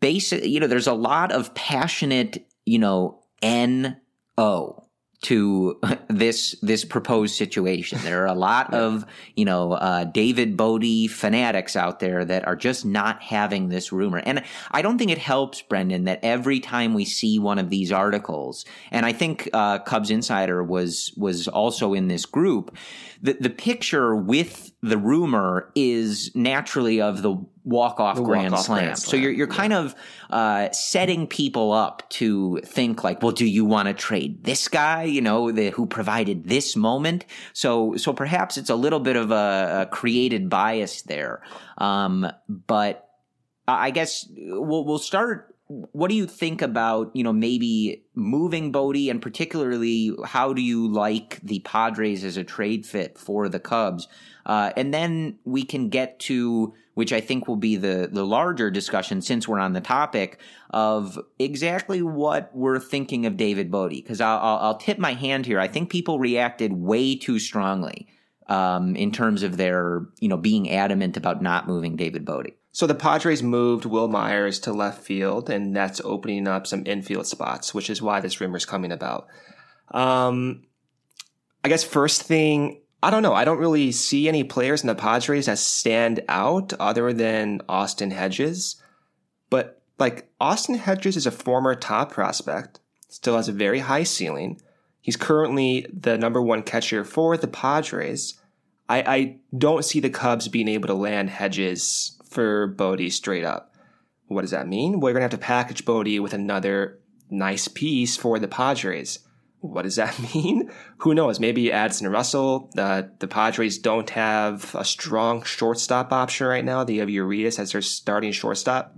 Basic, 0.00 0.44
you 0.44 0.60
know, 0.60 0.66
there's 0.66 0.86
a 0.86 0.94
lot 0.94 1.30
of 1.32 1.54
passionate, 1.54 2.46
you 2.64 2.78
know, 2.78 3.22
N 3.42 4.00
O 4.38 4.87
to 5.22 5.80
this 6.08 6.56
this 6.62 6.84
proposed 6.84 7.34
situation. 7.34 7.98
There 8.02 8.22
are 8.22 8.26
a 8.26 8.34
lot 8.34 8.72
of 8.72 9.04
you 9.34 9.44
know 9.44 9.72
uh, 9.72 10.04
David 10.04 10.56
Bote 10.56 11.10
fanatics 11.10 11.76
out 11.76 12.00
there 12.00 12.24
that 12.24 12.46
are 12.46 12.56
just 12.56 12.84
not 12.84 13.22
having 13.22 13.68
this 13.68 13.92
rumor, 13.92 14.18
and 14.18 14.42
I 14.70 14.82
don't 14.82 14.98
think 14.98 15.10
it 15.10 15.18
helps, 15.18 15.62
Brendan, 15.62 16.04
that 16.04 16.20
every 16.22 16.60
time 16.60 16.94
we 16.94 17.04
see 17.04 17.38
one 17.38 17.58
of 17.58 17.70
these 17.70 17.92
articles, 17.92 18.64
and 18.90 19.04
I 19.04 19.12
think 19.12 19.48
uh, 19.52 19.78
Cubs 19.80 20.10
Insider 20.10 20.62
was 20.62 21.12
was 21.16 21.48
also 21.48 21.94
in 21.94 22.08
this 22.08 22.26
group. 22.26 22.76
The 23.20 23.34
the 23.34 23.50
picture 23.50 24.14
with 24.14 24.72
the 24.80 24.98
rumor 24.98 25.70
is 25.74 26.30
naturally 26.34 27.00
of 27.00 27.22
the 27.22 27.34
walk 27.64 27.98
off 27.98 28.16
grand, 28.16 28.50
grand, 28.50 28.58
slam. 28.58 28.96
So 28.96 29.16
you're 29.16 29.32
you're 29.32 29.48
yeah. 29.48 29.54
kind 29.54 29.72
of 29.72 29.94
uh, 30.30 30.70
setting 30.70 31.26
people 31.26 31.72
up 31.72 32.08
to 32.10 32.60
think 32.64 33.02
like, 33.02 33.20
well, 33.22 33.32
do 33.32 33.46
you 33.46 33.64
want 33.64 33.88
to 33.88 33.94
trade 33.94 34.44
this 34.44 34.68
guy? 34.68 35.02
You 35.04 35.20
know, 35.20 35.50
the, 35.50 35.70
who 35.70 35.86
provided 35.86 36.48
this 36.48 36.76
moment. 36.76 37.24
So 37.52 37.96
so 37.96 38.12
perhaps 38.12 38.56
it's 38.56 38.70
a 38.70 38.76
little 38.76 39.00
bit 39.00 39.16
of 39.16 39.32
a, 39.32 39.82
a 39.82 39.86
created 39.90 40.48
bias 40.48 41.02
there. 41.02 41.42
Um, 41.78 42.30
but 42.48 43.08
I 43.66 43.90
guess 43.90 44.26
we'll 44.30 44.84
we'll 44.84 44.98
start 44.98 45.56
what 45.68 46.08
do 46.08 46.16
you 46.16 46.26
think 46.26 46.62
about 46.62 47.14
you 47.14 47.22
know 47.22 47.32
maybe 47.32 48.04
moving 48.14 48.72
Bote 48.72 48.96
and 48.96 49.20
particularly 49.20 50.16
how 50.24 50.52
do 50.52 50.62
you 50.62 50.88
like 50.88 51.40
the 51.42 51.58
Padres 51.60 52.24
as 52.24 52.36
a 52.36 52.44
trade 52.44 52.86
fit 52.86 53.18
for 53.18 53.48
the 53.48 53.60
Cubs? 53.60 54.08
Uh, 54.48 54.72
and 54.76 54.92
then 54.92 55.38
we 55.44 55.62
can 55.62 55.90
get 55.90 56.18
to 56.20 56.74
which 56.98 57.12
I 57.12 57.20
think 57.20 57.46
will 57.46 57.54
be 57.54 57.76
the 57.76 58.08
the 58.10 58.26
larger 58.26 58.72
discussion 58.72 59.22
since 59.22 59.46
we're 59.46 59.60
on 59.60 59.72
the 59.72 59.80
topic 59.80 60.40
of 60.70 61.16
exactly 61.38 62.02
what 62.02 62.50
we're 62.52 62.80
thinking 62.80 63.24
of 63.24 63.36
David 63.36 63.70
Bote. 63.70 63.90
Because 63.90 64.20
I'll, 64.20 64.38
I'll, 64.38 64.56
I'll, 64.56 64.76
tip 64.78 64.98
my 64.98 65.14
hand 65.14 65.46
here. 65.46 65.60
I 65.60 65.68
think 65.68 65.90
people 65.90 66.18
reacted 66.18 66.72
way 66.72 67.14
too 67.14 67.38
strongly 67.38 68.08
um, 68.48 68.96
in 68.96 69.12
terms 69.12 69.44
of 69.44 69.56
their 69.56 70.06
you 70.18 70.28
know 70.28 70.36
being 70.36 70.72
adamant 70.72 71.16
about 71.16 71.40
not 71.40 71.68
moving 71.68 71.94
David 71.94 72.24
Bote. 72.24 72.56
So 72.72 72.88
the 72.88 72.96
Padres 72.96 73.44
moved 73.44 73.84
Wil 73.84 74.08
Myers 74.08 74.58
to 74.60 74.72
left 74.72 75.04
field, 75.04 75.48
and 75.48 75.76
that's 75.76 76.00
opening 76.04 76.48
up 76.48 76.66
some 76.66 76.82
infield 76.84 77.28
spots, 77.28 77.72
which 77.72 77.90
is 77.90 78.02
why 78.02 78.18
this 78.18 78.40
rumor 78.40 78.56
is 78.56 78.66
coming 78.66 78.90
about. 78.90 79.28
Um, 79.92 80.64
I 81.62 81.68
guess 81.68 81.84
first 81.84 82.22
thing, 82.22 82.80
I 83.02 83.10
don't 83.10 83.22
know. 83.22 83.34
I 83.34 83.44
don't 83.44 83.58
really 83.58 83.92
see 83.92 84.28
any 84.28 84.42
players 84.42 84.82
in 84.82 84.88
the 84.88 84.94
Padres 84.94 85.46
that 85.46 85.58
stand 85.58 86.20
out 86.28 86.72
other 86.80 87.12
than 87.12 87.60
Austin 87.68 88.10
Hedges. 88.10 88.80
But 89.50 89.80
like 89.98 90.30
Austin 90.40 90.76
Hedges 90.76 91.16
is 91.16 91.26
a 91.26 91.30
former 91.30 91.74
top 91.74 92.12
prospect, 92.12 92.80
still 93.08 93.36
has 93.36 93.48
a 93.48 93.52
very 93.52 93.80
high 93.80 94.02
ceiling. 94.02 94.60
He's 95.00 95.16
currently 95.16 95.86
the 95.92 96.18
number 96.18 96.42
one 96.42 96.62
catcher 96.62 97.04
for 97.04 97.36
the 97.36 97.46
Padres. 97.46 98.38
I, 98.88 99.02
I 99.02 99.36
don't 99.56 99.84
see 99.84 100.00
the 100.00 100.10
Cubs 100.10 100.48
being 100.48 100.68
able 100.68 100.88
to 100.88 100.94
land 100.94 101.30
Hedges 101.30 102.18
for 102.28 102.66
Bote 102.66 103.10
straight 103.12 103.44
up. 103.44 103.74
What 104.26 104.42
does 104.42 104.50
that 104.50 104.68
mean? 104.68 105.00
We're 105.00 105.12
going 105.12 105.20
to 105.20 105.22
have 105.22 105.30
to 105.30 105.38
package 105.38 105.84
Bote 105.84 106.20
with 106.20 106.34
another 106.34 106.98
nice 107.30 107.68
piece 107.68 108.16
for 108.16 108.38
the 108.38 108.48
Padres. 108.48 109.20
What 109.60 109.82
does 109.82 109.96
that 109.96 110.18
mean? 110.34 110.70
Who 110.98 111.14
knows? 111.14 111.40
Maybe 111.40 111.72
Addison 111.72 112.08
Russell. 112.08 112.70
Uh, 112.76 113.02
the 113.18 113.28
Padres 113.28 113.78
don't 113.78 114.10
have 114.10 114.74
a 114.74 114.84
strong 114.84 115.42
shortstop 115.42 116.12
option 116.12 116.46
right 116.46 116.64
now. 116.64 116.84
They 116.84 116.96
have 116.96 117.10
Urias 117.10 117.58
as 117.58 117.72
their 117.72 117.82
starting 117.82 118.32
shortstop. 118.32 118.94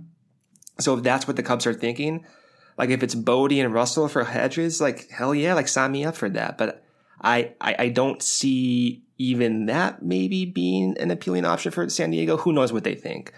So 0.79 0.97
if 0.97 1.03
that's 1.03 1.27
what 1.27 1.35
the 1.35 1.43
Cubs 1.43 1.67
are 1.67 1.73
thinking, 1.73 2.25
like 2.77 2.89
if 2.89 3.03
it's 3.03 3.15
Bote 3.15 3.51
and 3.51 3.73
Russell 3.73 4.07
for 4.07 4.23
Hedges, 4.23 4.81
like 4.81 5.09
hell 5.09 5.35
yeah, 5.35 5.53
like 5.53 5.67
sign 5.67 5.91
me 5.91 6.05
up 6.05 6.15
for 6.15 6.29
that. 6.29 6.57
But 6.57 6.83
I, 7.21 7.53
I, 7.61 7.75
I 7.77 7.89
don't 7.89 8.21
see 8.21 9.03
even 9.17 9.67
that 9.67 10.01
maybe 10.01 10.45
being 10.45 10.97
an 10.99 11.11
appealing 11.11 11.45
option 11.45 11.71
for 11.71 11.87
San 11.89 12.09
Diego. 12.11 12.37
Who 12.37 12.53
knows 12.53 12.73
what 12.73 12.83
they 12.83 12.95
think? 12.95 13.31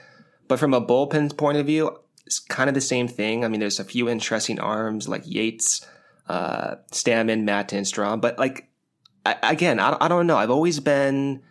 But 0.47 0.59
from 0.59 0.73
a 0.73 0.85
bullpen 0.85 1.37
point 1.37 1.57
of 1.57 1.65
view, 1.65 1.97
it's 2.25 2.39
kind 2.39 2.69
of 2.69 2.73
the 2.73 2.81
same 2.81 3.07
thing. 3.07 3.43
I 3.43 3.49
mean, 3.49 3.59
there's 3.59 3.79
a 3.79 3.83
few 3.83 4.07
interesting 4.07 4.59
arms 4.59 5.09
like 5.09 5.23
Yates, 5.25 5.85
uh, 6.27 6.75
Stammen, 6.91 7.43
Matt, 7.43 7.73
and 7.73 7.85
Strahm. 7.85 8.21
But 8.21 8.37
like, 8.39 8.69
I, 9.25 9.35
again, 9.43 9.79
I, 9.79 9.97
I 9.99 10.07
don't 10.07 10.27
know. 10.27 10.37
I've 10.37 10.49
always 10.49 10.79
been 10.79 11.41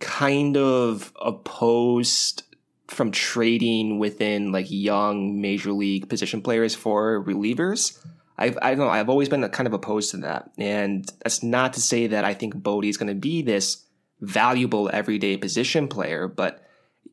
kind 0.00 0.56
of 0.56 1.12
opposed 1.20 2.44
from 2.86 3.10
trading 3.10 3.98
within 3.98 4.50
like 4.50 4.66
young 4.70 5.40
major 5.40 5.72
league 5.72 6.08
position 6.08 6.40
players 6.40 6.74
for 6.74 7.22
relievers. 7.24 8.02
I've 8.38 8.56
I 8.62 8.70
don't 8.70 8.86
know 8.86 8.88
I've 8.88 9.08
always 9.08 9.28
been 9.28 9.46
kind 9.48 9.66
of 9.66 9.74
opposed 9.74 10.12
to 10.12 10.18
that, 10.18 10.50
and 10.58 11.10
that's 11.22 11.42
not 11.42 11.72
to 11.74 11.80
say 11.80 12.06
that 12.06 12.24
I 12.24 12.34
think 12.34 12.54
Bote 12.54 12.84
is 12.84 12.96
going 12.96 13.08
to 13.08 13.14
be 13.14 13.42
this 13.42 13.84
valuable 14.20 14.88
everyday 14.92 15.36
position 15.36 15.88
player, 15.88 16.28
but 16.28 16.62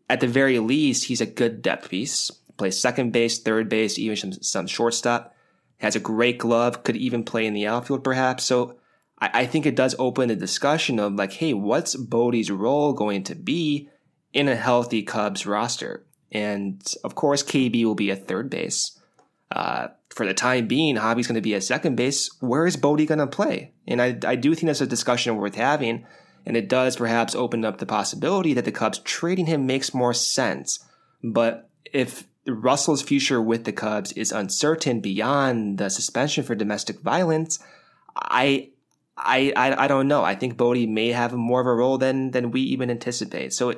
at 0.10 0.20
the 0.20 0.28
very 0.28 0.60
least, 0.60 1.06
he's 1.06 1.22
a 1.22 1.26
good 1.26 1.62
depth 1.62 1.89
piece. 1.89 2.32
Plays 2.58 2.80
second 2.80 3.12
base, 3.12 3.39
third 3.39 3.70
base, 3.70 4.00
even 4.00 4.16
some, 4.16 4.34
some 4.34 4.68
shortstop. 4.68 5.35
Has 5.80 5.96
a 5.96 6.00
great 6.00 6.38
glove. 6.38 6.84
Could 6.84 6.96
even 6.96 7.24
play 7.24 7.46
in 7.46 7.54
the 7.54 7.68
outfield, 7.68 8.04
perhaps. 8.04 8.44
So 8.44 8.78
I, 9.20 9.30
I 9.34 9.46
think 9.46 9.66
it 9.66 9.76
does 9.76 9.96
open 10.00 10.30
a 10.30 10.36
discussion 10.36 11.00
of 11.00 11.14
like, 11.14 11.34
hey, 11.34 11.54
what's 11.54 11.96
Bote's 11.96 12.50
role 12.50 12.94
going 12.94 13.24
to 13.24 13.36
be 13.36 13.90
in 14.34 14.48
a 14.48 14.56
healthy 14.56 15.04
Cubs 15.04 15.46
roster? 15.46 16.06
And 16.32 16.82
of 17.04 17.16
course, 17.16 17.44
KB 17.44 17.84
will 17.86 17.96
be 17.96 18.10
a 18.10 18.16
third 18.16 18.50
base. 18.50 19.00
Uh, 19.52 19.90
for 20.10 20.26
the 20.26 20.34
time 20.34 20.68
being, 20.68 20.96
Javi's 20.96 21.28
going 21.28 21.36
to 21.36 21.42
be 21.42 21.54
a 21.54 21.62
second 21.62 21.96
base. 21.96 22.30
Where 22.40 22.66
is 22.66 22.78
Bote 22.78 23.06
going 23.06 23.20
to 23.20 23.28
play? 23.28 23.74
And 23.88 24.02
I, 24.02 24.18
I 24.26 24.36
do 24.36 24.56
think 24.56 24.68
that's 24.68 24.82
a 24.82 24.88
discussion 24.88 25.38
worth 25.38 25.56
having. 25.56 26.06
And 26.46 26.56
it 26.56 26.70
does 26.70 26.96
perhaps 26.96 27.36
open 27.36 27.66
up 27.66 27.78
the 27.78 27.86
possibility 27.86 28.54
that 28.54 28.66
the 28.66 28.72
Cubs 28.72 29.00
trading 29.00 29.48
him 29.48 29.66
makes 29.66 29.94
more 29.94 30.14
sense. 30.14 30.80
But 31.24 31.70
if 31.92 32.28
Russell's 32.48 33.02
future 33.02 33.41
with 33.41 33.64
the 33.64 33.72
Cubs 33.72 34.12
is 34.14 34.32
uncertain 34.32 35.00
beyond 35.00 35.78
the 35.78 35.89
suspension 35.89 36.43
for 36.43 36.56
domestic 36.56 37.00
violence, 37.00 37.60
I 38.16 38.70
I, 39.18 39.54
I, 39.56 39.86
I 39.86 39.88
don't 39.88 40.08
know. 40.08 40.24
I 40.24 40.36
think 40.36 40.58
Bote 40.58 40.89
may 40.89 41.10
have 41.10 41.34
more 41.34 41.62
of 41.62 41.68
a 41.68 41.74
role 41.74 41.98
than 41.98 42.32
than 42.32 42.52
we 42.52 42.62
even 42.62 42.89
anticipate. 42.89 43.54
So, 43.54 43.74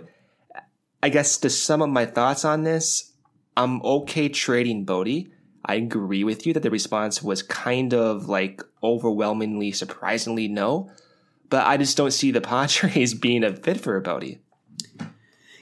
I 1.02 1.10
guess 1.10 1.38
to 1.38 1.50
sum 1.50 1.82
up 1.82 1.90
my 1.90 2.06
thoughts 2.06 2.44
on 2.44 2.64
this, 2.64 3.14
I'm 3.56 3.82
okay 3.84 4.30
trading 4.30 4.84
Bote. 4.86 5.28
I 5.64 5.76
agree 5.76 6.24
with 6.24 6.48
you 6.48 6.54
that 6.54 6.64
the 6.64 6.72
response 6.72 7.22
was 7.22 7.44
kind 7.44 7.94
of 7.94 8.30
like 8.30 8.64
overwhelmingly, 8.82 9.72
surprisingly 9.74 10.48
no, 10.48 10.90
but 11.50 11.68
I 11.68 11.78
just 11.78 11.98
don't 11.98 12.12
see 12.12 12.32
the 12.32 12.42
Padres 12.42 13.14
being 13.26 13.44
a 13.44 13.56
fit 13.56 13.80
for 13.80 14.00
Bote. 14.00 14.38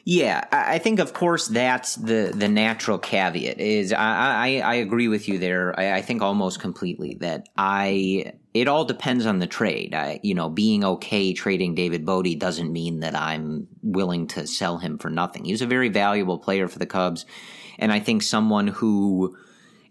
Yeah, 0.08 0.46
I 0.52 0.78
think 0.78 1.00
of 1.00 1.14
course 1.14 1.48
that's 1.48 1.96
the 1.96 2.32
the 2.34 2.48
natural 2.48 3.00
caveat. 3.00 3.60
Is 3.60 3.92
I 3.92 3.98
I, 3.98 4.60
I 4.60 4.74
agree 4.76 5.08
with 5.08 5.28
you 5.28 5.40
there. 5.40 5.78
I, 5.80 5.94
I, 5.94 6.02
think 6.04 6.22
almost 6.22 6.60
completely 6.60 7.18
that 7.22 7.50
I 7.58 8.34
it 8.54 8.68
all 8.68 8.86
depends 8.86 9.26
on 9.26 9.40
the 9.40 9.48
trade. 9.48 9.96
I 9.96 10.20
you 10.22 10.36
know 10.36 10.48
being 10.48 10.86
okay 10.86 11.34
trading 11.34 11.74
David 11.74 12.06
Bote 12.06 12.38
doesn't 12.38 12.72
mean 12.72 13.00
that 13.00 13.16
I'm 13.16 13.68
willing 13.82 14.28
to 14.28 14.46
sell 14.46 14.78
him 14.78 15.00
for 15.00 15.10
nothing. 15.10 15.46
He's 15.46 15.64
a 15.64 15.68
very 15.68 15.90
valuable 15.90 16.38
player 16.38 16.68
for 16.68 16.78
the 16.78 16.86
Cubs, 16.86 17.26
and 17.80 17.92
I 17.92 18.00
think 18.00 18.22
someone 18.22 18.68
who 18.68 19.36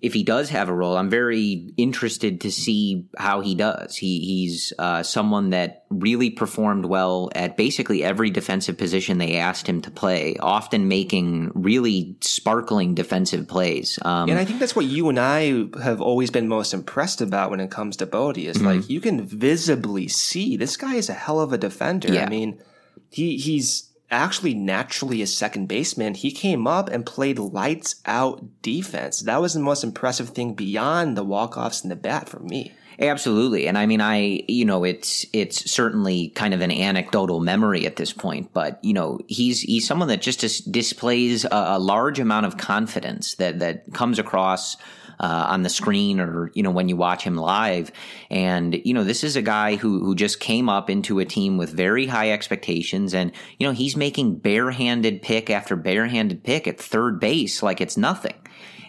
if 0.04 0.12
he 0.12 0.22
does 0.22 0.50
have 0.50 0.68
a 0.68 0.74
role, 0.74 0.98
I'm 0.98 1.08
very 1.08 1.72
interested 1.78 2.42
to 2.42 2.52
see 2.52 3.06
how 3.16 3.40
he 3.40 3.54
does. 3.54 3.96
He, 3.96 4.20
he's 4.20 4.70
uh, 4.78 5.02
someone 5.02 5.48
that 5.50 5.86
really 5.88 6.28
performed 6.28 6.84
well 6.84 7.30
at 7.34 7.56
basically 7.56 8.04
every 8.04 8.28
defensive 8.28 8.76
position 8.76 9.16
they 9.16 9.36
asked 9.36 9.66
him 9.66 9.80
to 9.80 9.90
play, 9.90 10.36
often 10.38 10.88
making 10.88 11.52
really 11.54 12.16
sparkling 12.20 12.94
defensive 12.94 13.48
plays. 13.48 13.98
Um, 14.02 14.28
and 14.28 14.38
I 14.38 14.44
think 14.44 14.58
that's 14.58 14.76
what 14.76 14.84
you 14.84 15.08
and 15.08 15.18
I 15.18 15.68
have 15.82 16.02
always 16.02 16.30
been 16.30 16.48
most 16.48 16.74
impressed 16.74 17.22
about 17.22 17.50
when 17.50 17.60
it 17.60 17.70
comes 17.70 17.96
to 17.96 18.06
Bote 18.06 18.36
is 18.36 18.58
mm-hmm. 18.58 18.66
like 18.66 18.90
you 18.90 19.00
can 19.00 19.24
visibly 19.24 20.06
see 20.06 20.58
this 20.58 20.76
guy 20.76 20.96
is 20.96 21.08
a 21.08 21.14
hell 21.14 21.40
of 21.40 21.54
a 21.54 21.58
defender. 21.58 22.12
Yeah. 22.12 22.26
I 22.26 22.28
mean, 22.28 22.60
he 23.08 23.38
he's 23.38 23.90
actually 24.14 24.54
naturally 24.54 25.22
a 25.22 25.26
second 25.26 25.66
baseman, 25.66 26.14
he 26.14 26.30
came 26.30 26.66
up 26.66 26.88
and 26.88 27.04
played 27.04 27.38
lights 27.38 27.96
out 28.06 28.62
defense. 28.62 29.20
That 29.20 29.40
was 29.40 29.54
the 29.54 29.60
most 29.60 29.84
impressive 29.84 30.30
thing 30.30 30.54
beyond 30.54 31.16
the 31.16 31.24
walk-offs 31.24 31.82
and 31.82 31.90
the 31.90 31.96
bat 31.96 32.28
for 32.28 32.40
me. 32.40 32.72
Absolutely. 32.98 33.66
And 33.66 33.76
I 33.76 33.86
mean 33.86 34.00
I 34.00 34.44
you 34.46 34.64
know 34.64 34.84
it's 34.84 35.26
it's 35.32 35.70
certainly 35.70 36.28
kind 36.30 36.54
of 36.54 36.60
an 36.60 36.70
anecdotal 36.70 37.40
memory 37.40 37.86
at 37.86 37.96
this 37.96 38.12
point, 38.12 38.52
but 38.52 38.78
you 38.84 38.92
know, 38.92 39.18
he's 39.26 39.62
he's 39.62 39.86
someone 39.86 40.08
that 40.08 40.22
just 40.22 40.40
dis- 40.40 40.60
displays 40.60 41.44
a, 41.44 41.48
a 41.50 41.78
large 41.78 42.20
amount 42.20 42.46
of 42.46 42.56
confidence 42.56 43.34
that 43.36 43.58
that 43.58 43.92
comes 43.92 44.18
across 44.18 44.76
uh, 45.20 45.46
on 45.48 45.62
the 45.62 45.68
screen 45.68 46.20
or 46.20 46.50
you 46.54 46.62
know 46.62 46.70
when 46.70 46.88
you 46.88 46.96
watch 46.96 47.22
him 47.22 47.36
live. 47.36 47.92
And 48.30 48.80
you 48.84 48.94
know 48.94 49.04
this 49.04 49.24
is 49.24 49.36
a 49.36 49.42
guy 49.42 49.76
who 49.76 50.00
who 50.04 50.14
just 50.14 50.40
came 50.40 50.68
up 50.68 50.90
into 50.90 51.18
a 51.18 51.24
team 51.24 51.56
with 51.56 51.70
very 51.70 52.06
high 52.06 52.30
expectations, 52.30 53.14
and 53.14 53.32
you 53.58 53.66
know 53.66 53.72
he's 53.72 53.96
making 53.96 54.38
barehanded 54.38 55.22
pick 55.22 55.50
after 55.50 55.76
barehanded 55.76 56.44
pick 56.44 56.66
at 56.66 56.80
third 56.80 57.20
base 57.20 57.62
like 57.62 57.80
it's 57.80 57.96
nothing. 57.96 58.36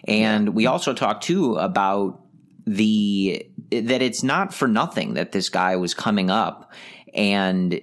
And 0.08 0.54
we 0.54 0.66
also 0.66 0.94
talked 0.94 1.24
too 1.24 1.56
about 1.56 2.20
the 2.66 3.46
that 3.70 4.02
it's 4.02 4.22
not 4.22 4.52
for 4.52 4.68
nothing 4.68 5.14
that 5.14 5.32
this 5.32 5.48
guy 5.48 5.76
was 5.76 5.94
coming 5.94 6.30
up 6.30 6.72
and 7.14 7.80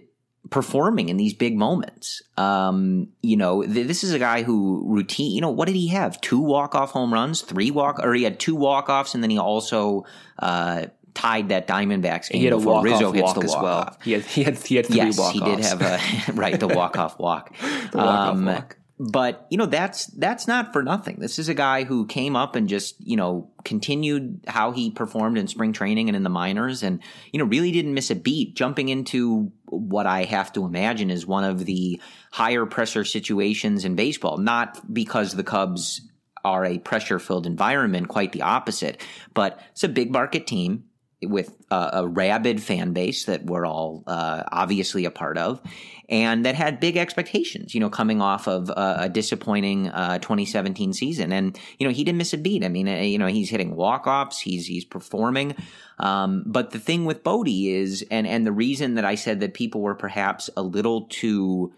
performing 0.54 1.10
in 1.10 1.18
these 1.18 1.34
big 1.34 1.58
moments. 1.58 2.22
Um, 2.38 3.08
you 3.24 3.38
know, 3.38 3.64
th- 3.64 3.88
this 3.88 4.04
is 4.04 4.14
a 4.14 4.20
guy 4.20 4.44
who 4.44 4.84
routine, 4.86 5.32
you 5.32 5.42
know, 5.42 5.50
what 5.50 5.66
did 5.66 5.76
he 5.76 5.88
have? 5.88 6.22
Two 6.22 6.40
walk-off 6.40 6.92
home 6.92 7.12
runs, 7.12 7.42
three 7.42 7.72
walk, 7.72 8.00
or 8.04 8.14
he 8.14 8.22
had 8.22 8.40
two 8.40 8.54
walk-offs 8.54 9.16
and 9.16 9.24
then 9.24 9.32
he 9.32 9.40
also, 9.40 10.06
uh, 10.38 10.86
tied 11.16 11.50
that 11.50 11.68
Diamondbacks 11.68 12.30
game 12.30 12.40
he 12.40 12.46
had 12.46 12.54
a 12.54 12.58
before 12.58 12.84
Rizzo 12.84 13.06
walk 13.06 13.16
hits 13.16 13.34
the 13.34 13.40
walk 13.40 13.50
walk 13.50 13.64
well. 13.64 13.78
off. 13.80 14.04
He 14.04 14.12
had, 14.12 14.26
he 14.26 14.44
had, 14.44 14.58
he 14.60 14.76
had 14.76 14.86
three 14.86 14.98
yes, 14.98 15.18
walk-offs. 15.18 15.34
he 15.34 15.56
did 15.56 15.66
have 15.66 15.82
a, 15.82 16.00
right, 16.34 16.60
the 16.60 16.68
walk-off 16.76 17.18
walk. 17.18 17.58
the 17.58 17.98
walk-off 17.98 18.36
um, 18.36 18.46
walk 18.46 18.78
but 19.12 19.46
you 19.50 19.58
know 19.58 19.66
that's 19.66 20.06
that's 20.08 20.48
not 20.48 20.72
for 20.72 20.82
nothing. 20.82 21.18
This 21.20 21.38
is 21.38 21.50
a 21.50 21.54
guy 21.54 21.84
who 21.84 22.06
came 22.06 22.38
up 22.38 22.56
and 22.56 22.70
just 22.70 22.96
you 23.06 23.18
know 23.18 23.50
continued 23.66 24.46
how 24.48 24.72
he 24.72 24.92
performed 24.92 25.38
in 25.38 25.48
spring 25.48 25.74
training 25.74 26.08
and 26.08 26.16
in 26.16 26.24
the 26.24 26.30
minors, 26.30 26.84
and 26.84 27.02
you 27.34 27.40
know 27.40 27.46
really 27.46 27.72
didn't 27.72 27.94
miss 27.94 28.12
a 28.12 28.16
beat. 28.16 28.56
Jumping 28.56 28.88
into 28.88 29.52
what 29.66 30.06
I 30.06 30.24
have 30.24 30.54
to 30.54 30.66
imagine 30.66 31.12
is 31.12 31.26
one 31.26 31.44
of 31.44 31.66
the 31.66 32.00
higher 32.32 32.66
pressure 32.66 33.04
situations 33.04 33.84
in 33.84 33.96
baseball, 33.96 34.38
not 34.38 34.94
because 34.94 35.34
the 35.34 35.44
Cubs 35.44 36.02
are 36.46 36.64
a 36.64 36.78
pressure 36.78 37.20
filled 37.20 37.46
environment, 37.46 38.08
quite 38.08 38.32
the 38.32 38.44
opposite. 38.44 39.02
But 39.34 39.60
it's 39.72 39.84
a 39.84 39.90
big 39.90 40.12
market 40.12 40.48
team 40.48 40.86
with 41.26 41.56
a, 41.72 41.90
a 41.94 42.08
rabid 42.08 42.62
fan 42.62 42.94
base 42.94 43.26
that 43.26 43.46
we're 43.46 43.66
all 43.66 44.04
uh, 44.08 44.44
obviously 44.52 45.06
a 45.06 45.12
part 45.12 45.38
of, 45.38 45.62
and 46.10 46.46
that 46.46 46.56
had 46.56 46.80
big 46.80 46.98
expectations. 46.98 47.74
You 47.74 47.80
know, 47.80 47.90
coming 47.90 48.22
off 48.22 48.48
of 48.48 48.70
a, 48.70 48.96
a 49.00 49.10
disappointing 49.10 49.90
uh, 49.90 50.20
2017 50.20 50.94
season, 50.94 51.32
and 51.32 51.58
you 51.80 51.88
know 51.88 51.94
he 51.94 52.04
didn't 52.04 52.18
miss 52.18 52.34
a 52.34 52.38
beat. 52.38 52.64
I 52.64 52.70
mean, 52.70 52.88
uh, 52.88 52.98
you 52.98 53.18
know 53.18 53.28
he's 53.28 53.50
hitting 53.50 53.76
walk 53.76 54.08
offs, 54.08 54.40
he's 54.40 54.68
he's 54.68 54.86
performing. 54.86 55.56
Um, 56.00 56.44
but 56.46 56.72
the 56.72 56.80
thing 56.80 57.06
with 57.06 57.24
Bote 57.24 57.48
is, 57.48 58.06
and 58.10 58.28
and 58.28 58.46
the 58.46 58.52
reason 58.52 58.96
that 58.96 59.06
I 59.06 59.16
said 59.16 59.40
that 59.42 59.54
people 59.54 59.82
were 59.82 59.96
perhaps 59.96 60.50
a 60.58 60.62
little 60.62 61.08
too 61.08 61.74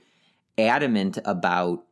adamant 0.58 1.18
about 1.26 1.84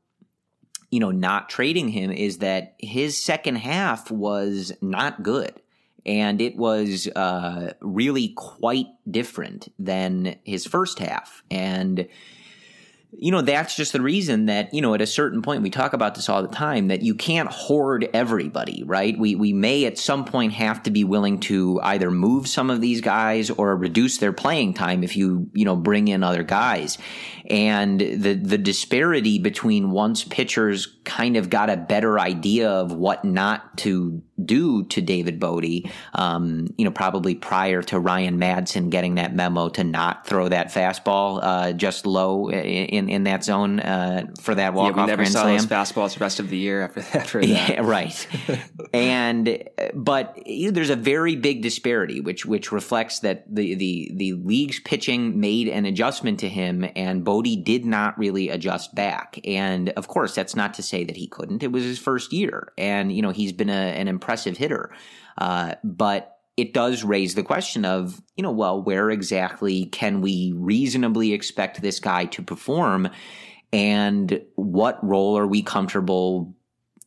you 0.90 1.00
know 1.00 1.12
not 1.12 1.50
trading 1.50 1.90
him 1.90 2.12
is 2.12 2.38
that 2.38 2.76
his 2.80 3.22
second 3.22 3.56
half 3.56 4.12
was 4.12 4.72
not 4.82 5.24
good 5.24 5.60
and 6.06 6.42
it 6.42 6.56
was 6.56 7.08
uh, 7.16 7.74
really 7.82 8.30
quite 8.30 8.88
different 9.10 9.72
than 9.80 10.36
his 10.44 10.66
first 10.66 11.00
half. 11.00 11.44
And 11.50 12.08
you 13.18 13.32
know, 13.32 13.42
that's 13.42 13.76
just 13.76 13.94
the 13.94 14.02
reason 14.02 14.48
that, 14.48 14.74
you 14.74 14.82
know, 14.82 14.94
at 14.94 15.02
a 15.02 15.06
certain 15.06 15.42
point, 15.42 15.62
we 15.62 15.70
talk 15.70 15.94
about 15.94 16.16
this 16.16 16.30
all 16.30 16.42
the 16.42 16.48
time, 16.48 16.88
that 16.88 17.02
you 17.02 17.16
can't 17.16 17.50
hoard 17.50 18.10
everybody, 18.14 18.84
right? 18.86 19.18
We, 19.18 19.36
we 19.36 19.54
may 19.54 19.86
at 19.86 19.98
some 19.98 20.26
point 20.26 20.54
have 20.54 20.84
to 20.84 20.92
be 20.92 21.04
willing 21.04 21.40
to 21.42 21.80
either 21.84 22.10
move 22.12 22.48
some 22.48 22.70
of 22.70 22.82
these 22.82 23.02
guys 23.02 23.50
or 23.50 23.76
reduce 23.76 24.18
their 24.18 24.34
playing 24.34 24.74
time 24.74 25.04
if 25.04 25.16
you, 25.16 25.50
you 25.54 25.66
know, 25.66 25.76
bring 25.76 26.08
in 26.08 26.24
other 26.24 26.44
guys. 26.44 26.98
And 27.50 28.00
the, 28.00 28.34
the 28.36 28.58
disparity 28.58 29.38
between 29.38 29.92
once 29.92 30.24
pitchers 30.24 30.98
kind 31.04 31.36
of 31.36 31.50
got 31.50 31.70
a 31.70 31.76
better 31.76 32.20
idea 32.20 32.70
of 32.70 32.94
what 32.94 33.26
not 33.26 33.78
to 33.80 34.24
do 34.44 34.86
to 34.86 35.02
David 35.02 35.40
Bote, 35.40 35.86
um, 36.14 36.74
you 36.78 36.86
know, 36.86 36.92
probably 36.92 37.36
prior 37.36 37.82
to 37.84 38.00
Ryan 38.00 38.40
Madson 38.40 38.90
getting 38.90 39.16
that 39.16 39.36
memo 39.36 39.70
to 39.70 39.84
not 39.84 40.26
throw 40.26 40.48
that 40.50 40.68
fastball, 40.68 41.40
uh, 41.44 41.74
just 41.74 42.06
low 42.06 42.50
in 42.50 43.03
in, 43.04 43.10
in 43.10 43.24
that 43.24 43.44
zone 43.44 43.80
uh, 43.80 44.28
for 44.42 44.56
that 44.56 44.74
walk 44.74 44.96
yeah, 44.96 45.02
off 45.02 45.08
never 45.08 45.22
grand 45.22 45.34
saw 45.34 45.44
slam. 45.44 45.58
those 45.58 45.66
fastballs 45.66 46.14
the 46.14 46.20
rest 46.20 46.40
of 46.40 46.50
the 46.50 46.58
year 46.58 46.84
after, 46.84 47.00
after 47.18 47.42
that. 47.46 47.48
Yeah, 47.48 47.82
right. 47.82 48.28
and 48.94 49.64
but 49.94 50.46
you 50.46 50.68
know, 50.68 50.72
there's 50.72 50.90
a 50.90 50.96
very 50.96 51.36
big 51.36 51.62
disparity, 51.62 52.20
which 52.22 52.46
which 52.46 52.72
reflects 52.72 53.20
that 53.20 53.44
the 53.54 53.76
the 53.76 54.12
the 54.16 54.34
league's 54.34 54.80
pitching 54.80 55.40
made 55.40 55.68
an 55.68 55.86
adjustment 55.86 56.40
to 56.40 56.50
him, 56.50 56.86
and 56.96 57.24
Bote 57.24 57.64
did 57.64 57.86
not 57.86 58.18
really 58.18 58.50
adjust 58.50 58.96
back. 58.96 59.40
And 59.46 59.90
of 59.90 60.08
course, 60.08 60.36
that's 60.36 60.56
not 60.56 60.74
to 60.76 60.84
say 60.84 61.04
that 61.04 61.16
he 61.16 61.28
couldn't. 61.28 61.64
It 61.64 61.72
was 61.72 61.84
his 61.84 62.00
first 62.00 62.34
year, 62.34 62.72
and 62.78 63.12
you 63.12 63.22
know 63.22 63.32
he's 63.32 63.52
been 63.52 63.70
a, 63.70 63.74
an 63.74 64.08
impressive 64.08 64.58
hitter, 64.58 64.92
uh, 65.38 65.76
but. 65.84 66.30
It 66.56 66.74
does 66.74 67.04
raise 67.04 67.36
the 67.36 67.44
question 67.44 67.84
of, 67.86 68.22
you 68.36 68.44
know, 68.44 68.52
well, 68.52 68.82
where 68.82 69.10
exactly 69.10 69.86
can 69.86 70.22
we 70.22 70.54
reasonably 70.56 71.34
expect 71.34 71.82
this 71.82 72.00
guy 72.00 72.26
to 72.26 72.44
perform? 72.44 73.10
And 73.72 74.42
what 74.56 75.04
role 75.04 75.38
are 75.38 75.48
we 75.48 75.64
comfortable 75.64 76.54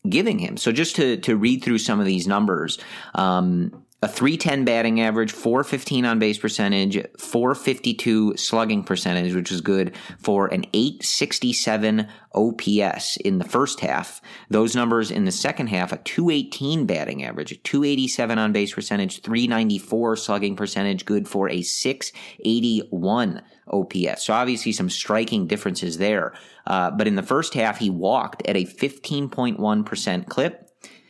giving 0.08 0.38
him. 0.38 0.56
So 0.56 0.72
just 0.72 0.96
to 0.96 1.16
to 1.18 1.36
read 1.36 1.62
through 1.62 1.78
some 1.78 2.00
of 2.00 2.06
these 2.06 2.26
numbers, 2.26 2.78
um, 3.14 3.84
a 4.02 4.08
310 4.08 4.66
batting 4.66 5.00
average, 5.00 5.32
415 5.32 6.04
on 6.04 6.18
base 6.18 6.36
percentage, 6.36 7.02
452 7.18 8.36
slugging 8.36 8.84
percentage, 8.84 9.34
which 9.34 9.50
is 9.50 9.62
good 9.62 9.96
for 10.18 10.48
an 10.48 10.66
867 10.74 12.06
OPS 12.34 13.16
in 13.16 13.38
the 13.38 13.44
first 13.48 13.80
half. 13.80 14.20
Those 14.50 14.76
numbers 14.76 15.10
in 15.10 15.24
the 15.24 15.32
second 15.32 15.68
half, 15.68 15.92
a 15.92 15.96
218 15.96 16.84
batting 16.84 17.24
average, 17.24 17.52
a 17.52 17.56
287 17.56 18.38
on 18.38 18.52
base 18.52 18.74
percentage, 18.74 19.22
394 19.22 20.16
slugging 20.16 20.56
percentage, 20.56 21.06
good 21.06 21.26
for 21.26 21.48
a 21.48 21.62
681 21.62 23.42
OPS. 23.68 24.26
So 24.26 24.34
obviously 24.34 24.72
some 24.72 24.90
striking 24.90 25.46
differences 25.46 25.96
there. 25.96 26.34
Uh, 26.66 26.90
but 26.90 27.08
in 27.08 27.14
the 27.14 27.22
first 27.22 27.54
half, 27.54 27.78
he 27.78 27.88
walked 27.88 28.46
at 28.46 28.56
a 28.56 28.66
15.1% 28.66 30.26
clip 30.26 30.65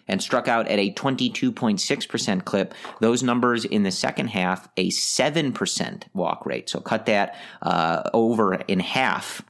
and 0.09 0.23
struck 0.23 0.49
out 0.49 0.69
at 0.69 0.79
a 0.79 0.93
22.6% 0.93 2.45
clip. 2.45 2.75
Those 3.01 3.23
numbers 3.23 3.65
in 3.65 3.83
the 3.83 3.91
second 3.91 4.29
half, 4.29 4.69
a 4.77 4.91
7% 4.91 6.05
walk 6.15 6.47
rate. 6.47 6.69
So 6.69 6.81
cut 6.81 7.07
that 7.07 7.37
uh, 7.63 8.09
over 8.15 8.55
in 8.55 8.81
half 8.81 9.43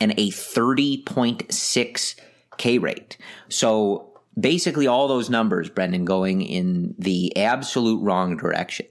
and 0.00 0.12
a 0.12 0.30
30.6 0.30 2.20
K 2.56 2.78
rate. 2.78 3.16
So 3.48 4.20
basically 4.38 4.86
all 4.86 5.08
those 5.08 5.30
numbers, 5.30 5.68
Brendan, 5.68 6.04
going 6.04 6.42
in 6.42 6.94
the 6.98 7.36
absolute 7.36 8.02
wrong 8.02 8.36
direction. 8.36 8.86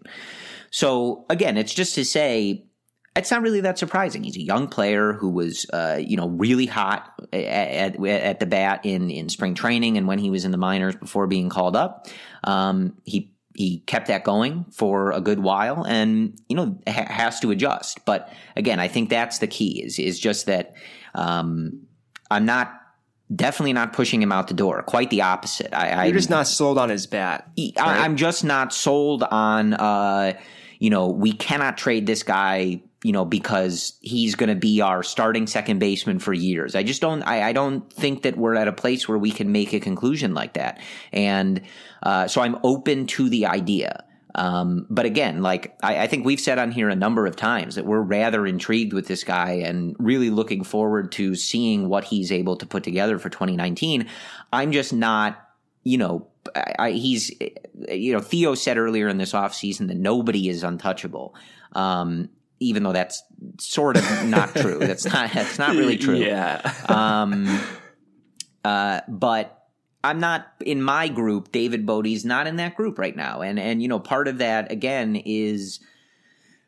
So 0.70 1.26
again, 1.30 1.58
it's 1.58 1.74
just 1.74 1.96
to 1.96 2.06
say 2.06 2.67
it's 3.18 3.32
not 3.32 3.42
really 3.42 3.62
that 3.62 3.78
surprising. 3.78 4.24
He's 4.24 4.38
a 4.38 4.42
young 4.42 4.68
player 4.68 5.14
who 5.14 5.30
was, 5.30 5.66
uh, 5.74 6.00
you 6.00 6.18
know, 6.18 6.30
really 6.30 6.66
hot 6.66 7.14
at, 7.34 7.96
at, 7.96 8.06
at, 8.06 8.40
the 8.40 8.46
bat 8.46 8.82
in, 8.84 9.10
in 9.10 9.30
spring 9.30 9.56
training 9.56 9.98
and 9.98 10.08
when 10.08 10.20
he 10.20 10.30
was 10.30 10.46
in 10.46 10.52
the 10.52 10.58
minors 10.58 10.96
before 10.96 11.28
being 11.28 11.50
called 11.50 11.76
up. 11.76 12.08
Um, 12.44 12.98
he 13.04 13.34
he 13.56 13.80
kept 13.80 14.08
that 14.08 14.24
going 14.24 14.66
for 14.72 15.12
a 15.12 15.20
good 15.20 15.40
while, 15.40 15.84
and 15.84 16.40
you 16.48 16.56
know 16.56 16.78
ha- 16.88 17.08
has 17.12 17.40
to 17.40 17.50
adjust. 17.50 18.06
But 18.06 18.32
again, 18.56 18.80
I 18.80 18.88
think 18.88 19.10
that's 19.10 19.40
the 19.40 19.48
key. 19.48 19.84
Is 19.84 19.98
is 19.98 20.20
just 20.20 20.46
that 20.46 20.76
um, 21.16 21.88
I'm 22.30 22.46
not 22.46 22.72
definitely 23.36 23.74
not 23.74 23.94
pushing 23.94 24.22
him 24.22 24.32
out 24.32 24.48
the 24.48 24.54
door. 24.54 24.84
Quite 24.84 25.10
the 25.10 25.24
opposite. 25.24 25.74
I, 25.74 26.06
You're 26.06 26.16
just 26.16 26.30
not 26.30 26.48
sold 26.48 26.78
on 26.78 26.90
his 26.90 27.08
bat. 27.08 27.50
I, 27.78 28.06
I'm 28.06 28.16
just 28.16 28.44
not 28.44 28.74
sold 28.74 29.24
on. 29.24 29.74
Uh, 29.74 30.34
you 30.80 30.92
know, 30.92 31.08
we 31.08 31.34
cannot 31.34 31.78
trade 31.80 32.06
this 32.06 32.22
guy 32.22 32.82
you 33.04 33.12
know, 33.12 33.26
because 33.26 33.98
he's 34.02 34.36
going 34.36 34.50
to 34.50 34.56
be 34.56 34.82
our 34.82 35.04
starting 35.04 35.46
second 35.46 35.80
baseman 35.80 36.20
for 36.20 36.34
years. 36.34 36.76
I 36.76 36.84
just 36.84 37.02
don't, 37.02 37.22
I, 37.24 37.50
I, 37.50 37.54
don't 37.54 37.92
think 37.94 38.24
that 38.24 38.38
we're 38.38 38.56
at 38.56 38.68
a 38.68 38.74
place 38.74 39.08
where 39.08 39.20
we 39.20 39.32
can 39.32 39.52
make 39.52 39.72
a 39.74 39.80
conclusion 39.80 40.34
like 40.34 40.54
that. 40.54 40.82
And 41.14 41.62
uh, 42.02 42.28
so 42.28 42.42
I'm 42.42 42.58
open 42.64 43.06
to 43.08 43.30
the 43.30 43.46
idea. 43.46 44.04
Um, 44.34 44.86
but 44.90 45.06
again, 45.06 45.42
like 45.42 45.76
I, 45.82 46.04
I, 46.04 46.08
think 46.08 46.26
we've 46.26 46.40
said 46.40 46.60
on 46.60 46.72
here 46.72 46.90
a 46.90 46.96
number 46.96 47.26
of 47.26 47.36
times 47.36 47.76
that 47.76 47.86
we're 47.86 48.02
rather 48.02 48.46
intrigued 48.46 48.94
with 48.94 49.08
this 49.08 49.24
guy 49.24 49.52
and 49.52 49.96
really 50.00 50.30
looking 50.30 50.64
forward 50.64 51.12
to 51.14 51.36
seeing 51.36 51.90
what 51.90 52.04
he's 52.04 52.32
able 52.32 52.56
to 52.58 52.66
put 52.66 52.84
together 52.84 53.18
for 53.18 53.30
2019. 53.30 54.08
I'm 54.54 54.72
just 54.72 54.94
not, 54.94 55.50
you 55.84 55.98
know, 55.98 56.28
I, 56.78 56.92
he's, 56.92 57.32
you 57.90 58.14
know, 58.14 58.20
Theo 58.20 58.54
said 58.54 58.78
earlier 58.78 59.08
in 59.08 59.18
this 59.18 59.34
offseason 59.34 59.88
that 59.88 59.98
nobody 59.98 60.50
is 60.50 60.64
untouchable. 60.64 61.36
Um, 61.74 62.30
even 62.60 62.84
though 62.84 62.94
that's 62.94 63.24
sort 63.60 63.98
of 63.98 64.26
not 64.26 64.56
true. 64.56 64.80
That's 64.80 65.06
not 65.06 65.32
that's 65.32 65.60
not 65.60 65.76
really 65.76 65.98
true. 66.06 66.16
Yeah. 66.16 66.62
um, 66.90 67.62
uh, 68.64 69.02
but 69.08 69.58
I'm 70.04 70.20
not 70.20 70.48
in 70.62 70.82
my 70.82 71.08
group. 71.08 71.52
David 71.52 71.86
Bote's 71.86 72.26
not 72.26 72.48
in 72.48 72.58
that 72.58 72.76
group 72.76 72.98
right 72.98 73.16
now, 73.16 73.42
and 73.42 73.60
and 73.60 73.82
you 73.82 73.88
know 73.88 74.00
part 74.00 74.28
of 74.28 74.40
that 74.40 74.72
again 74.72 75.16
is 75.16 75.80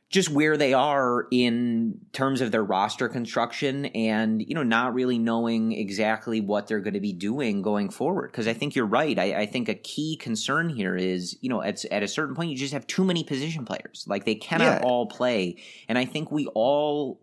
just 0.10 0.30
where 0.30 0.58
they 0.58 0.74
are 0.74 1.28
in 1.30 2.00
terms 2.14 2.42
of 2.42 2.52
their 2.52 2.64
roster 2.64 3.08
construction 3.08 3.86
and 3.88 4.42
you 4.42 4.56
know 4.56 4.64
not 4.64 4.94
really 4.94 5.20
knowing 5.20 5.72
exactly 5.72 6.42
what 6.42 6.68
they're 6.68 6.80
going 6.80 6.96
to 6.96 7.00
be 7.00 7.14
doing 7.14 7.62
going 7.62 7.90
forward. 7.90 8.32
Because 8.32 8.48
i 8.48 8.54
think 8.54 8.76
you're 8.76 8.86
right. 8.86 9.18
I, 9.18 9.42
I, 9.42 9.46
think 9.46 9.70
a 9.70 9.76
key 9.76 10.18
concern 10.18 10.70
here 10.70 10.96
is 10.96 11.38
you 11.42 11.50
know 11.50 11.62
at, 11.62 11.86
at 11.86 12.02
a 12.02 12.08
certain 12.08 12.36
point 12.36 12.50
you 12.50 12.58
just 12.58 12.74
have 12.74 12.88
too 12.88 13.04
many 13.04 13.24
position 13.24 13.66
players. 13.66 14.06
Like 14.08 14.26
they 14.26 14.36
cannot 14.36 14.82
yeah. 14.82 14.88
all 14.88 15.06
play. 15.06 15.58
And 15.88 15.98
i 15.98 16.06
think 16.06 16.32
we 16.32 16.48
all 16.48 17.20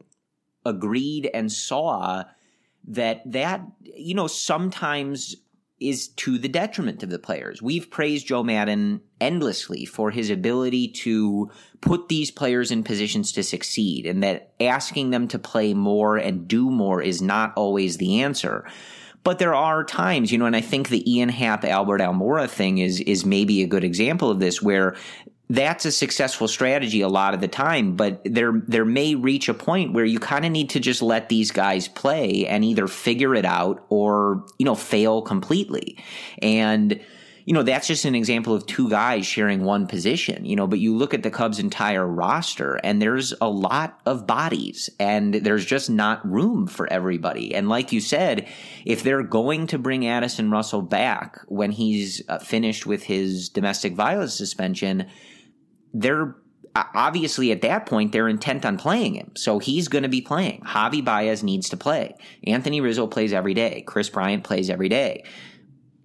agreed 0.64 1.30
and 1.32 1.50
saw 1.50 2.24
that 2.88 3.20
that 3.30 3.62
you 3.82 4.14
know 4.14 4.28
sometimes 4.28 5.34
is 5.78 6.08
to 6.08 6.38
the 6.38 6.48
detriment 6.48 7.02
of 7.02 7.10
the 7.10 7.18
players. 7.18 7.60
We've 7.60 7.90
praised 7.90 8.26
Joe 8.26 8.42
Maddon 8.42 9.02
endlessly 9.20 9.84
for 9.84 10.10
his 10.10 10.30
ability 10.30 10.88
to 10.88 11.50
put 11.80 12.08
these 12.08 12.30
players 12.30 12.70
in 12.70 12.82
positions 12.82 13.32
to 13.32 13.42
succeed 13.42 14.06
and 14.06 14.22
that 14.22 14.52
asking 14.58 15.10
them 15.10 15.28
to 15.28 15.38
play 15.38 15.74
more 15.74 16.16
and 16.16 16.48
do 16.48 16.70
more 16.70 17.02
is 17.02 17.20
not 17.20 17.52
always 17.56 17.98
the 17.98 18.22
answer. 18.22 18.66
But 19.22 19.38
there 19.38 19.54
are 19.54 19.82
times, 19.82 20.30
you 20.30 20.38
know, 20.38 20.46
and 20.46 20.54
I 20.54 20.60
think 20.60 20.88
the 20.88 21.12
Ian 21.12 21.28
Happ 21.28 21.64
Albert 21.64 22.00
Almora 22.00 22.48
thing 22.48 22.78
is 22.78 23.00
is 23.00 23.26
maybe 23.26 23.60
a 23.60 23.66
good 23.66 23.82
example 23.82 24.30
of 24.30 24.38
this 24.38 24.62
where 24.62 24.94
that's 25.48 25.84
a 25.84 25.92
successful 25.92 26.48
strategy 26.48 27.00
a 27.02 27.08
lot 27.08 27.32
of 27.32 27.40
the 27.40 27.48
time, 27.48 27.94
but 27.94 28.20
there 28.24 28.60
there 28.66 28.84
may 28.84 29.14
reach 29.14 29.48
a 29.48 29.54
point 29.54 29.92
where 29.92 30.04
you 30.04 30.18
kind 30.18 30.44
of 30.44 30.50
need 30.50 30.70
to 30.70 30.80
just 30.80 31.02
let 31.02 31.28
these 31.28 31.52
guys 31.52 31.86
play 31.86 32.46
and 32.46 32.64
either 32.64 32.88
figure 32.88 33.34
it 33.34 33.44
out 33.44 33.84
or 33.88 34.44
you 34.58 34.66
know 34.66 34.74
fail 34.74 35.22
completely. 35.22 35.98
And 36.42 37.00
you 37.44 37.54
know 37.54 37.62
that's 37.62 37.86
just 37.86 38.04
an 38.04 38.16
example 38.16 38.56
of 38.56 38.66
two 38.66 38.90
guys 38.90 39.24
sharing 39.24 39.62
one 39.62 39.86
position. 39.86 40.44
You 40.44 40.56
know, 40.56 40.66
but 40.66 40.80
you 40.80 40.96
look 40.96 41.14
at 41.14 41.22
the 41.22 41.30
Cubs' 41.30 41.60
entire 41.60 42.04
roster 42.04 42.80
and 42.82 43.00
there's 43.00 43.32
a 43.40 43.48
lot 43.48 44.00
of 44.04 44.26
bodies 44.26 44.90
and 44.98 45.32
there's 45.32 45.64
just 45.64 45.88
not 45.88 46.28
room 46.28 46.66
for 46.66 46.92
everybody. 46.92 47.54
And 47.54 47.68
like 47.68 47.92
you 47.92 48.00
said, 48.00 48.48
if 48.84 49.04
they're 49.04 49.22
going 49.22 49.68
to 49.68 49.78
bring 49.78 50.08
Addison 50.08 50.50
Russell 50.50 50.82
back 50.82 51.38
when 51.46 51.70
he's 51.70 52.20
uh, 52.28 52.40
finished 52.40 52.84
with 52.84 53.04
his 53.04 53.48
domestic 53.48 53.94
violence 53.94 54.34
suspension 54.34 55.06
they're 55.94 56.36
obviously 56.94 57.52
at 57.52 57.62
that 57.62 57.86
point 57.86 58.12
they're 58.12 58.28
intent 58.28 58.64
on 58.64 58.76
playing 58.76 59.14
him. 59.14 59.32
So 59.36 59.58
he's 59.58 59.88
going 59.88 60.02
to 60.02 60.08
be 60.08 60.20
playing. 60.20 60.62
Javi 60.66 61.04
Baez 61.04 61.42
needs 61.42 61.68
to 61.70 61.76
play. 61.76 62.14
Anthony 62.46 62.80
Rizzo 62.80 63.06
plays 63.06 63.32
every 63.32 63.54
day. 63.54 63.82
Kris 63.86 64.10
Bryant 64.10 64.44
plays 64.44 64.70
every 64.70 64.88
day. 64.88 65.24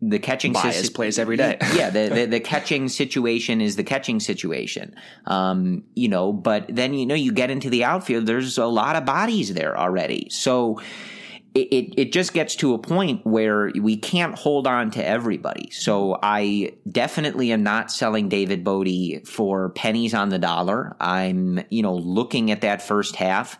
The 0.04 0.18
catching 0.18 0.54
Baez 0.54 0.88
si- 0.88 0.94
plays 0.94 1.20
every 1.20 1.38
day. 1.38 1.58
yeah, 1.76 1.90
the, 1.90 2.10
the, 2.10 2.26
the 2.26 2.40
catching 2.40 2.90
situation 2.90 3.62
is 3.62 3.76
the 3.76 3.84
catching 3.84 4.20
situation. 4.20 4.96
Um, 5.26 5.84
you 5.94 6.10
know, 6.10 6.34
but 6.34 6.66
then 6.70 6.94
you 6.94 7.06
know 7.06 7.16
you 7.16 7.32
get 7.32 7.52
into 7.52 7.70
the 7.70 7.84
outfield. 7.84 8.26
There's 8.26 8.58
a 8.58 8.66
lot 8.66 8.96
of 8.96 9.06
bodies 9.06 9.54
there 9.54 9.78
already. 9.78 10.30
So 10.32 10.82
it, 11.54 11.93
it, 11.97 12.14
just 12.14 12.34
gets 12.34 12.56
to 12.58 12.74
a 12.74 12.78
point 12.78 13.26
where 13.26 13.72
we 13.80 13.97
can't 13.97 14.36
hold 14.36 14.68
on 14.68 14.89
to 14.91 15.06
everybody. 15.06 15.70
So 15.72 16.18
I 16.24 16.74
definitely 16.89 17.52
am 17.52 17.62
not 17.62 17.91
selling 17.91 18.30
David 18.30 18.64
Bote 18.64 19.28
for 19.28 19.70
pennies 19.70 20.14
on 20.14 20.30
the 20.30 20.39
dollar. 20.39 20.95
I'm, 20.99 21.62
you 21.70 21.84
know, 21.84 21.95
looking 21.95 22.52
at 22.52 22.62
that 22.62 22.82
first 22.82 23.18
half 23.18 23.60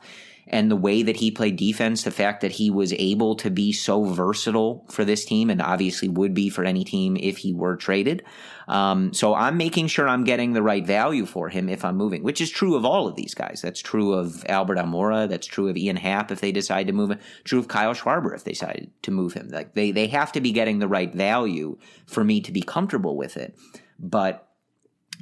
and 0.52 0.70
the 0.70 0.76
way 0.76 1.02
that 1.02 1.16
he 1.16 1.32
played 1.32 1.56
defense, 1.56 2.04
the 2.04 2.12
fact 2.12 2.42
that 2.42 2.52
he 2.52 2.70
was 2.70 2.94
able 3.00 3.36
to 3.38 3.50
be 3.50 3.72
so 3.72 4.04
versatile 4.04 4.86
for 4.90 5.06
this 5.06 5.24
team 5.24 5.50
and 5.50 5.62
obviously 5.62 6.10
would 6.10 6.34
be 6.34 6.50
for 6.50 6.66
any 6.66 6.84
team 6.84 7.16
if 7.16 7.38
he 7.38 7.54
were 7.54 7.78
traded. 7.78 8.22
Um, 8.68 9.14
so 9.14 9.34
I'm 9.34 9.56
making 9.56 9.88
sure 9.88 10.10
I'm 10.10 10.26
getting 10.26 10.52
the 10.52 10.62
right 10.62 10.86
value 10.86 11.26
for 11.26 11.48
him 11.48 11.70
if 11.70 11.86
I'm 11.86 11.96
moving, 11.96 12.22
which 12.22 12.42
is 12.42 12.52
true 12.52 12.76
of 12.76 12.84
all 12.84 13.08
of 13.08 13.16
these 13.16 13.34
guys. 13.34 13.62
That's 13.62 13.82
true 13.82 14.14
of 14.14 14.46
Albert 14.50 14.78
Almora. 14.78 15.30
That's 15.30 15.48
true 15.48 15.70
of 15.70 15.78
Ian 15.78 15.96
Happ 15.96 16.32
if 16.32 16.42
they 16.42 16.52
decide 16.52 16.88
to 16.88 16.94
move 16.94 17.12
him. 17.12 17.20
True 17.46 17.60
of 17.60 17.70
Kyle 17.70 17.94
Schwarber 17.94 18.36
if 18.36 18.44
they 18.44 18.52
decide 18.52 18.92
to 19.04 19.12
move 19.12 19.34
him. 19.34 19.48
Like 19.48 19.74
they, 19.74 19.92
they 19.92 20.08
have 20.08 20.34
to 20.34 20.42
be 20.42 20.52
getting 20.52 20.80
the 20.80 20.88
right 20.88 21.14
value 21.14 21.78
for 22.06 22.26
me 22.26 22.42
to 22.42 22.52
be 22.52 22.62
comfortable 22.62 23.16
with 23.16 23.38
it. 23.38 23.58
But 23.98 24.50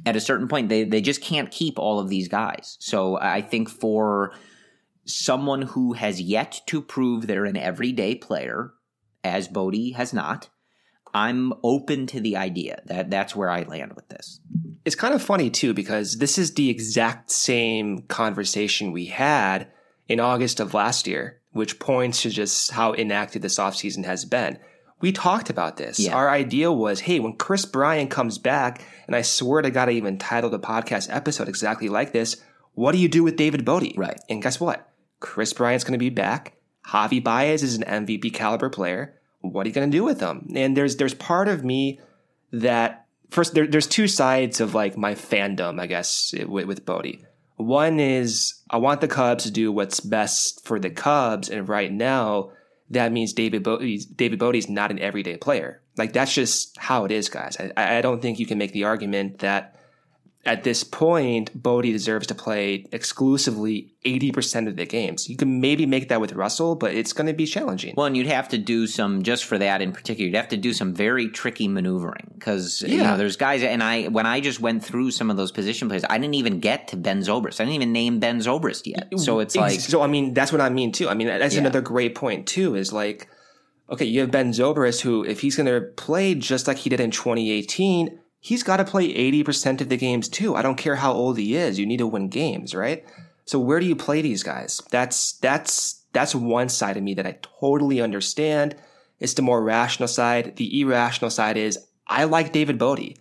at 0.04 0.16
a 0.16 0.20
certain 0.20 0.48
point, 0.48 0.68
they, 0.68 0.82
they 0.82 1.00
just 1.00 1.20
can't 1.20 1.52
keep 1.52 1.78
all 1.78 2.00
of 2.00 2.08
these 2.08 2.26
guys. 2.26 2.76
So 2.80 3.16
I 3.16 3.42
think 3.42 3.68
for 3.68 4.32
someone 5.04 5.62
who 5.62 5.94
has 5.94 6.20
yet 6.20 6.60
to 6.66 6.82
prove 6.82 7.26
they're 7.26 7.44
an 7.44 7.56
everyday 7.56 8.14
player, 8.14 8.72
as 9.24 9.48
Bote 9.48 9.94
has 9.96 10.12
not, 10.12 10.48
I'm 11.12 11.52
open 11.62 12.06
to 12.08 12.20
the 12.20 12.36
idea. 12.36 12.82
That 12.86 13.10
that's 13.10 13.34
where 13.34 13.50
I 13.50 13.62
land 13.62 13.94
with 13.94 14.08
this. 14.08 14.40
It's 14.84 14.96
kind 14.96 15.14
of 15.14 15.22
funny 15.22 15.50
too 15.50 15.74
because 15.74 16.18
this 16.18 16.38
is 16.38 16.54
the 16.54 16.70
exact 16.70 17.30
same 17.30 18.02
conversation 18.02 18.92
we 18.92 19.06
had 19.06 19.68
in 20.08 20.20
August 20.20 20.60
of 20.60 20.74
last 20.74 21.06
year, 21.06 21.40
which 21.52 21.78
points 21.78 22.22
to 22.22 22.30
just 22.30 22.70
how 22.70 22.92
inactive 22.92 23.42
this 23.42 23.58
offseason 23.58 24.04
has 24.04 24.24
been. 24.24 24.58
We 25.00 25.12
talked 25.12 25.48
about 25.48 25.78
this. 25.78 25.98
Yeah. 25.98 26.14
Our 26.14 26.28
idea 26.28 26.70
was, 26.70 27.00
hey, 27.00 27.20
when 27.20 27.36
Kris 27.36 27.64
Bryant 27.64 28.10
comes 28.10 28.36
back, 28.36 28.84
and 29.06 29.16
I 29.16 29.22
swear 29.22 29.62
to 29.62 29.70
God, 29.70 29.88
I 29.88 29.92
even 29.92 30.18
titled 30.18 30.52
a 30.52 30.58
podcast 30.58 31.08
episode 31.14 31.48
exactly 31.48 31.88
like 31.88 32.12
this. 32.12 32.36
What 32.74 32.92
do 32.92 32.98
you 32.98 33.08
do 33.08 33.22
with 33.22 33.36
David 33.36 33.64
Bote? 33.64 33.94
Right. 33.96 34.20
And 34.28 34.42
guess 34.42 34.60
what? 34.60 34.89
Kris 35.20 35.52
Bryant's 35.52 35.84
going 35.84 35.92
to 35.92 35.98
be 35.98 36.10
back. 36.10 36.54
Javi 36.86 37.22
Baez 37.22 37.62
is 37.62 37.76
an 37.76 37.84
MVP 37.84 38.32
caliber 38.34 38.70
player. 38.70 39.14
What 39.42 39.64
are 39.64 39.68
you 39.68 39.74
going 39.74 39.90
to 39.90 39.96
do 39.96 40.04
with 40.04 40.20
him? 40.20 40.50
And 40.54 40.76
there's 40.76 40.96
there's 40.96 41.14
part 41.14 41.48
of 41.48 41.64
me 41.64 42.00
that 42.52 43.06
first 43.30 43.54
there, 43.54 43.66
there's 43.66 43.86
two 43.86 44.08
sides 44.08 44.60
of 44.60 44.74
like 44.74 44.96
my 44.96 45.14
fandom, 45.14 45.80
I 45.80 45.86
guess, 45.86 46.34
with, 46.46 46.66
with 46.66 46.84
Bote. 46.84 47.16
One 47.56 48.00
is 48.00 48.54
I 48.70 48.78
want 48.78 49.00
the 49.00 49.08
Cubs 49.08 49.44
to 49.44 49.50
do 49.50 49.70
what's 49.70 50.00
best 50.00 50.64
for 50.64 50.78
the 50.78 50.90
Cubs, 50.90 51.48
and 51.48 51.68
right 51.68 51.92
now 51.92 52.52
that 52.90 53.12
means 53.12 53.32
David 53.32 53.62
Bote's, 53.62 54.04
David 54.04 54.38
Bote's 54.38 54.68
not 54.68 54.90
an 54.90 54.98
everyday 54.98 55.36
player. 55.36 55.80
Like 55.96 56.12
that's 56.12 56.34
just 56.34 56.76
how 56.76 57.04
it 57.04 57.12
is, 57.12 57.28
guys. 57.28 57.56
I, 57.76 57.98
I 57.98 58.00
don't 58.00 58.20
think 58.20 58.38
you 58.38 58.46
can 58.46 58.58
make 58.58 58.72
the 58.72 58.84
argument 58.84 59.40
that 59.40 59.79
at 60.46 60.64
this 60.64 60.84
point, 60.84 61.50
Bote 61.62 61.82
deserves 61.84 62.26
to 62.28 62.34
play 62.34 62.86
exclusively 62.92 63.92
80% 64.06 64.68
of 64.68 64.76
the 64.76 64.86
games. 64.86 65.28
You 65.28 65.36
can 65.36 65.60
maybe 65.60 65.84
make 65.84 66.08
that 66.08 66.18
with 66.18 66.32
Russell, 66.32 66.76
but 66.76 66.94
it's 66.94 67.12
going 67.12 67.26
to 67.26 67.34
be 67.34 67.44
challenging. 67.44 67.94
Well, 67.94 68.06
and 68.06 68.16
you'd 68.16 68.26
have 68.26 68.48
to 68.48 68.58
do 68.58 68.86
some 68.86 69.22
just 69.22 69.44
for 69.44 69.58
that 69.58 69.82
in 69.82 69.92
particular. 69.92 70.26
You'd 70.28 70.36
have 70.36 70.48
to 70.48 70.56
do 70.56 70.72
some 70.72 70.94
very 70.94 71.28
tricky 71.28 71.68
maneuvering 71.68 72.30
because 72.34 72.80
you 72.80 73.02
know 73.02 73.18
there's 73.18 73.36
guys, 73.36 73.62
and 73.62 73.82
I 73.82 74.04
when 74.08 74.24
I 74.24 74.40
just 74.40 74.60
went 74.60 74.82
through 74.82 75.10
some 75.10 75.30
of 75.30 75.36
those 75.36 75.52
position 75.52 75.88
players, 75.88 76.04
I 76.08 76.16
didn't 76.16 76.34
even 76.36 76.58
get 76.60 76.88
to 76.88 76.96
Ben 76.96 77.20
Zobrist. 77.20 77.60
I 77.60 77.64
didn't 77.64 77.74
even 77.74 77.92
name 77.92 78.18
Ben 78.18 78.38
Zobrist 78.38 78.86
yet. 78.86 79.10
So 79.18 79.40
it's 79.40 79.56
like 79.56 79.78
so 79.80 80.00
I 80.00 80.06
mean, 80.06 80.32
that's 80.32 80.52
what 80.52 80.62
I 80.62 80.70
mean 80.70 80.92
too. 80.92 81.08
I 81.10 81.14
mean, 81.14 81.26
that's 81.26 81.54
Yeah. 81.54 81.60
another 81.60 81.82
great 81.82 82.14
point 82.14 82.46
too. 82.46 82.76
Is 82.76 82.94
like, 82.94 83.28
okay, 83.90 84.06
you 84.06 84.20
have 84.20 84.30
Ben 84.30 84.52
Zobrist, 84.52 85.02
who 85.02 85.22
if 85.24 85.40
he's 85.40 85.56
going 85.56 85.66
to 85.66 85.82
play 85.96 86.34
just 86.34 86.66
like 86.66 86.78
he 86.78 86.88
did 86.88 87.00
in 87.00 87.10
2018, 87.10 88.19
he's 88.40 88.62
got 88.62 88.78
to 88.78 88.84
play 88.84 89.12
80% 89.14 89.80
of 89.80 89.88
the 89.88 89.96
games 89.96 90.28
too. 90.28 90.56
I 90.56 90.62
don't 90.62 90.76
care 90.76 90.96
how 90.96 91.12
old 91.12 91.38
he 91.38 91.54
is. 91.54 91.78
You 91.78 91.86
need 91.86 91.98
to 91.98 92.06
win 92.06 92.28
games, 92.28 92.74
right? 92.74 93.04
So 93.44 93.58
where 93.58 93.78
do 93.80 93.86
you 93.86 93.94
play 93.96 94.22
these 94.22 94.42
guys? 94.42 94.80
That's 94.90 95.32
that's 95.34 96.02
that's 96.12 96.34
one 96.34 96.68
side 96.68 96.96
of 96.96 97.02
me 97.02 97.14
that 97.14 97.26
I 97.26 97.38
totally 97.60 98.00
understand. 98.00 98.76
It's 99.18 99.34
the 99.34 99.42
more 99.42 99.62
rational 99.62 100.08
side. 100.08 100.56
The 100.56 100.80
irrational 100.80 101.30
side 101.30 101.56
is 101.56 101.78
I 102.06 102.24
like 102.24 102.52
David 102.52 102.78
Bote. 102.78 103.18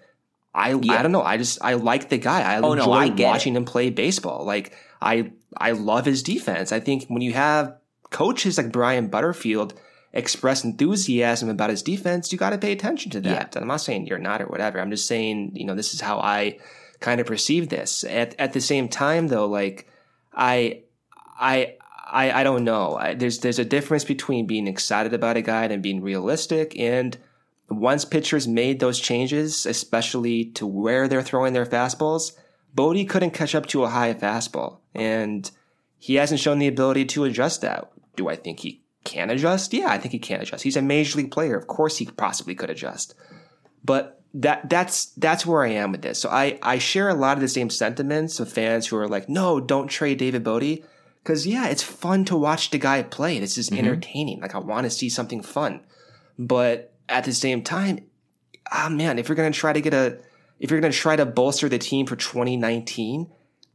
I 0.54 0.72
I 0.72 0.74
don't 1.04 1.12
know. 1.12 1.22
I 1.24 1.38
just 1.38 1.60
I 1.62 1.74
like 1.74 2.10
the 2.10 2.18
guy. 2.18 2.42
I 2.42 2.58
Oh, 2.60 2.74
no, 2.74 2.92
I 2.92 3.06
it. 3.06 3.20
watching 3.20 3.56
him 3.56 3.66
play 3.66 3.90
baseball. 3.90 4.46
Like 4.46 4.74
I 5.02 5.32
I 5.58 5.72
love 5.72 6.06
his 6.06 6.24
defense. 6.24 6.72
I 6.72 6.80
think 6.80 7.06
when 7.08 7.22
you 7.22 7.34
have 7.34 7.76
coaches 8.10 8.58
like 8.58 8.72
Brian 8.72 9.08
Butterfield 9.08 9.74
express 10.14 10.64
enthusiasm 10.64 11.50
about 11.50 11.70
his 11.70 11.84
defense, 11.84 12.32
you 12.32 12.38
got 12.38 12.50
to 12.52 12.58
pay 12.58 12.72
attention 12.72 13.12
to 13.12 13.22
that. 13.22 13.56
I'm 13.56 13.68
not 13.68 13.82
saying 13.82 14.08
you're 14.08 14.18
not 14.18 14.42
or 14.42 14.48
whatever. 14.48 14.80
I'm 14.80 14.90
just 14.90 15.08
saying, 15.08 15.52
you 15.54 15.66
know, 15.66 15.76
this 15.76 15.94
is 15.94 16.02
how 16.02 16.20
I 16.20 16.58
kind 17.00 17.22
of 17.22 17.28
perceive 17.28 17.70
this. 17.70 18.04
At 18.04 18.36
at 18.40 18.54
the 18.54 18.62
same 18.62 18.90
time 18.90 19.28
though, 19.28 19.48
like 19.48 19.88
I 20.34 20.84
I 21.40 21.76
I, 22.12 22.42
I 22.42 22.44
don't 22.44 22.64
know. 22.64 22.96
I, 22.96 23.14
there's 23.14 23.40
there's 23.40 23.60
a 23.60 23.66
difference 23.66 24.04
between 24.04 24.48
being 24.48 24.68
excited 24.68 25.14
about 25.14 25.38
a 25.38 25.42
guy 25.42 25.66
and 25.66 25.84
being 25.84 26.02
realistic. 26.02 26.78
And 26.80 27.18
once 27.70 28.04
pitchers 28.04 28.48
made 28.48 28.80
those 28.80 29.00
changes, 29.00 29.66
especially 29.66 30.46
to 30.46 30.66
where 30.66 31.08
they're 31.08 31.22
throwing 31.22 31.54
their 31.54 31.68
fastballs, 31.68 32.34
Bote 32.74 33.08
couldn't 33.08 33.32
catch 33.32 33.54
up 33.54 33.68
to 33.68 33.84
a 33.84 33.90
high 33.90 34.14
fastball, 34.14 34.80
and 34.96 35.50
he 35.98 36.16
hasn't 36.16 36.40
shown 36.40 36.60
the 36.60 36.68
ability 36.68 37.06
to 37.06 37.26
adjust 37.26 37.62
that. 37.62 37.92
Do 38.16 38.28
I 38.28 38.36
think 38.36 38.60
he 38.60 38.82
can 39.04 39.30
adjust? 39.30 39.74
Yeah, 39.74 39.90
I 39.90 39.98
think 39.98 40.12
he 40.12 40.20
can 40.20 40.42
adjust. 40.42 40.64
He's 40.64 40.78
a 40.78 40.82
major 40.82 41.18
league 41.18 41.32
player. 41.32 41.58
Of 41.58 41.68
course, 41.68 41.98
he 41.98 42.06
possibly 42.06 42.56
could 42.56 42.70
adjust. 42.70 43.16
But 43.84 44.22
that 44.34 44.70
that's 44.70 45.08
that's 45.18 45.46
where 45.46 45.64
I 45.64 45.70
am 45.70 45.92
with 45.92 46.02
this. 46.02 46.20
So 46.20 46.30
I 46.30 46.60
I 46.62 46.78
share 46.78 47.10
a 47.10 47.16
lot 47.16 47.38
of 47.38 47.42
the 47.42 47.48
same 47.48 47.70
sentiments 47.70 48.40
of 48.40 48.52
fans 48.52 48.88
who 48.88 48.98
are 48.98 49.08
like, 49.08 49.30
no, 49.30 49.60
don't 49.60 49.88
trade 49.88 50.20
David 50.20 50.44
Bote. 50.44 50.84
Because 51.24 51.48
yeah, 51.48 51.68
it's 51.68 51.84
fun 51.84 52.26
to 52.26 52.38
watch 52.38 52.70
the 52.70 52.78
guy 52.78 53.02
play. 53.04 53.40
This 53.40 53.58
is 53.58 53.72
entertaining. 53.72 54.42
Like 54.42 54.56
I 54.56 54.60
want 54.60 54.86
to 54.86 54.90
see 54.90 55.10
something 55.10 55.42
fun. 55.42 55.82
But 56.38 56.94
at 57.08 57.24
the 57.24 57.34
same 57.34 57.64
time, 57.64 58.06
ah 58.72 58.90
man, 58.90 59.20
if 59.20 59.28
you're 59.28 59.36
gonna 59.36 59.52
try 59.52 59.74
to 59.74 59.82
get 59.82 59.94
a 59.94 60.20
if 60.60 60.70
you're 60.72 60.80
gonna 60.80 60.94
try 60.94 61.16
to 61.16 61.26
bolster 61.26 61.68
the 61.68 61.80
team 61.80 62.06
for 62.06 62.16
2019, 62.16 63.32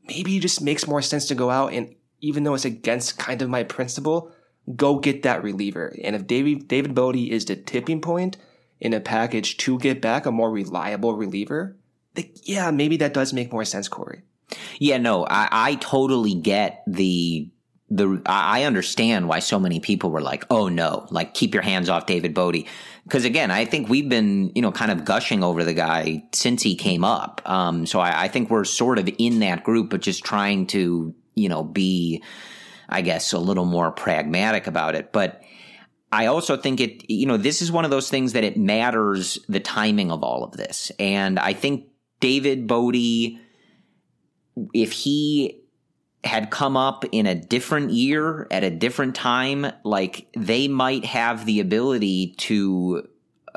maybe 0.07 0.37
it 0.37 0.41
just 0.41 0.63
makes 0.63 0.87
more 0.87 1.03
sense 1.03 1.27
to 1.29 1.35
go 1.35 1.51
out 1.51 1.73
and 1.73 1.95
even 2.21 2.45
though 2.45 2.55
it's 2.55 2.65
against 2.65 3.19
kind 3.19 3.43
of 3.43 3.51
my 3.51 3.63
principle, 3.63 4.33
go 4.75 4.99
get 4.99 5.23
that 5.23 5.43
reliever. 5.43 5.95
And 6.03 6.17
if 6.17 6.27
David 6.27 6.69
David 6.69 6.95
Bote 6.95 7.17
is 7.17 7.45
the 7.45 7.57
tipping 7.57 8.01
point 8.01 8.37
in 8.81 8.93
a 8.93 9.01
package 9.01 9.57
to 9.59 9.79
get 9.79 10.01
back 10.01 10.27
a 10.27 10.33
more 10.33 10.51
reliable 10.51 11.15
reliever, 11.15 11.77
like, 12.17 12.37
yeah, 12.43 12.71
maybe 12.71 12.97
that 12.99 13.15
does 13.15 13.33
make 13.33 13.53
more 13.53 13.65
sense, 13.65 13.89
Corey. 13.89 14.23
Yeah, 14.79 14.99
no, 14.99 15.27
I, 15.27 15.49
I 15.51 15.75
totally 15.77 16.35
get 16.35 16.83
the 16.87 17.51
the. 17.91 18.21
I 18.27 18.65
understand 18.65 19.29
why 19.29 19.39
so 19.41 19.59
many 19.59 19.81
people 19.81 20.11
were 20.11 20.21
like, 20.21 20.45
"Oh 20.51 20.69
no, 20.69 21.07
like 21.11 21.35
keep 21.35 21.55
your 21.55 21.63
hands 21.63 21.89
off 21.89 22.07
David 22.07 22.35
Bote," 22.35 22.67
because 23.05 23.25
again, 23.25 23.51
I 23.51 23.65
think 23.65 23.89
we've 23.89 24.09
been 24.09 24.53
you 24.55 24.63
know 24.63 24.73
kind 24.73 24.91
of 24.91 25.05
gushing 25.05 25.43
over 25.43 25.65
the 25.65 25.75
guy 25.75 26.25
since 26.33 26.63
he 26.63 26.77
came 26.77 27.05
up. 27.05 27.41
Um, 27.45 27.87
so 27.87 28.01
I, 28.01 28.25
I 28.25 28.29
think 28.29 28.51
we're 28.51 28.65
sort 28.65 28.99
of 28.99 29.09
in 29.19 29.41
that 29.41 29.65
group, 29.65 29.91
but 29.91 30.01
just 30.01 30.25
trying 30.25 30.67
to 30.69 31.15
you 31.35 31.49
know 31.49 31.65
be, 31.65 32.23
I 32.95 33.01
guess, 33.01 33.33
a 33.33 33.39
little 33.39 33.65
more 33.65 33.91
pragmatic 33.91 34.67
about 34.67 34.95
it, 34.95 35.13
but. 35.13 35.43
I 36.13 36.27
also 36.27 36.57
think 36.57 36.81
it, 36.81 37.11
you 37.11 37.27
know, 37.27 37.37
this 37.37 37.61
is 37.61 37.73
one 37.73 37.85
of 37.85 37.91
those 37.91 38.09
things 38.09 38.35
that 38.35 38.45
it 38.45 38.57
matters 38.57 39.37
the 39.49 39.59
timing 39.59 40.13
of 40.13 40.23
all 40.23 40.45
of 40.45 40.53
this. 40.53 40.93
And 41.01 41.41
I 41.41 41.55
think 41.55 41.89
David 42.21 42.69
Bote, 42.69 42.95
if 44.73 44.93
he 44.93 45.65
had 46.23 46.51
come 46.51 46.77
up 46.77 47.05
in 47.11 47.27
a 47.27 47.35
different 47.35 47.91
year 47.91 48.47
at 48.53 48.63
a 48.63 48.71
different 48.71 49.17
time, 49.17 49.67
like 49.83 50.29
they 50.37 50.69
might 50.69 51.05
have 51.05 51.47
the 51.47 51.59
ability 51.59 52.35
to, 52.39 53.09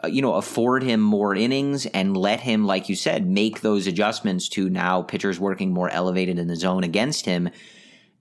uh, 0.03 0.07
you 0.07 0.23
know, 0.23 0.33
afford 0.33 0.81
him 0.81 0.99
more 0.99 1.35
innings 1.35 1.85
and 1.85 2.17
let 2.17 2.39
him, 2.39 2.65
like 2.65 2.89
you 2.89 2.95
said, 2.95 3.27
make 3.27 3.61
those 3.61 3.85
adjustments 3.85 4.49
to 4.49 4.67
now 4.67 5.03
pitchers 5.03 5.39
working 5.39 5.71
more 5.71 5.89
elevated 5.91 6.39
in 6.39 6.47
the 6.47 6.55
zone 6.55 6.83
against 6.83 7.25
him 7.25 7.49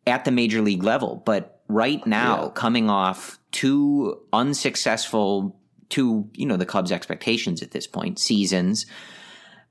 at 0.07 0.25
the 0.25 0.31
major 0.31 0.63
league 0.63 0.83
level. 0.83 1.23
But 1.25 1.61
right 1.69 2.07
now, 2.07 2.45
Yeah. 2.45 2.51
coming 2.51 2.89
off 2.89 3.39
two 3.53 4.19
unsuccessful, 4.33 5.59
two, 5.89 6.29
you 6.35 6.47
know, 6.47 6.57
the 6.57 6.67
Cubs' 6.67 6.93
expectations 6.93 7.63
at 7.63 7.71
this 7.73 7.87
point, 7.87 8.19
seasons, 8.19 8.87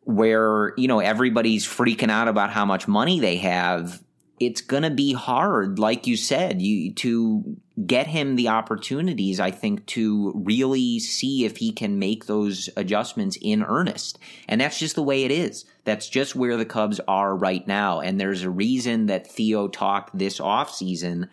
where, 0.02 0.74
you 0.78 0.88
know, 0.88 1.00
everybody's 1.00 1.66
freaking 1.66 2.12
out 2.12 2.28
about 2.28 2.52
how 2.52 2.66
much 2.66 2.88
money 2.88 3.20
they 3.20 3.38
have, 3.38 4.02
it's 4.40 4.62
going 4.62 4.84
to 4.84 4.90
be 4.90 5.14
hard, 5.14 5.80
like 5.80 6.06
you 6.06 6.18
said, 6.18 6.62
you 6.62 6.94
to 6.94 7.58
get 7.86 8.08
him 8.08 8.36
the 8.36 8.50
opportunities, 8.50 9.40
I 9.40 9.52
think, 9.52 9.86
to 9.88 10.34
really 10.36 11.00
see 11.00 11.46
if 11.46 11.58
he 11.58 11.72
can 11.72 11.98
make 12.00 12.26
those 12.26 12.70
adjustments 12.76 13.38
in 13.42 13.64
earnest. 13.64 14.20
And 14.48 14.60
that's 14.60 14.78
just 14.78 14.96
the 14.96 15.04
way 15.04 15.24
it 15.24 15.32
is. 15.32 15.66
That's 15.86 16.10
just 16.10 16.36
where 16.36 16.58
the 16.58 16.66
Cubs 16.66 17.00
are 17.08 17.36
right 17.36 17.66
now. 17.66 18.02
And 18.02 18.20
there's 18.20 18.44
a 18.44 18.50
reason 18.50 19.06
that 19.06 19.28
Theo 19.28 19.68
talked 19.68 20.18
this 20.18 20.40
offseason 20.40 21.30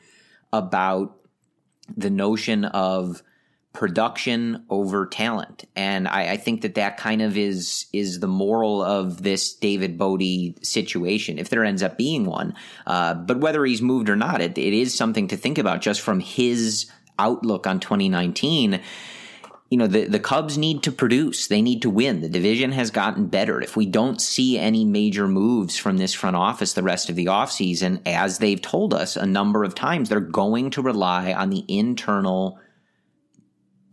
about 0.53 1.17
the 1.97 2.11
notion 2.11 2.65
of 2.65 3.23
production 3.73 4.65
over 4.69 5.07
talent. 5.07 5.65
And 5.75 6.07
I, 6.07 6.33
I 6.33 6.37
think 6.37 6.61
that 6.63 6.75
that 6.75 6.99
kind 6.99 7.23
of 7.23 7.39
is 7.39 7.87
is 7.93 8.21
the 8.21 8.29
moral 8.29 8.83
of 8.83 9.23
this 9.23 9.55
David 9.55 9.97
Bote 9.97 10.23
situation, 10.63 11.39
if 11.39 11.49
there 11.49 11.65
ends 11.65 11.83
up 11.83 11.97
being 11.97 12.27
one. 12.27 12.55
Uh, 12.87 13.15
but 13.15 13.41
whether 13.41 13.65
he's 13.65 13.83
moved 13.83 14.11
or 14.11 14.17
not, 14.17 14.41
it, 14.41 14.59
it 14.59 14.75
is 14.75 14.95
something 14.95 15.29
to 15.29 15.37
think 15.37 15.59
about 15.59 15.81
just 15.81 16.03
from 16.03 16.21
his 16.21 16.91
outlook 17.19 17.67
on 17.67 17.81
2019 17.81 18.81
you 19.73 19.79
know 19.79 19.87
the 19.87 20.05
the 20.05 20.21
Cubs 20.21 20.59
need 20.59 20.83
to 20.83 20.93
produce. 20.93 21.47
They 21.47 21.63
need 21.63 21.81
to 21.81 21.89
win. 21.89 22.21
The 22.21 22.29
division 22.29 22.73
has 22.73 22.91
gotten 22.91 23.29
better. 23.29 23.59
If 23.59 23.75
we 23.75 23.87
don't 23.87 24.21
see 24.21 24.59
any 24.59 24.85
major 24.85 25.27
moves 25.27 25.79
from 25.79 25.97
this 25.97 26.13
front 26.13 26.37
office 26.37 26.75
the 26.75 26.83
rest 26.83 27.09
of 27.09 27.17
the 27.17 27.25
offseason, 27.25 28.03
as 28.05 28.37
they've 28.37 28.61
told 28.61 28.93
us 28.93 29.17
a 29.17 29.25
number 29.25 29.65
of 29.65 29.75
times, 29.75 30.11
they're 30.11 30.21
going 30.21 30.69
to 30.73 30.83
rely 30.83 31.33
on 31.33 31.49
the 31.49 31.65
internal 31.69 32.59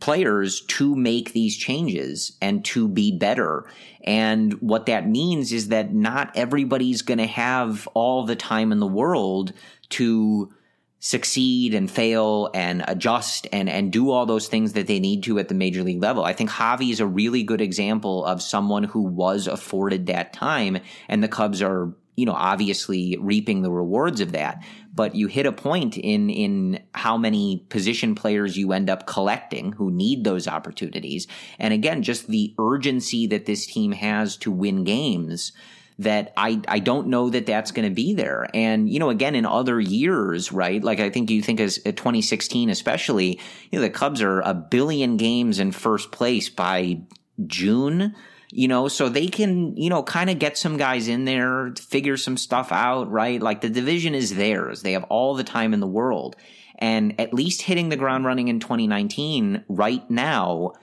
players 0.01 0.59
to 0.67 0.97
make 0.97 1.31
these 1.31 1.55
changes 1.55 2.35
and 2.41 2.65
to 2.65 2.89
be 2.89 3.17
better. 3.17 3.65
And 4.03 4.61
what 4.61 4.85
that 4.87 5.07
means 5.07 5.53
is 5.53 5.69
that 5.69 5.93
not 5.93 6.35
everybody's 6.35 7.03
going 7.03 7.19
to 7.19 7.25
have 7.25 7.87
all 7.93 8.25
the 8.25 8.35
time 8.35 8.73
in 8.73 8.81
the 8.81 8.85
world 8.85 9.53
to 9.91 10.53
succeed 10.99 11.73
and 11.73 11.89
fail 11.89 12.49
and 12.53 12.83
adjust 12.87 13.47
and 13.53 13.69
and 13.69 13.91
do 13.91 14.11
all 14.11 14.25
those 14.25 14.47
things 14.47 14.73
that 14.73 14.87
they 14.87 14.99
need 14.99 15.23
to 15.23 15.39
at 15.39 15.47
the 15.47 15.55
major 15.55 15.81
league 15.81 16.01
level. 16.01 16.25
I 16.25 16.33
think 16.33 16.49
Javi 16.49 16.91
is 16.91 16.99
a 16.99 17.05
really 17.05 17.43
good 17.43 17.61
example 17.61 18.25
of 18.25 18.41
someone 18.41 18.83
who 18.83 19.01
was 19.01 19.47
afforded 19.47 20.07
that 20.07 20.33
time 20.33 20.79
and 21.07 21.23
the 21.23 21.29
Cubs 21.29 21.61
are 21.61 21.93
you 22.17 22.25
know 22.25 22.33
obviously 22.33 23.17
reaping 23.21 23.61
the 23.61 23.71
rewards 23.71 24.19
of 24.19 24.33
that 24.33 24.61
but 24.93 25.15
you 25.15 25.27
hit 25.27 25.45
a 25.45 25.53
point 25.53 25.97
in 25.97 26.29
in 26.29 26.83
how 26.93 27.17
many 27.17 27.65
position 27.69 28.13
players 28.13 28.57
you 28.57 28.73
end 28.73 28.89
up 28.89 29.07
collecting 29.07 29.71
who 29.71 29.89
need 29.89 30.25
those 30.25 30.45
opportunities 30.45 31.27
and 31.59 31.73
again 31.73 32.03
just 32.03 32.27
the 32.27 32.53
urgency 32.59 33.25
that 33.25 33.45
this 33.45 33.65
team 33.65 33.93
has 33.93 34.35
to 34.35 34.51
win 34.51 34.83
games 34.83 35.53
that 35.99 36.33
I, 36.35 36.61
I 36.67 36.79
don't 36.79 37.07
know 37.07 37.29
that 37.29 37.45
that's 37.45 37.71
going 37.71 37.87
to 37.87 37.93
be 37.93 38.13
there. 38.13 38.47
And, 38.53 38.89
you 38.89 38.99
know, 38.99 39.09
again, 39.09 39.35
in 39.35 39.45
other 39.45 39.79
years, 39.79 40.51
right? 40.51 40.83
Like 40.83 40.99
I 40.99 41.09
think 41.09 41.29
you 41.29 41.41
think 41.41 41.59
as 41.59 41.77
uh, 41.85 41.91
2016, 41.91 42.69
especially, 42.69 43.39
you 43.69 43.79
know, 43.79 43.81
the 43.81 43.89
Cubs 43.89 44.21
are 44.21 44.39
a 44.41 44.53
billion 44.53 45.17
games 45.17 45.59
in 45.59 45.71
first 45.71 46.11
place 46.11 46.49
by 46.49 47.01
June 47.45 48.15
you 48.51 48.67
know, 48.67 48.87
so 48.87 49.09
they 49.09 49.27
can, 49.27 49.77
you 49.77 49.89
know, 49.89 50.01
kind 50.01 50.29
of 50.29 50.39
get 50.39 50.57
some 50.57 50.77
guys 50.77 51.07
in 51.07 51.25
there, 51.25 51.73
figure 51.79 52.17
some 52.17 52.37
stuff 52.37 52.71
out, 52.71 53.09
right? 53.11 53.41
Like 53.41 53.61
the 53.61 53.69
division 53.69 54.15
is 54.15 54.35
theirs. 54.35 54.81
They 54.81 54.93
have 54.93 55.03
all 55.05 55.35
the 55.35 55.43
time 55.43 55.73
in 55.73 55.79
the 55.79 55.87
world. 55.87 56.35
And 56.79 57.19
at 57.19 57.33
least 57.33 57.61
hitting 57.61 57.89
the 57.89 57.95
ground 57.95 58.25
running 58.25 58.47
in 58.47 58.59
2019 58.59 59.65
right 59.67 60.09
now, 60.09 60.73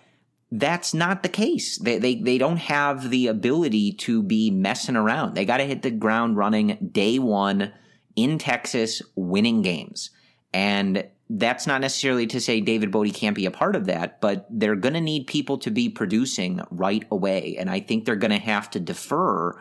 that's 0.53 0.95
not 0.95 1.23
the 1.23 1.29
case. 1.29 1.79
They, 1.79 1.99
they, 1.99 2.15
they 2.17 2.39
don't 2.39 2.59
have 2.59 3.11
the 3.11 3.27
ability 3.27 3.93
to 3.93 4.23
be 4.23 4.51
messing 4.51 4.97
around. 4.97 5.35
They 5.35 5.45
got 5.45 5.57
to 5.59 5.65
hit 5.65 5.83
the 5.83 5.91
ground 5.91 6.37
running 6.37 6.91
day 6.93 7.19
one 7.19 7.73
in 8.15 8.39
Texas, 8.39 9.03
winning 9.15 9.63
games. 9.63 10.11
And 10.53 11.09
that's 11.29 11.67
not 11.67 11.81
necessarily 11.81 12.27
to 12.29 12.41
say 12.41 12.61
David 12.61 12.93
Bote 12.93 13.13
can't 13.13 13.35
be 13.35 13.47
a 13.47 13.51
part 13.51 13.75
of 13.75 13.87
that, 13.87 14.21
but 14.21 14.47
they're 14.49 14.77
going 14.77 14.95
to 14.95 15.01
need 15.01 15.27
people 15.27 15.59
to 15.59 15.71
be 15.71 15.89
producing 15.89 16.61
right 16.71 17.05
away. 17.11 17.57
And 17.59 17.69
I 17.69 17.81
think 17.81 18.05
they're 18.05 18.15
going 18.17 18.31
to 18.31 18.39
have 18.39 18.71
to 18.71 18.81
defer 18.81 19.61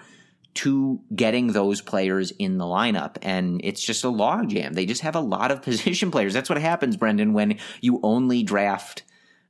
to 0.55 1.01
getting 1.13 1.47
those 1.47 1.81
players 1.81 2.31
in 2.31 2.57
the 2.57 2.65
lineup. 2.65 3.17
And 3.21 3.59
it's 3.63 3.83
just 3.83 4.03
a 4.03 4.07
logjam. 4.07 4.73
They 4.73 4.85
just 4.85 5.01
have 5.01 5.15
a 5.15 5.19
lot 5.19 5.51
of 5.51 5.61
position 5.63 6.11
players. 6.11 6.33
That's 6.33 6.49
what 6.49 6.61
happens, 6.61 6.95
Brendan, 6.95 7.33
when 7.33 7.57
you 7.81 7.99
only 8.03 8.43
draft 8.43 9.03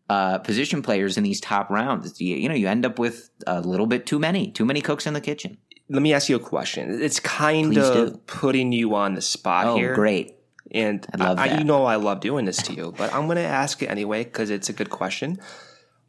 uh, 0.10 0.38
position 0.40 0.82
players 0.82 1.18
in 1.18 1.24
these 1.24 1.42
top 1.42 1.70
rounds. 1.70 2.20
You, 2.22 2.36
you 2.36 2.48
know, 2.50 2.56
you 2.56 2.68
end 2.68 2.86
up 2.86 3.00
with 3.00 3.30
a 3.48 3.62
little 3.62 3.88
bit 3.88 4.06
too 4.06 4.20
many, 4.20 4.52
too 4.52 4.66
many 4.66 4.82
cooks 4.82 5.06
in 5.08 5.14
the 5.14 5.22
kitchen. 5.22 5.58
Let 5.90 6.02
me 6.02 6.14
ask 6.14 6.30
you 6.30 6.36
a 6.36 6.40
question. 6.40 7.02
It's 7.02 7.20
kind 7.20 7.74
Please 7.74 7.88
of 7.90 8.14
do. 8.14 8.18
putting 8.28 8.72
you 8.72 8.96
on 8.96 9.14
the 9.16 9.22
spot 9.22 9.68
Oh, 9.68 9.76
here. 9.78 9.94
great. 9.96 10.36
And 10.72 11.06
I 11.14 11.18
love 11.24 11.40
I, 11.40 11.48
that. 11.48 11.60
you 11.60 11.64
know 11.64 11.86
I 11.86 11.96
love 11.98 12.20
doing 12.22 12.46
this 12.46 12.58
to 12.64 12.74
you, 12.74 12.94
but 12.98 13.14
I'm 13.14 13.26
going 13.26 13.38
to 13.38 13.44
ask 13.44 13.82
it 13.84 13.88
anyway 13.88 14.24
because 14.24 14.50
it's 14.50 14.68
a 14.68 14.74
good 14.74 14.90
question. 14.90 15.40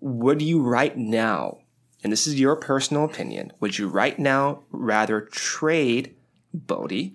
Would 0.01 0.41
you 0.41 0.63
right 0.63 0.97
now, 0.97 1.59
and 2.03 2.11
this 2.13 2.27
is 2.27 2.41
your 2.41 2.57
personal 2.57 3.05
opinion, 3.05 3.53
would 3.61 3.79
you 3.79 3.89
right 3.89 4.19
now 4.19 4.63
rather 4.71 5.21
trade 5.21 6.17
Bote 6.55 7.13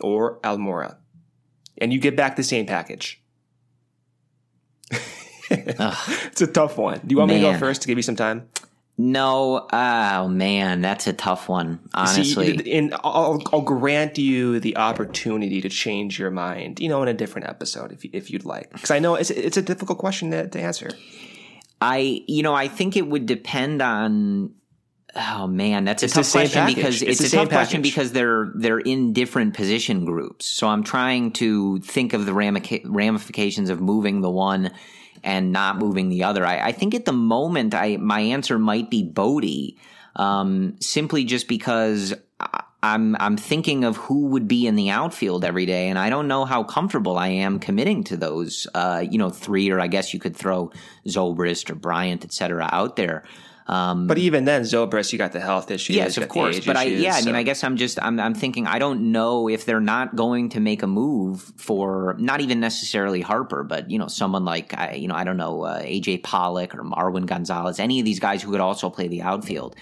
or 0.00 0.38
Almora? 0.40 0.96
And 1.78 1.92
you 1.92 1.98
get 1.98 2.16
back 2.16 2.36
the 2.36 2.44
same 2.44 2.66
package. 2.66 3.20
it's 6.26 6.42
a 6.42 6.46
tough 6.46 6.76
one. 6.78 7.00
Do 7.06 7.12
you 7.12 7.18
want 7.18 7.30
me 7.30 7.36
to 7.40 7.52
go 7.52 7.58
first 7.58 7.82
to 7.82 7.88
give 7.88 7.98
you 7.98 8.02
some 8.02 8.16
time? 8.16 8.48
No, 8.96 9.66
oh 9.72 10.28
man, 10.28 10.80
that's 10.80 11.08
a 11.08 11.12
tough 11.12 11.48
one, 11.48 11.80
See, 11.82 11.90
honestly. 11.94 12.72
and 12.74 12.94
I'll, 13.02 13.42
I'll 13.52 13.60
grant 13.62 14.18
you 14.18 14.60
the 14.60 14.76
opportunity 14.76 15.60
to 15.62 15.68
change 15.68 16.16
your 16.16 16.30
mind, 16.30 16.78
you 16.78 16.88
know, 16.88 17.02
in 17.02 17.08
a 17.08 17.12
different 17.14 17.48
episode 17.48 17.90
if, 17.90 18.04
you- 18.04 18.10
if 18.12 18.30
you'd 18.30 18.44
like. 18.44 18.70
Because 18.72 18.92
I 18.92 19.00
know 19.00 19.16
it's, 19.16 19.30
it's 19.30 19.56
a 19.56 19.62
difficult 19.62 19.98
question 19.98 20.30
to, 20.30 20.46
to 20.48 20.60
answer. 20.60 20.90
I, 21.80 22.22
you 22.28 22.44
know, 22.44 22.54
I 22.54 22.68
think 22.68 22.96
it 22.96 23.06
would 23.08 23.26
depend 23.26 23.82
on. 23.82 24.54
Oh 25.16 25.46
man, 25.48 25.84
that's 25.84 26.02
a 26.02 26.06
It's 26.06 26.14
tough 26.14 26.30
question 26.30 26.60
package. 26.62 26.74
because 26.76 27.02
It's 27.02 27.20
it's, 27.20 27.32
a 27.32 27.36
tough 27.36 27.48
question 27.48 27.82
because 27.82 28.12
they're 28.12 28.52
they're 28.56 28.78
in 28.80 29.12
different 29.12 29.54
position 29.54 30.04
groups. 30.04 30.46
So 30.46 30.68
I'm 30.68 30.82
trying 30.84 31.32
to 31.34 31.78
think 31.80 32.12
of 32.14 32.26
the 32.26 32.32
ramica- 32.32 32.82
ramifications 32.84 33.70
of 33.70 33.80
moving 33.80 34.22
the 34.22 34.30
one 34.30 34.70
and 35.24 35.52
not 35.52 35.78
moving 35.78 36.08
the 36.10 36.24
other. 36.24 36.46
I, 36.46 36.68
I 36.68 36.72
think 36.72 36.94
at 36.94 37.04
the 37.04 37.12
moment, 37.12 37.74
I 37.74 37.96
my 37.96 38.20
answer 38.20 38.58
might 38.58 38.90
be 38.90 39.02
Bote, 39.02 39.74
um, 40.14 40.76
simply 40.80 41.24
just 41.24 41.48
because 41.48 42.14
I'm 42.82 43.16
I'm 43.16 43.38
thinking 43.38 43.84
of 43.84 43.96
who 43.96 44.26
would 44.26 44.46
be 44.46 44.66
in 44.66 44.76
the 44.76 44.90
outfield 44.90 45.44
every 45.44 45.64
day, 45.64 45.88
and 45.88 45.98
I 45.98 46.10
don't 46.10 46.28
know 46.28 46.44
how 46.44 46.62
comfortable 46.62 47.16
I 47.16 47.28
am 47.28 47.58
committing 47.58 48.04
to 48.04 48.16
those. 48.16 48.66
Uh, 48.74 49.02
you 49.10 49.16
know, 49.16 49.30
three 49.30 49.70
or 49.70 49.80
I 49.80 49.86
guess 49.86 50.12
you 50.12 50.20
could 50.20 50.36
throw 50.36 50.70
Zobrist 51.06 51.70
or 51.70 51.74
Bryant, 51.74 52.24
et 52.24 52.32
cetera, 52.32 52.68
out 52.70 52.96
there. 52.96 53.24
Um, 53.66 54.06
But 54.06 54.18
even 54.18 54.44
then, 54.44 54.62
Zobrist, 54.62 55.12
you 55.12 55.18
got 55.18 55.32
the 55.32 55.40
health 55.40 55.70
issues. 55.70 55.96
Yes, 55.96 56.18
of 56.18 56.28
course. 56.28 56.64
But 56.64 56.76
I, 56.76 56.84
issues, 56.84 57.00
yeah, 57.02 57.14
I 57.14 57.22
mean, 57.22 57.34
I 57.34 57.42
guess 57.42 57.64
I'm 57.64 57.76
just, 57.76 57.98
I'm, 58.02 58.20
I'm 58.20 58.34
thinking, 58.34 58.66
I 58.66 58.78
don't 58.78 59.10
know 59.10 59.48
if 59.48 59.64
they're 59.64 59.80
not 59.80 60.16
going 60.16 60.50
to 60.50 60.60
make 60.60 60.82
a 60.82 60.86
move 60.86 61.52
for 61.56 62.14
not 62.18 62.42
even 62.42 62.60
necessarily 62.60 63.22
Harper, 63.22 63.62
but 63.64 63.90
you 63.90 63.98
know, 63.98 64.06
someone 64.08 64.44
like, 64.44 64.74
I, 64.76 64.92
you 64.92 65.08
know, 65.08 65.14
I 65.14 65.24
don't 65.24 65.38
know, 65.38 65.62
uh, 65.62 65.80
AJ 65.80 66.22
Pollock 66.22 66.74
or 66.74 66.82
Marwin 66.82 67.24
Gonzalez, 67.26 67.80
any 67.80 68.00
of 68.00 68.04
these 68.04 68.20
guys 68.20 68.42
who 68.42 68.50
could 68.50 68.60
also 68.60 68.90
play 68.90 69.08
the 69.08 69.22
outfield. 69.22 69.76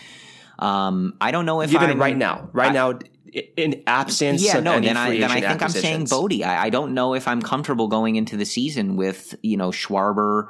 Um, 0.61 1.15
I 1.21 1.33
don't 1.33 1.45
know 1.45 1.61
if 1.61 1.73
Given 1.73 1.91
I'm, 1.91 2.01
right 2.01 2.17
now, 2.17 2.51
right 2.53 2.71
I- 2.71 2.73
now, 2.73 2.99
in 3.57 3.83
absence 3.87 4.43
yeah, 4.45 4.61
no, 4.61 4.79
then 4.79 4.97
I 4.97 5.19
then 5.19 5.31
I 5.31 5.41
think 5.41 5.63
I'm 5.63 5.71
saying. 5.71 6.05
Bote. 6.05 6.43
I, 6.43 6.65
I 6.65 6.71
don't 6.71 6.93
know 6.93 7.15
if 7.15 7.27
I'm 7.27 7.41
comfortable 7.41 7.89
going 7.89 8.17
into 8.17 8.37
the 8.37 8.45
season 8.45 8.95
with 8.97 9.35
you 9.43 9.57
know 9.57 9.71
Schwarber, 9.71 10.49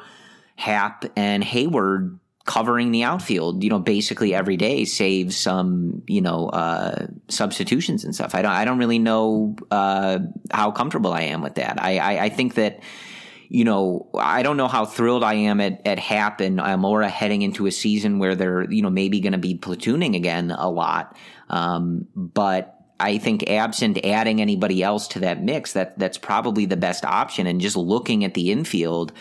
Happ, 0.56 1.04
and 1.16 1.44
Heyward 1.44 2.18
covering 2.44 2.90
the 2.90 3.04
outfield. 3.04 3.62
You 3.62 3.70
know, 3.70 3.78
basically 3.78 4.34
every 4.34 4.56
day, 4.56 4.84
save 4.84 5.34
some 5.34 6.02
you 6.06 6.20
know 6.20 6.48
uh, 6.48 7.06
substitutions 7.28 8.04
and 8.04 8.14
stuff. 8.14 8.34
I 8.34 8.42
don't 8.42 8.52
I 8.52 8.64
don't 8.64 8.78
really 8.78 8.98
know 8.98 9.56
uh, 9.70 10.20
how 10.50 10.70
comfortable 10.70 11.12
I 11.12 11.22
am 11.22 11.42
with 11.42 11.56
that. 11.56 11.82
I 11.82 11.98
I, 11.98 12.24
I 12.24 12.28
think 12.28 12.54
that. 12.54 12.80
You 13.54 13.64
know, 13.66 14.08
I 14.18 14.42
don't 14.42 14.56
know 14.56 14.66
how 14.66 14.86
thrilled 14.86 15.22
I 15.22 15.34
am 15.34 15.60
at, 15.60 15.86
at 15.86 15.98
Happ 15.98 16.40
and 16.40 16.58
Almora 16.58 17.10
heading 17.10 17.42
into 17.42 17.66
a 17.66 17.70
season 17.70 18.18
where 18.18 18.34
they're, 18.34 18.70
you 18.72 18.80
know, 18.80 18.88
maybe 18.88 19.20
going 19.20 19.34
to 19.34 19.38
be 19.38 19.58
platooning 19.58 20.16
again 20.16 20.50
a 20.50 20.70
lot. 20.70 21.18
Um, 21.50 22.08
but 22.16 22.82
I 23.02 23.18
think 23.18 23.50
absent 23.50 24.06
adding 24.06 24.40
anybody 24.40 24.82
else 24.82 25.08
to 25.08 25.18
that 25.20 25.42
mix, 25.42 25.72
that 25.72 25.98
that's 25.98 26.18
probably 26.18 26.66
the 26.66 26.76
best 26.76 27.04
option. 27.04 27.48
And 27.48 27.60
just 27.60 27.76
looking 27.76 28.24
at 28.24 28.34
the 28.34 28.52
infield, 28.52 29.12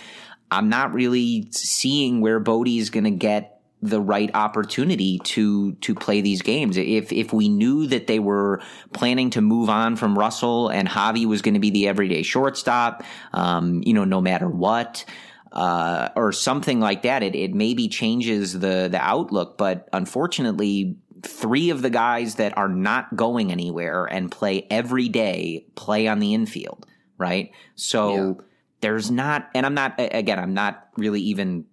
I'm 0.52 0.70
not 0.70 0.94
really 0.94 1.48
seeing 1.52 2.22
where 2.22 2.40
Bote 2.40 2.68
is 2.68 2.90
going 2.90 3.06
to 3.06 3.12
get 3.12 3.62
the 3.82 4.00
right 4.00 4.30
opportunity 4.36 5.18
to 5.20 5.74
to 5.74 5.96
play 5.96 6.22
these 6.22 6.42
games. 6.42 6.78
If 6.78 7.12
if 7.12 7.34
we 7.34 7.50
knew 7.50 7.88
that 7.88 8.06
they 8.06 8.20
were 8.20 8.62
planning 8.94 9.32
to 9.32 9.42
move 9.42 9.70
on 9.70 9.96
from 9.96 10.18
Russell 10.18 10.70
and 10.70 10.88
Javi 10.88 11.26
was 11.26 11.42
going 11.42 11.56
to 11.56 11.60
be 11.60 11.72
the 11.72 11.88
everyday 11.88 12.22
shortstop, 12.22 13.04
um, 13.34 13.82
you 13.86 13.94
know, 13.94 14.06
no 14.06 14.22
matter 14.22 14.48
what. 14.48 15.06
Uh, 15.54 16.08
or 16.16 16.32
something 16.32 16.80
like 16.80 17.02
that, 17.02 17.24
it, 17.24 17.36
it 17.36 17.54
maybe 17.54 17.90
changes 17.90 18.54
the 18.54 18.88
the 18.90 19.00
outlook. 19.02 19.58
But 19.58 19.90
unfortunately, 19.92 20.96
three 21.24 21.72
of 21.72 21.82
the 21.82 21.90
guys 21.90 22.36
that 22.36 22.58
are 22.58 22.70
not 22.70 23.18
going 23.18 23.52
anywhere 23.52 24.06
and 24.06 24.32
play 24.32 24.66
every 24.70 25.10
day 25.10 25.66
play 25.76 26.08
on 26.08 26.20
the 26.20 26.34
infield, 26.34 26.86
right? 27.18 27.52
So 27.76 28.44
there's 28.82 29.10
not, 29.10 29.50
and 29.56 29.66
I'm 29.66 29.74
not 29.74 29.96
again, 29.98 30.40
I'm 30.40 30.54
not 30.54 30.88
really 30.98 31.22
even 31.22 31.66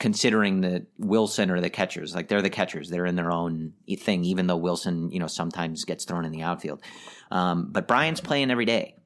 considering 0.00 0.60
the 0.60 0.86
Wilson 0.98 1.50
or 1.50 1.60
the 1.60 1.70
catchers. 1.70 2.14
Like 2.14 2.28
they're 2.28 2.42
the 2.42 2.50
catchers, 2.50 2.90
they're 2.90 3.06
in 3.06 3.16
their 3.16 3.32
own 3.32 3.72
thing. 3.98 4.24
Even 4.24 4.46
though 4.46 4.56
Wilson, 4.56 5.10
you 5.10 5.20
know, 5.20 5.26
sometimes 5.26 5.84
gets 5.84 6.04
thrown 6.04 6.24
in 6.24 6.32
the 6.32 6.42
outfield, 6.42 6.82
um, 7.30 7.68
but 7.70 7.88
Bryant's 7.88 8.20
playing 8.20 8.50
every 8.50 8.64
day. 8.64 8.96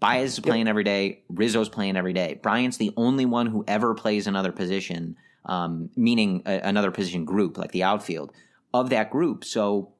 Baez 0.00 0.34
is 0.34 0.40
playing 0.40 0.68
every 0.68 0.84
day. 0.84 1.24
Rizzo's 1.28 1.68
playing 1.68 1.96
every 1.96 2.12
day. 2.12 2.38
Bryant's 2.40 2.76
the 2.76 2.92
only 2.96 3.26
one 3.26 3.46
who 3.46 3.64
ever 3.66 3.94
plays 3.94 4.28
another 4.28 4.52
position, 4.52 5.16
um, 5.44 5.90
meaning 5.96 6.42
a, 6.46 6.60
another 6.60 6.92
position 6.92 7.24
group, 7.24 7.58
like 7.58 7.72
the 7.72 7.82
outfield 7.82 8.32
of 8.72 8.90
that 8.90 9.10
group. 9.10 9.44
So 9.44 9.94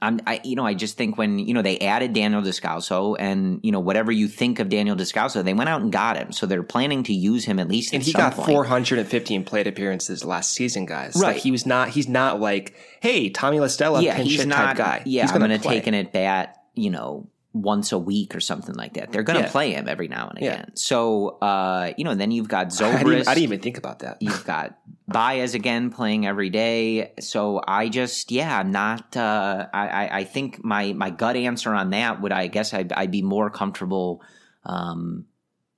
I'm, 0.00 0.20
I, 0.26 0.40
you 0.44 0.54
know, 0.54 0.64
I 0.64 0.74
just 0.74 0.96
think 0.96 1.18
when 1.18 1.40
you 1.40 1.52
know 1.54 1.62
they 1.62 1.78
added 1.78 2.12
Daniel 2.12 2.40
Descalso, 2.40 3.16
and 3.18 3.58
you 3.64 3.72
know 3.72 3.80
whatever 3.80 4.12
you 4.12 4.28
think 4.28 4.60
of 4.60 4.68
Daniel 4.68 4.94
Descalso, 4.94 5.42
they 5.42 5.54
went 5.54 5.68
out 5.68 5.80
and 5.82 5.90
got 5.90 6.16
him. 6.16 6.30
So 6.30 6.46
they're 6.46 6.62
planning 6.62 7.02
to 7.04 7.12
use 7.12 7.44
him 7.44 7.58
at 7.58 7.68
least. 7.68 7.92
and 7.92 8.00
at 8.00 8.06
he 8.06 8.12
got 8.12 8.34
point. 8.34 8.46
415 8.48 9.44
plate 9.44 9.66
appearances 9.66 10.24
last 10.24 10.52
season, 10.52 10.86
guys. 10.86 11.16
Right. 11.16 11.34
Like 11.34 11.42
he 11.42 11.50
was 11.50 11.66
not. 11.66 11.88
He's 11.88 12.08
not 12.08 12.40
like, 12.40 12.76
hey, 13.00 13.28
Tommy 13.30 13.58
La 13.58 13.66
Stella, 13.66 14.00
yeah, 14.00 14.16
he's 14.18 14.46
not. 14.46 14.56
type 14.56 14.76
guy. 14.76 15.02
Yeah, 15.04 15.22
he's 15.22 15.32
I'm 15.32 15.40
gonna 15.40 15.48
going 15.48 15.60
to 15.60 15.68
take 15.68 15.86
an 15.88 15.94
at 15.94 16.12
bat. 16.12 16.62
You 16.74 16.90
know, 16.90 17.28
once 17.62 17.92
a 17.92 17.98
week 17.98 18.34
or 18.34 18.40
something 18.40 18.74
like 18.74 18.94
that. 18.94 19.12
They're 19.12 19.22
going 19.22 19.38
to 19.38 19.44
Yeah. 19.46 19.50
play 19.50 19.72
him 19.72 19.88
every 19.88 20.08
now 20.08 20.28
and 20.28 20.38
Yeah. 20.40 20.52
again. 20.54 20.76
So, 20.76 21.38
uh, 21.40 21.92
you 21.96 22.04
know, 22.04 22.14
then 22.14 22.30
you've 22.30 22.48
got 22.48 22.66
I 22.66 22.68
didn't, 22.68 22.78
Zobrist. 22.78 23.00
even, 23.00 23.28
I 23.28 23.34
didn't 23.34 23.42
even 23.44 23.60
think 23.60 23.78
about 23.78 23.98
that. 24.00 24.18
You've 24.20 24.44
got 24.44 24.78
Baez 25.08 25.54
again 25.54 25.90
playing 25.90 26.26
every 26.26 26.50
day. 26.50 27.12
So 27.20 27.60
I 27.66 27.88
just, 27.88 28.30
yeah, 28.30 28.58
I'm 28.58 28.70
not. 28.72 29.16
Uh, 29.16 29.66
I, 29.72 29.88
I 29.88 30.16
I 30.18 30.24
think 30.24 30.62
my 30.64 30.92
my 30.92 31.10
gut 31.10 31.36
answer 31.36 31.74
on 31.74 31.90
that 31.90 32.20
would 32.20 32.32
I 32.32 32.46
guess 32.46 32.74
I'd, 32.74 32.92
I'd 32.92 33.10
be 33.10 33.22
more 33.22 33.48
comfortable 33.50 34.22
um, 34.64 35.24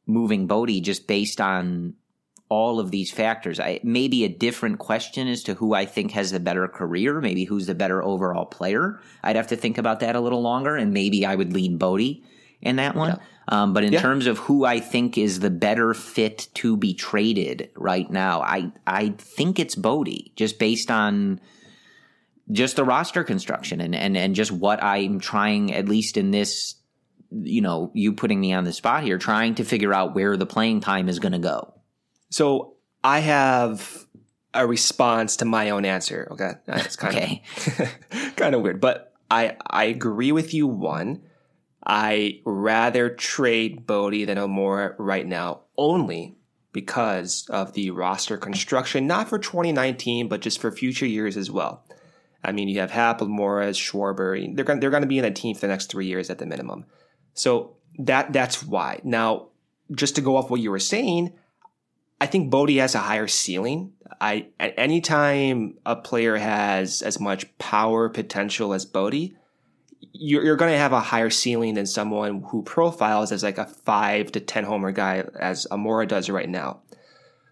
moving 0.07 0.47
Bote 0.49 0.83
just 0.83 1.07
based 1.07 1.41
on 1.41 1.95
all 2.51 2.79
of 2.79 2.91
these 2.91 3.11
factors. 3.11 3.59
I, 3.59 3.81
maybe 3.83 4.25
a 4.25 4.29
different 4.29 4.79
question 4.79 5.29
as 5.29 5.43
to 5.45 5.55
who 5.55 5.73
I 5.73 5.87
think 5.87 6.11
has 6.11 6.33
the 6.33 6.41
better 6.41 6.69
career, 6.69 7.21
maybe 7.21 7.45
who's 7.45 7.67
the 7.67 7.75
better 7.75 8.03
overall 8.03 8.45
player. 8.45 9.01
I'd 9.23 9.37
have 9.37 9.47
to 9.47 9.57
think 9.57 9.79
about 9.79 10.01
that 10.01 10.17
a 10.17 10.21
little 10.21 10.43
longer, 10.43 10.77
and 10.77 10.93
maybe 10.93 11.25
I 11.25 11.37
would 11.37 11.55
lean 11.55 11.79
Bote 11.79 12.21
in 12.61 12.77
that 12.77 12.95
one. 12.95 13.11
Yeah. 13.11 13.25
Um, 13.49 13.73
but 13.73 13.85
in 13.85 13.93
yeah. 13.93 14.03
terms 14.03 14.27
of 14.27 14.39
who 14.39 14.65
I 14.65 14.81
think 14.81 15.17
is 15.17 15.41
the 15.41 15.51
better 15.51 15.95
fit 15.95 16.49
to 16.55 16.77
be 16.77 16.93
traded 16.93 17.71
right 17.75 18.11
now, 18.11 18.43
I 18.43 18.73
I 18.87 19.15
think 19.17 19.59
it's 19.59 19.75
Bote, 19.75 20.35
just 20.37 20.59
based 20.59 20.91
on 20.91 21.41
just 22.53 22.77
the 22.77 22.85
roster 22.85 23.23
construction 23.23 23.81
and, 23.81 23.95
and, 23.95 24.17
and 24.17 24.35
just 24.35 24.51
what 24.51 24.83
I'm 24.83 25.21
trying, 25.21 25.73
at 25.73 25.89
least 25.89 26.17
in 26.17 26.33
this, 26.33 26.75
you 27.31 27.61
know, 27.61 27.93
you 27.95 28.13
putting 28.13 28.41
me 28.41 28.53
on 28.53 28.65
the 28.65 28.73
spot 28.73 29.05
here, 29.05 29.19
trying 29.19 29.55
to 29.57 29.65
figure 29.65 29.95
out 29.95 30.17
where 30.17 30.37
the 30.37 30.47
playing 30.47 30.81
time 30.81 31.09
is 31.09 31.21
going 31.21 31.33
to 31.33 31.39
go. 31.39 31.75
So 32.31 32.75
I 33.05 33.21
have 33.21 34.07
a 34.55 34.67
response 34.67 35.37
to 35.37 35.45
my 35.45 35.71
own 35.71 35.85
answer. 35.85 36.29
Okay. 36.33 36.53
It's 36.69 36.97
kind 36.97 37.17
okay. 37.17 37.43
of 37.57 38.37
kind 38.37 38.55
of 38.55 38.63
weird, 38.63 38.81
but 38.81 39.13
I, 39.31 39.57
I 39.67 39.85
agree 39.85 40.33
with 40.33 40.53
you. 40.55 40.67
One, 40.67 41.23
I 41.85 42.41
rather 42.45 43.11
trade 43.11 43.87
Bote 43.87 44.27
than 44.27 44.39
Almora 44.39 44.95
right 44.99 45.27
now 45.27 45.63
only 45.77 46.37
because 46.73 47.49
of 47.49 47.73
the 47.73 47.91
roster 47.91 48.37
construction, 48.37 49.07
not 49.07 49.29
for 49.29 49.39
2019, 49.39 50.29
but 50.29 50.41
just 50.41 50.61
for 50.61 50.71
future 50.71 51.07
years 51.07 51.37
as 51.37 51.51
well. 51.51 51.85
I 52.43 52.53
mean, 52.53 52.69
you 52.69 52.81
have 52.81 52.91
Happ, 52.91 53.21
Morris, 53.21 53.79
Schwarber. 53.79 54.55
They're 54.55 54.65
going 54.65 54.81
they're 54.81 54.91
going 54.91 55.03
to 55.03 55.09
be 55.09 55.19
in 55.19 55.25
a 55.25 55.31
team 55.31 55.55
for 55.55 55.63
the 55.63 55.69
next 55.69 55.91
three 55.91 56.07
years 56.07 56.31
at 56.31 56.39
the 56.39 56.47
minimum. 56.47 56.87
So 57.35 57.77
that 57.99 58.33
that's 58.33 58.63
why. 58.63 59.01
Now, 59.05 59.49
just 59.93 60.15
to 60.17 60.21
go 60.21 60.37
off 60.37 60.51
what 60.51 60.61
you 60.61 60.71
were 60.71 60.79
saying, 60.79 61.33
I 62.21 62.27
think 62.27 62.51
Bote 62.51 62.71
has 62.71 62.95
a 62.95 62.99
higher 62.99 63.27
ceiling. 63.27 63.93
I 64.21 64.49
at 64.59 64.75
any 64.77 65.01
time 65.01 65.79
a 65.87 65.97
player 65.97 66.37
has 66.37 67.03
as 67.03 67.19
much 67.19 67.47
power 67.59 68.09
potential 68.09 68.75
as 68.75 68.85
Bote, 68.85 69.31
you're, 70.13 70.45
you're 70.45 70.57
going 70.57 70.73
to 70.73 70.79
have 70.79 70.93
a 70.93 71.01
higher 71.01 71.31
ceiling 71.31 71.75
than 71.75 71.87
someone 71.87 72.43
who 72.49 72.63
profiles 72.63 73.33
as 73.33 73.43
like 73.43 73.59
a 73.59 73.65
five 73.65 74.33
to 74.33 74.41
ten 74.41 74.65
homer 74.65 74.93
guy 74.93 75.25
as 75.39 75.67
Almora 75.71 76.07
does 76.07 76.29
right 76.29 76.49
now. 76.49 76.81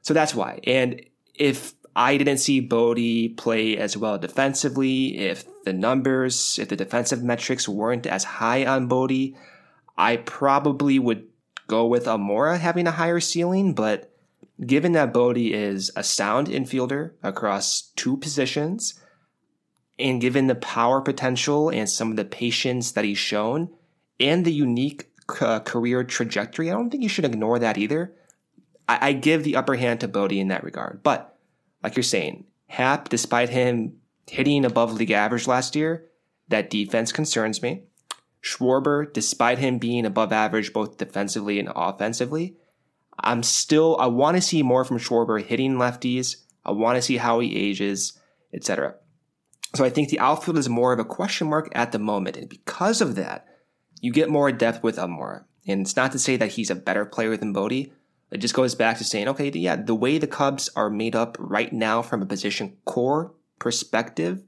So 0.03 0.12
that's 0.12 0.35
why. 0.35 0.61
And 0.64 1.01
if 1.35 1.75
I 1.99 2.16
didn't 2.16 2.39
see 2.39 2.61
Bote 2.61 3.37
play 3.37 3.77
as 3.77 3.97
well 3.97 4.19
defensively. 4.19 5.19
If 5.19 5.45
the 5.64 5.73
numbers, 5.73 6.57
if 6.57 6.69
the 6.69 6.77
defensive 6.77 7.25
metrics 7.25 7.69
weren't 7.69 8.07
as 8.07 8.23
high 8.23 8.64
on 8.64 8.87
Bote, 8.87 9.35
I 9.97 10.19
probably 10.19 11.01
would 11.01 11.27
go 11.66 11.87
with 11.87 12.05
Almora 12.05 12.61
having 12.61 12.87
a 12.87 12.93
higher 12.93 13.19
ceiling. 13.19 13.75
But 13.75 14.14
given 14.65 14.93
that 14.93 15.13
Bote 15.13 15.39
is 15.39 15.91
a 15.95 16.03
sound 16.03 16.49
infielder 16.49 17.13
across 17.23 17.93
two 17.97 18.17
positions, 18.17 19.01
and 19.99 20.21
given 20.21 20.47
the 20.47 20.55
power 20.55 21.01
potential 21.01 21.71
and 21.71 21.89
some 21.89 22.11
of 22.11 22.17
the 22.17 22.25
patience 22.25 22.93
that 22.93 23.05
he's 23.05 23.19
shown, 23.19 23.71
and 24.21 24.45
the 24.45 24.53
unique 24.53 25.11
uh, 25.41 25.61
career 25.61 26.05
trajectory, 26.05 26.71
I 26.71 26.75
don't 26.75 26.91
think 26.91 27.03
you 27.03 27.09
should 27.09 27.25
ignore 27.25 27.59
that 27.59 27.79
either. 27.79 28.15
I, 28.89 29.09
I 29.09 29.13
give 29.13 29.45
the 29.45 29.57
upper 29.57 29.77
hand 29.77 30.01
to 30.01 30.09
Bote 30.09 30.33
in 30.33 30.49
that 30.49 30.65
regard. 30.65 31.03
But 31.03 31.37
like 31.83 31.97
you're 31.97 32.03
saying, 32.03 32.45
Happ, 32.67 33.09
despite 33.09 33.51
him 33.51 33.95
hitting 34.27 34.65
above 34.65 34.93
league 34.93 35.11
average 35.11 35.47
last 35.47 35.77
year, 35.77 36.07
that 36.49 36.71
defense 36.71 37.13
concerns 37.13 37.63
me. 37.63 37.85
Schwarber, 38.43 39.13
despite 39.13 39.59
him 39.59 39.79
being 39.79 40.07
above 40.07 40.33
average 40.33 40.73
both 40.73 40.97
defensively 40.97 41.59
and 41.59 41.71
offensively, 41.75 42.57
I'm 43.21 43.43
still 43.43 43.97
I 43.99 44.07
want 44.07 44.37
to 44.37 44.41
see 44.41 44.62
more 44.62 44.85
from 44.85 44.99
Schwarber 44.99 45.43
hitting 45.43 45.75
lefties. 45.75 46.37
I 46.64 46.73
want 46.73 46.97
to 46.97 47.03
see 47.03 47.16
how 47.16 47.41
he 47.41 47.57
ages, 47.57 48.19
etc. 48.53 48.95
So 49.75 49.85
I 49.85 49.91
think 49.91 50.09
the 50.09 50.21
outfield 50.21 50.59
is 50.59 50.69
more 50.69 50.93
of 50.93 50.99
a 50.99 51.05
question 51.05 51.49
mark 51.49 51.69
at 51.73 51.93
the 51.93 51.99
moment, 51.99 52.37
and 52.37 52.49
because 52.49 53.01
of 53.01 53.16
that, 53.16 53.47
you 54.01 54.12
get 54.12 54.31
more 54.31 54.51
depth 54.53 54.83
with 54.83 54.97
Almora. 54.97 55.45
And 55.66 55.83
it's 55.83 55.97
not 55.97 56.12
to 56.12 56.19
say 56.19 56.37
that 56.37 56.53
he's 56.53 56.71
a 56.71 56.75
better 56.75 57.05
player 57.05 57.37
than 57.37 57.53
Bote, 57.53 57.91
it 58.31 58.39
just 58.39 58.55
goes 58.55 58.75
back 58.75 58.99
to 58.99 59.05
saying, 59.05 59.29
okay, 59.29 59.51
yeah, 59.51 59.77
the 59.77 59.95
way 59.95 60.19
the 60.19 60.27
Cubs 60.27 60.69
are 60.77 60.91
made 60.91 61.16
up 61.16 61.37
right 61.39 61.73
now 61.73 62.03
from 62.03 62.23
a 62.23 62.27
position 62.27 62.77
core 62.85 63.35
perspective 63.59 64.43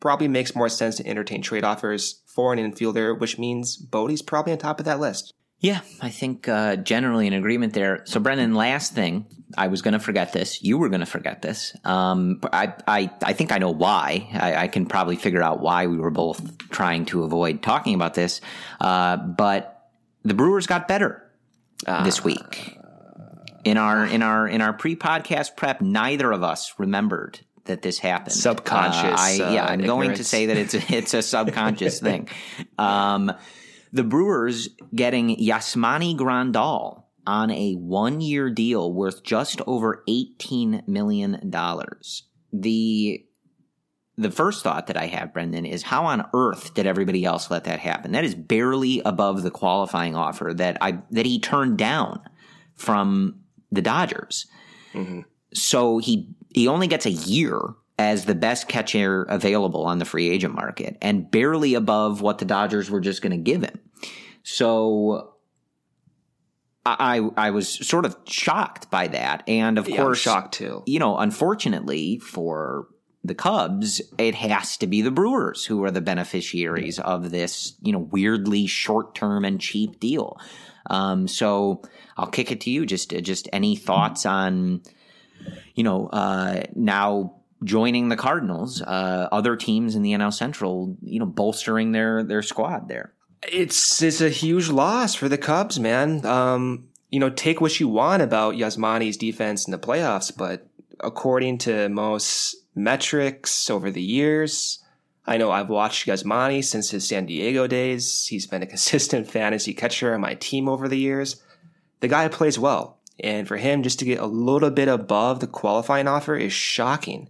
probably 0.00 0.28
makes 0.28 0.54
more 0.54 0.68
sense 0.68 0.96
to 0.96 1.06
entertain 1.06 1.40
trade 1.40 1.64
offers 1.64 2.22
for 2.26 2.52
an 2.52 2.58
infielder, 2.58 3.18
which 3.18 3.38
means 3.38 3.76
Bote's 3.76 4.22
probably 4.22 4.52
on 4.52 4.58
top 4.58 4.78
of 4.78 4.84
that 4.84 5.00
list. 5.00 5.32
Yeah, 5.66 5.80
I 6.00 6.10
think 6.10 6.48
uh, 6.48 6.76
generally 6.76 7.26
in 7.26 7.32
agreement 7.32 7.72
there. 7.72 8.02
So, 8.04 8.20
Brendan, 8.20 8.54
last 8.54 8.94
thing, 8.94 9.26
I 9.58 9.66
was 9.66 9.82
going 9.82 9.94
to 9.94 9.98
forget 9.98 10.32
this. 10.32 10.62
You 10.62 10.78
were 10.78 10.88
going 10.88 11.00
to 11.00 11.06
forget 11.06 11.42
this. 11.42 11.76
Um, 11.84 12.40
I, 12.52 12.72
I, 12.86 13.10
I 13.20 13.32
think 13.32 13.50
I 13.50 13.58
know 13.58 13.72
why. 13.72 14.28
I, 14.32 14.54
I, 14.54 14.68
can 14.68 14.86
probably 14.86 15.16
figure 15.16 15.42
out 15.42 15.58
why 15.60 15.88
we 15.88 15.96
were 15.96 16.12
both 16.12 16.68
trying 16.68 17.06
to 17.06 17.24
avoid 17.24 17.64
talking 17.64 17.96
about 17.96 18.14
this. 18.14 18.40
Uh, 18.80 19.16
but 19.16 19.90
the 20.22 20.34
Brewers 20.34 20.68
got 20.68 20.86
better 20.86 21.28
uh, 21.84 22.04
this 22.04 22.22
week 22.22 22.78
in 23.64 23.76
our 23.76 24.06
in 24.06 24.22
our 24.22 24.46
in 24.46 24.60
our 24.60 24.72
pre-podcast 24.72 25.56
prep, 25.56 25.80
neither 25.80 26.30
of 26.30 26.44
us 26.44 26.74
remembered 26.78 27.40
that 27.64 27.82
this 27.82 27.98
happened. 27.98 28.34
Subconscious. 28.34 29.40
Uh, 29.40 29.44
I, 29.48 29.52
yeah, 29.52 29.64
I'm 29.64 29.80
ignorance. 29.80 29.88
going 29.88 30.14
to 30.14 30.24
say 30.24 30.46
that 30.46 30.56
it's 30.56 30.74
a, 30.74 30.94
it's 30.96 31.14
a 31.14 31.22
subconscious 31.22 31.98
thing. 32.08 32.28
Um, 32.78 33.32
the 33.92 34.04
Brewers 34.04 34.68
getting 34.94 35.36
Yasmani 35.36 36.16
Grandal 36.16 37.04
on 37.26 37.50
a 37.50 37.74
one-year 37.74 38.50
deal 38.50 38.92
worth 38.92 39.24
just 39.24 39.60
over 39.66 40.02
eighteen 40.06 40.82
million 40.86 41.50
dollars. 41.50 42.24
The 42.52 43.24
the 44.18 44.30
first 44.30 44.62
thought 44.62 44.86
that 44.86 44.96
I 44.96 45.06
have, 45.06 45.34
Brendan, 45.34 45.66
is 45.66 45.82
how 45.82 46.04
on 46.06 46.26
earth 46.32 46.72
did 46.72 46.86
everybody 46.86 47.24
else 47.24 47.50
let 47.50 47.64
that 47.64 47.80
happen? 47.80 48.12
That 48.12 48.24
is 48.24 48.34
barely 48.34 49.02
above 49.04 49.42
the 49.42 49.50
qualifying 49.50 50.14
offer 50.14 50.52
that 50.54 50.78
I 50.80 51.02
that 51.10 51.26
he 51.26 51.38
turned 51.38 51.78
down 51.78 52.20
from 52.74 53.40
the 53.70 53.82
Dodgers. 53.82 54.46
Mm-hmm. 54.94 55.20
So 55.52 55.98
he 55.98 56.34
he 56.54 56.68
only 56.68 56.86
gets 56.86 57.06
a 57.06 57.10
year 57.10 57.60
as 57.98 58.24
the 58.26 58.34
best 58.34 58.68
catcher 58.68 59.22
available 59.24 59.84
on 59.84 59.98
the 59.98 60.04
free 60.04 60.28
agent 60.28 60.54
market 60.54 60.98
and 61.00 61.30
barely 61.30 61.74
above 61.74 62.20
what 62.20 62.38
the 62.38 62.44
Dodgers 62.44 62.90
were 62.90 63.00
just 63.00 63.22
going 63.22 63.30
to 63.32 63.38
give 63.38 63.62
him. 63.62 63.78
So 64.42 65.34
I 66.84 67.20
I 67.36 67.50
was 67.50 67.68
sort 67.86 68.04
of 68.04 68.16
shocked 68.26 68.90
by 68.90 69.08
that, 69.08 69.42
and 69.48 69.78
of 69.78 69.88
yeah, 69.88 69.96
course, 69.96 70.18
shocked 70.18 70.54
too. 70.54 70.82
You 70.86 70.98
know, 70.98 71.18
unfortunately 71.18 72.18
for 72.18 72.86
the 73.24 73.34
Cubs, 73.34 74.00
it 74.18 74.36
has 74.36 74.76
to 74.76 74.86
be 74.86 75.02
the 75.02 75.10
Brewers 75.10 75.64
who 75.64 75.82
are 75.82 75.90
the 75.90 76.00
beneficiaries 76.00 77.00
of 77.00 77.30
this, 77.30 77.74
you 77.82 77.92
know, 77.92 77.98
weirdly 77.98 78.66
short 78.66 79.14
term 79.14 79.44
and 79.44 79.60
cheap 79.60 79.98
deal. 79.98 80.38
Um, 80.88 81.26
so 81.26 81.82
I'll 82.16 82.28
kick 82.28 82.52
it 82.52 82.60
to 82.62 82.70
you. 82.70 82.86
Just 82.86 83.10
just 83.10 83.48
any 83.52 83.74
thoughts 83.74 84.24
on 84.24 84.82
you 85.74 85.82
know 85.82 86.06
uh, 86.06 86.62
now 86.74 87.35
joining 87.64 88.08
the 88.08 88.16
Cardinals, 88.16 88.82
uh, 88.82 89.28
other 89.32 89.56
teams 89.56 89.94
in 89.94 90.02
the 90.02 90.12
NL 90.12 90.32
Central, 90.32 90.96
you 91.02 91.18
know, 91.18 91.26
bolstering 91.26 91.92
their 91.92 92.22
their 92.22 92.42
squad 92.42 92.88
there. 92.88 93.12
It's 93.42 94.02
it's 94.02 94.20
a 94.20 94.28
huge 94.28 94.68
loss 94.68 95.14
for 95.14 95.28
the 95.28 95.38
Cubs, 95.38 95.78
man. 95.78 96.24
Um, 96.24 96.88
you 97.10 97.20
know, 97.20 97.30
take 97.30 97.60
what 97.60 97.78
you 97.78 97.88
want 97.88 98.22
about 98.22 98.54
Yasmani's 98.54 99.16
defense 99.16 99.66
in 99.66 99.72
the 99.72 99.78
playoffs, 99.78 100.36
but 100.36 100.68
according 101.00 101.58
to 101.58 101.88
most 101.88 102.56
metrics 102.74 103.70
over 103.70 103.90
the 103.90 104.02
years, 104.02 104.82
I 105.26 105.38
know 105.38 105.50
I've 105.50 105.68
watched 105.68 106.06
Yasmani 106.06 106.64
since 106.64 106.90
his 106.90 107.06
San 107.06 107.26
Diego 107.26 107.66
days. 107.66 108.26
He's 108.26 108.46
been 108.46 108.62
a 108.62 108.66
consistent 108.74 109.28
fantasy 109.28 109.74
catcher 109.74 110.14
on 110.14 110.20
my 110.20 110.34
team 110.34 110.68
over 110.68 110.88
the 110.88 110.98
years. 110.98 111.42
The 112.00 112.08
guy 112.08 112.28
plays 112.28 112.58
well, 112.58 112.95
and 113.20 113.48
for 113.48 113.56
him 113.56 113.82
just 113.82 113.98
to 114.00 114.04
get 114.04 114.20
a 114.20 114.26
little 114.26 114.70
bit 114.70 114.88
above 114.88 115.40
the 115.40 115.46
qualifying 115.46 116.08
offer 116.08 116.36
is 116.36 116.52
shocking, 116.52 117.28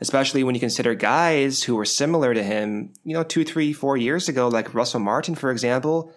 especially 0.00 0.42
when 0.44 0.54
you 0.54 0.60
consider 0.60 0.94
guys 0.94 1.62
who 1.62 1.76
were 1.76 1.84
similar 1.84 2.34
to 2.34 2.42
him, 2.42 2.92
you 3.04 3.14
know, 3.14 3.22
two, 3.22 3.44
three, 3.44 3.72
four 3.72 3.96
years 3.96 4.28
ago, 4.28 4.48
like 4.48 4.74
Russell 4.74 5.00
Martin, 5.00 5.34
for 5.34 5.50
example, 5.50 6.12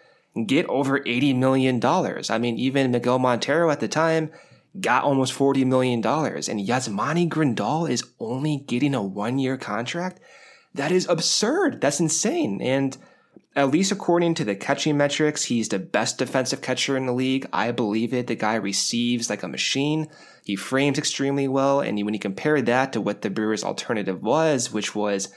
get 0.46 0.66
over 0.68 1.00
$80 1.00 1.36
million. 1.36 1.84
I 1.84 2.38
mean, 2.38 2.58
even 2.58 2.92
Miguel 2.92 3.20
Montero 3.20 3.70
at 3.70 3.80
the 3.80 3.88
time 3.88 4.32
got 4.80 5.04
almost 5.04 5.34
$40 5.34 5.66
million, 5.66 6.00
and 6.00 6.68
Yasmani 6.68 7.28
Grandal 7.28 7.90
is 7.90 8.04
only 8.20 8.58
getting 8.68 8.96
a 8.96 9.02
one 9.02 9.40
year 9.40 9.58
contract. 9.58 10.20
That 10.76 10.92
is 10.92 11.08
absurd. 11.08 11.82
That's 11.82 12.00
insane. 12.00 12.62
And 12.62 12.96
at 13.60 13.72
least 13.72 13.92
according 13.92 14.36
to 14.36 14.46
the 14.46 14.56
catching 14.56 14.98
metrics, 14.98 15.44
he's 15.44 15.70
the 15.70 15.80
best 15.80 16.18
defensive 16.18 16.62
catcher 16.62 16.98
in 16.98 17.06
the 17.06 17.14
league. 17.14 17.48
I 17.54 17.72
believe 17.72 18.14
it. 18.14 18.28
The 18.28 18.36
guy 18.36 18.56
receives 18.56 19.30
like 19.30 19.44
a 19.44 19.48
machine. 19.48 20.08
He 20.44 20.56
frames 20.56 20.98
extremely 20.98 21.48
well. 21.48 21.82
And 21.82 22.04
when 22.06 22.14
you 22.14 22.20
compare 22.20 22.62
that 22.62 22.94
to 22.94 23.02
what 23.02 23.22
the 23.22 23.30
Brewers' 23.30 23.64
alternative 23.64 24.22
was, 24.22 24.72
which 24.72 24.96
was 24.96 25.30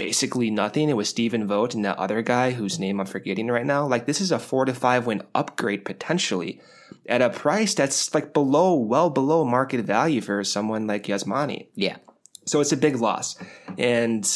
basically 0.00 0.50
nothing. 0.50 0.88
It 0.88 0.96
was 0.96 1.10
Stephen 1.10 1.46
Vogt 1.46 1.74
and 1.74 1.84
that 1.84 1.98
other 1.98 2.22
guy 2.22 2.52
whose 2.52 2.78
name 2.78 3.00
I'm 3.00 3.06
forgetting 3.06 3.48
right 3.48 3.66
now. 3.66 3.86
Like 3.86 4.06
this 4.06 4.22
is 4.22 4.32
a 4.32 4.38
four 4.38 4.64
to 4.64 4.72
five 4.72 5.06
win 5.06 5.22
upgrade 5.34 5.84
potentially 5.84 6.58
at 7.06 7.20
a 7.20 7.28
price 7.28 7.74
that's 7.74 8.14
like 8.14 8.32
below, 8.32 8.74
well 8.74 9.10
below 9.10 9.44
market 9.44 9.84
value 9.84 10.22
for 10.22 10.42
someone 10.42 10.86
like 10.86 11.04
Yasmani. 11.04 11.68
Yeah. 11.74 11.98
So 12.46 12.60
it's 12.60 12.72
a 12.72 12.78
big 12.78 12.96
loss. 12.96 13.36
And 13.76 14.26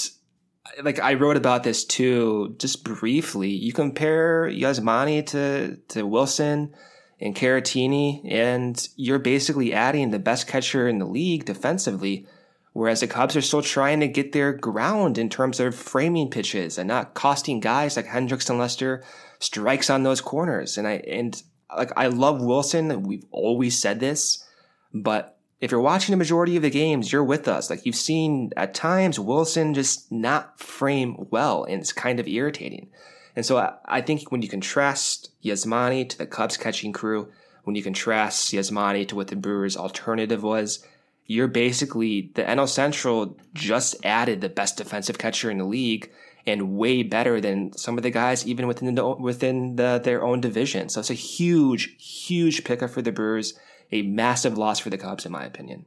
like 0.83 0.99
I 0.99 1.15
wrote 1.15 1.37
about 1.37 1.63
this 1.63 1.85
too, 1.85 2.55
just 2.59 2.85
briefly. 2.85 3.51
You 3.51 3.73
compare 3.73 4.45
Yasmani 4.45 5.27
to, 5.27 5.77
to 5.89 6.07
Wilson 6.07 6.75
and 7.21 7.35
Caratini, 7.35 8.21
and 8.31 8.89
you're 8.97 9.19
basically 9.19 9.73
adding 9.73 10.11
the 10.11 10.19
best 10.19 10.47
catcher 10.47 10.89
in 10.89 10.99
the 10.99 11.07
league 11.07 11.45
defensively. 11.45 12.27
Whereas 12.73 13.01
the 13.01 13.07
Cubs 13.07 13.37
are 13.37 13.41
still 13.41 13.63
trying 13.63 14.01
to 14.01 14.09
get 14.09 14.33
their 14.33 14.53
ground 14.53 15.17
in 15.17 15.29
terms 15.29 15.61
of 15.61 15.77
framing 15.77 16.29
pitches 16.29 16.77
and 16.77 16.89
not 16.89 17.15
costing 17.15 17.61
guys 17.61 17.97
like 17.97 18.07
Hendricks 18.07 18.51
and 18.51 18.59
Lester 18.59 19.05
strikes 19.39 19.91
on 19.91 20.03
those 20.03 20.21
corners. 20.21 20.77
And 20.77 20.89
I 20.89 20.95
and 20.95 21.41
like 21.77 21.93
I 21.97 22.09
love 22.09 22.43
Wilson. 22.43 23.05
We've 23.05 23.25
always 23.31 23.79
said 23.79 24.01
this, 24.01 24.45
but 24.93 25.34
if 25.61 25.71
you're 25.71 25.81
watching 25.81 26.13
the 26.13 26.17
majority 26.19 26.57
of 26.57 26.63
the 26.63 26.71
games, 26.71 27.13
you're 27.13 27.25
with 27.25 27.49
us. 27.49 27.71
Like 27.71 27.87
you've 27.87 27.95
seen 27.95 28.51
at 28.57 28.75
times 28.75 29.19
Wilson 29.19 29.75
just 29.75 30.11
not 30.13 30.59
frame 30.59 31.27
well, 31.31 31.65
and 31.65 31.81
it's 31.81 31.93
kind 31.93 32.21
of 32.21 32.29
irritating. 32.29 32.91
And 33.37 33.45
so 33.45 33.59
I, 33.59 33.75
I 33.85 34.01
think 34.01 34.31
when 34.31 34.43
you 34.43 34.49
contrast 34.49 35.31
Yasmani 35.43 36.09
to 36.09 36.19
the 36.19 36.27
Cubs 36.27 36.57
catching 36.57 36.93
crew, 36.93 37.29
when 37.65 37.77
you 37.77 37.83
contrast 37.83 38.53
Yasmani 38.53 39.09
to 39.09 39.17
what 39.17 39.29
the 39.29 39.37
Brewers' 39.37 39.77
alternative 39.77 40.43
was, 40.43 40.85
you're 41.27 41.49
basically 41.49 42.31
the 42.35 42.43
NL 42.43 42.69
Central 42.69 43.37
just 43.55 43.97
added 44.05 44.41
the 44.41 44.49
best 44.49 44.77
defensive 44.77 45.19
catcher 45.19 45.51
in 45.51 45.59
the 45.59 45.65
league 45.65 46.11
and 46.47 46.77
way 46.77 47.03
better 47.03 47.41
than 47.41 47.73
some 47.77 47.97
of 47.97 48.03
the 48.03 48.11
guys 48.11 48.47
even 48.47 48.67
within 48.67 48.95
the, 48.95 49.09
within 49.09 49.77
the, 49.77 50.01
their 50.05 50.23
own 50.23 50.41
division. 50.43 50.91
So 50.91 51.01
it's 51.01 51.11
a 51.11 51.15
huge, 51.15 51.97
huge 51.99 52.65
pickup 52.65 52.91
for 52.91 53.01
the 53.01 53.13
Brewers, 53.13 53.59
a 53.93 54.03
massive 54.03 54.57
loss 54.59 54.79
for 54.79 54.91
the 54.91 54.99
Cubs, 54.99 55.27
in 55.27 55.33
my 55.33 55.45
opinion. 55.45 55.87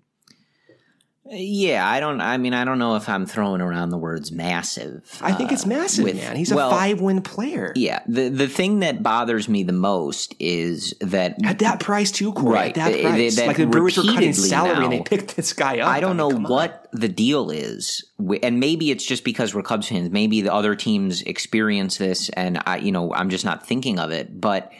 Yeah, 1.29 1.85
I 1.85 1.99
don't. 1.99 2.21
I 2.21 2.37
mean, 2.37 2.53
I 2.53 2.63
don't 2.63 2.79
know 2.79 2.95
if 2.95 3.09
I'm 3.09 3.25
throwing 3.25 3.59
around 3.59 3.89
the 3.89 3.97
words 3.97 4.31
massive. 4.31 5.03
I 5.21 5.33
think 5.33 5.51
it's 5.51 5.65
uh, 5.65 5.69
massive, 5.69 6.05
with- 6.05 6.15
man. 6.15 6.37
He's 6.37 6.53
a 6.53 6.55
five 6.55 7.01
win 7.01 7.21
player. 7.21 7.73
Yeah, 7.75 8.01
the 8.07 8.29
the 8.29 8.47
thing 8.47 8.79
that 8.79 9.03
bothers 9.03 9.49
me 9.49 9.63
the 9.63 9.73
most 9.73 10.35
is 10.39 10.93
that 11.01 11.35
At 11.43 11.59
that 11.59 11.81
price, 11.81 12.11
too, 12.11 12.31
Corey. 12.31 12.53
Right. 12.53 12.69
At 12.69 12.75
that 12.75 12.93
Th- 12.93 13.05
price. 13.05 13.35
that 13.35 13.47
like 13.47 13.57
the 13.57 13.65
Brewers 13.67 13.97
were 13.97 14.03
cutting 14.03 14.31
salary 14.31 14.85
and 14.85 14.93
they 14.93 15.01
picked 15.01 15.35
this 15.35 15.51
guy 15.51 15.79
up. 15.79 15.89
I 15.89 15.99
don't 15.99 16.11
mean, 16.11 16.17
know 16.17 16.29
come 16.31 16.45
on. 16.45 16.51
what 16.51 16.87
the 16.93 17.09
deal 17.09 17.51
is, 17.51 18.05
and 18.41 18.61
maybe 18.61 18.89
it's 18.89 19.05
just 19.05 19.25
because 19.25 19.53
we're 19.53 19.63
Cubs 19.63 19.89
fans. 19.89 20.09
Maybe 20.09 20.39
the 20.39 20.53
other 20.53 20.75
teams 20.75 21.23
experience 21.23 21.97
this, 21.97 22.29
and 22.29 22.61
I, 22.65 22.77
you 22.77 22.93
know, 22.93 23.13
I'm 23.13 23.29
just 23.29 23.43
not 23.43 23.67
thinking 23.67 23.99
of 23.99 24.11
it. 24.11 24.39
But 24.39 24.71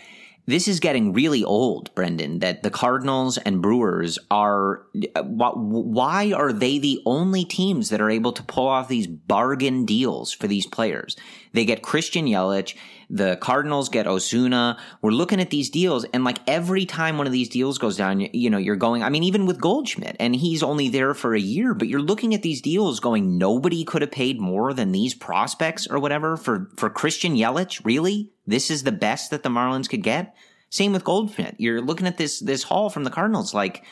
this 0.47 0.67
is 0.69 0.79
getting 0.79 1.11
really 1.11 1.43
old, 1.43 1.93
Brendan. 1.93 2.39
That 2.39 2.63
the 2.63 2.71
Cardinals 2.71 3.37
and 3.37 3.61
Brewers 3.61 4.17
are. 4.31 4.83
Uh, 5.13 5.23
why 5.23 6.31
are 6.31 6.53
they 6.53 6.79
the 6.79 7.01
only 7.05 7.43
teams 7.43 7.89
that 7.89 7.99
are 7.99 8.09
able 8.09 8.31
to 8.31 8.43
pull 8.43 8.67
off 8.67 8.87
these 8.87 9.07
bargain 9.07 9.85
deals 9.85 10.31
for 10.31 10.47
these 10.47 10.65
players? 10.65 11.17
They 11.51 11.65
get 11.65 11.81
Christian 11.81 12.25
Yelich. 12.25 12.75
The 13.09 13.37
Cardinals 13.37 13.87
get 13.87 14.05
Ozuna. 14.05 14.77
We're 15.01 15.11
looking 15.11 15.39
at 15.39 15.49
these 15.49 15.69
deals, 15.69 16.05
and 16.13 16.23
like 16.23 16.39
every 16.45 16.85
time 16.85 17.17
one 17.17 17.25
of 17.25 17.33
these 17.33 17.47
deals 17.47 17.77
goes 17.77 17.95
down, 17.95 18.19
you, 18.19 18.29
you 18.33 18.49
know, 18.49 18.57
you're 18.57 18.75
going. 18.75 19.01
I 19.01 19.09
mean, 19.09 19.23
even 19.23 19.45
with 19.45 19.61
Goldschmidt, 19.61 20.17
and 20.19 20.35
he's 20.35 20.61
only 20.61 20.89
there 20.89 21.13
for 21.13 21.33
a 21.33 21.39
year, 21.39 21.73
but 21.73 21.87
you're 21.87 22.01
looking 22.01 22.33
at 22.33 22.41
these 22.41 22.61
deals, 22.61 22.99
going, 22.99 23.37
nobody 23.37 23.85
could 23.85 24.01
have 24.01 24.11
paid 24.11 24.41
more 24.41 24.73
than 24.73 24.91
these 24.91 25.13
prospects 25.13 25.87
or 25.87 25.99
whatever 25.99 26.35
for 26.35 26.69
for 26.75 26.89
Christian 26.89 27.35
Yelich. 27.35 27.83
Really, 27.85 28.31
this 28.45 28.69
is 28.69 28.83
the 28.83 28.91
best 28.91 29.31
that 29.31 29.43
the 29.43 29.49
Marlins 29.49 29.89
could 29.89 30.03
get. 30.03 30.35
Same 30.69 30.91
with 30.91 31.05
Goldschmidt. 31.05 31.55
You're 31.59 31.81
looking 31.81 32.07
at 32.07 32.17
this 32.17 32.39
this 32.41 32.63
haul 32.63 32.89
from 32.89 33.03
the 33.03 33.11
Cardinals, 33.11 33.53
like. 33.53 33.85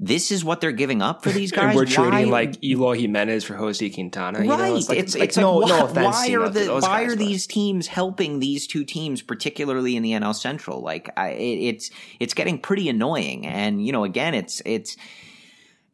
This 0.00 0.30
is 0.30 0.44
what 0.44 0.60
they're 0.60 0.70
giving 0.70 1.02
up 1.02 1.24
for 1.24 1.30
these 1.30 1.50
guys. 1.52 1.64
And 1.70 1.76
we're 1.76 1.84
Why- 1.86 2.10
trading 2.10 2.30
like 2.30 2.62
Eloy 2.62 2.98
Jimenez 2.98 3.44
for 3.44 3.54
Jose 3.56 3.90
Quintana. 3.90 4.44
You 4.44 4.50
right. 4.50 4.58
know, 4.58 4.76
it's 4.76 4.88
like, 4.88 4.98
it's, 4.98 5.14
like, 5.14 5.24
it's 5.24 5.36
no, 5.36 5.56
like, 5.56 5.70
why, 5.70 5.78
no 5.78 5.84
offense. 5.86 6.04
why 6.06 6.30
are 6.34 6.48
the 6.48 6.66
why 6.74 6.80
guys, 6.80 7.12
are 7.12 7.16
but- 7.16 7.18
these 7.18 7.46
teams 7.46 7.86
helping 7.88 8.38
these 8.38 8.66
two 8.66 8.84
teams, 8.84 9.22
particularly 9.22 9.96
in 9.96 10.02
the 10.02 10.12
NL 10.12 10.34
Central? 10.34 10.80
Like, 10.82 11.10
I, 11.16 11.30
it, 11.30 11.58
it's 11.74 11.90
it's 12.20 12.34
getting 12.34 12.58
pretty 12.58 12.88
annoying. 12.88 13.46
And 13.46 13.84
you 13.84 13.92
know, 13.92 14.04
again, 14.04 14.34
it's 14.34 14.62
it's 14.64 14.96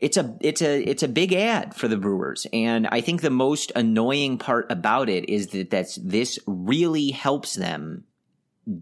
it's 0.01 0.19
a 0.19 0.37
it's 0.41 0.61
a 0.61 0.83
it's 0.83 1.03
a 1.03 1.09
big 1.09 1.33
ad 1.33 1.75
for 1.75 1.89
the 1.89 1.97
Brewers, 1.97 2.47
and 2.53 2.87
I 2.89 3.01
think 3.01 3.23
the 3.23 3.31
most 3.31 3.73
annoying 3.75 4.37
part 4.37 4.71
about 4.71 5.09
it 5.09 5.31
is 5.31 5.47
that 5.49 5.71
that's 5.71 5.95
this 5.97 6.39
really 6.47 7.11
helps 7.11 7.55
them 7.55 8.05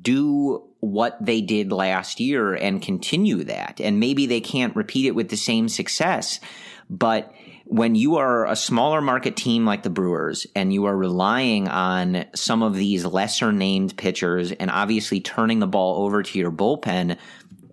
do 0.00 0.68
what 0.82 1.16
they 1.24 1.40
did 1.40 1.70
last 1.70 2.18
year 2.18 2.54
and 2.54 2.82
continue 2.82 3.44
that. 3.44 3.80
And 3.80 4.00
maybe 4.00 4.26
they 4.26 4.40
can't 4.40 4.74
repeat 4.74 5.06
it 5.06 5.14
with 5.14 5.28
the 5.28 5.36
same 5.36 5.68
success, 5.68 6.40
but 6.90 7.32
when 7.66 7.94
you 7.94 8.16
are 8.16 8.46
a 8.46 8.56
smaller 8.56 9.00
market 9.00 9.36
team 9.36 9.64
like 9.64 9.84
the 9.84 9.90
Brewers 9.90 10.44
and 10.56 10.72
you 10.74 10.84
are 10.86 10.96
relying 10.96 11.68
on 11.68 12.24
some 12.34 12.64
of 12.64 12.74
these 12.74 13.06
lesser 13.06 13.52
named 13.52 13.96
pitchers 13.96 14.50
and 14.50 14.72
obviously 14.72 15.20
turning 15.20 15.60
the 15.60 15.68
ball 15.68 16.04
over 16.04 16.24
to 16.24 16.38
your 16.38 16.50
bullpen 16.50 17.16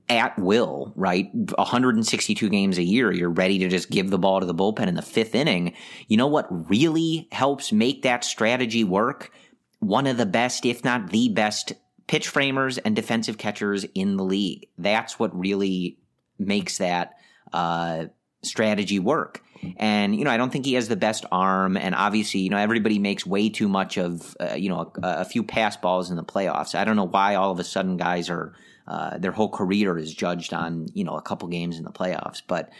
at 0.07 0.37
will, 0.37 0.93
right? 0.95 1.29
162 1.33 2.47
games 2.47 2.77
a 2.77 2.83
year, 2.83 3.11
you're 3.11 3.31
ready 3.31 3.57
to 3.59 3.69
just 3.69 3.89
give 3.89 4.11
the 4.11 4.19
ball 4.19 4.39
to 4.39 4.45
the 4.45 4.55
bullpen 4.55 4.87
in 4.87 4.95
the 4.95 5.01
fifth 5.01 5.33
inning. 5.33 5.73
You 6.07 6.17
know 6.17 6.27
what 6.27 6.69
really 6.69 7.27
helps 7.31 7.71
make 7.71 8.03
that 8.03 8.23
strategy 8.23 8.83
work? 8.83 9.31
One 9.79 10.05
of 10.05 10.17
the 10.17 10.25
best, 10.27 10.65
if 10.65 10.83
not 10.83 11.09
the 11.09 11.29
best, 11.29 11.73
pitch 12.09 12.27
framers 12.27 12.79
and 12.79 12.95
defensive 12.95 13.37
catchers 13.37 13.85
in 13.93 14.17
the 14.17 14.23
league. 14.23 14.67
That's 14.79 15.19
what 15.19 15.37
really 15.37 15.99
makes 16.39 16.79
that 16.79 17.13
uh, 17.53 18.05
strategy 18.41 18.97
work. 18.97 19.43
And 19.77 20.15
you 20.15 20.23
know, 20.23 20.31
I 20.31 20.37
don't 20.37 20.51
think 20.51 20.65
he 20.65 20.73
has 20.73 20.87
the 20.87 20.95
best 20.95 21.25
arm. 21.31 21.77
And 21.77 21.93
obviously, 21.93 22.39
you 22.39 22.49
know, 22.49 22.57
everybody 22.57 22.97
makes 22.97 23.27
way 23.27 23.49
too 23.49 23.67
much 23.67 23.97
of 23.97 24.35
uh, 24.39 24.55
you 24.55 24.69
know 24.69 24.91
a, 25.03 25.07
a 25.19 25.25
few 25.25 25.43
pass 25.43 25.77
balls 25.77 26.09
in 26.09 26.15
the 26.15 26.23
playoffs. 26.23 26.73
I 26.73 26.83
don't 26.83 26.95
know 26.95 27.07
why 27.07 27.35
all 27.35 27.51
of 27.51 27.59
a 27.59 27.63
sudden 27.63 27.95
guys 27.95 28.27
are 28.31 28.55
uh, 28.87 29.19
their 29.19 29.31
whole 29.31 29.49
career 29.49 29.95
is 29.95 30.11
judged 30.11 30.51
on 30.51 30.87
you 30.95 31.03
know 31.03 31.15
a 31.15 31.21
couple 31.21 31.47
games 31.47 31.77
in 31.77 31.83
the 31.83 31.91
playoffs. 31.91 32.41
But 32.47 32.71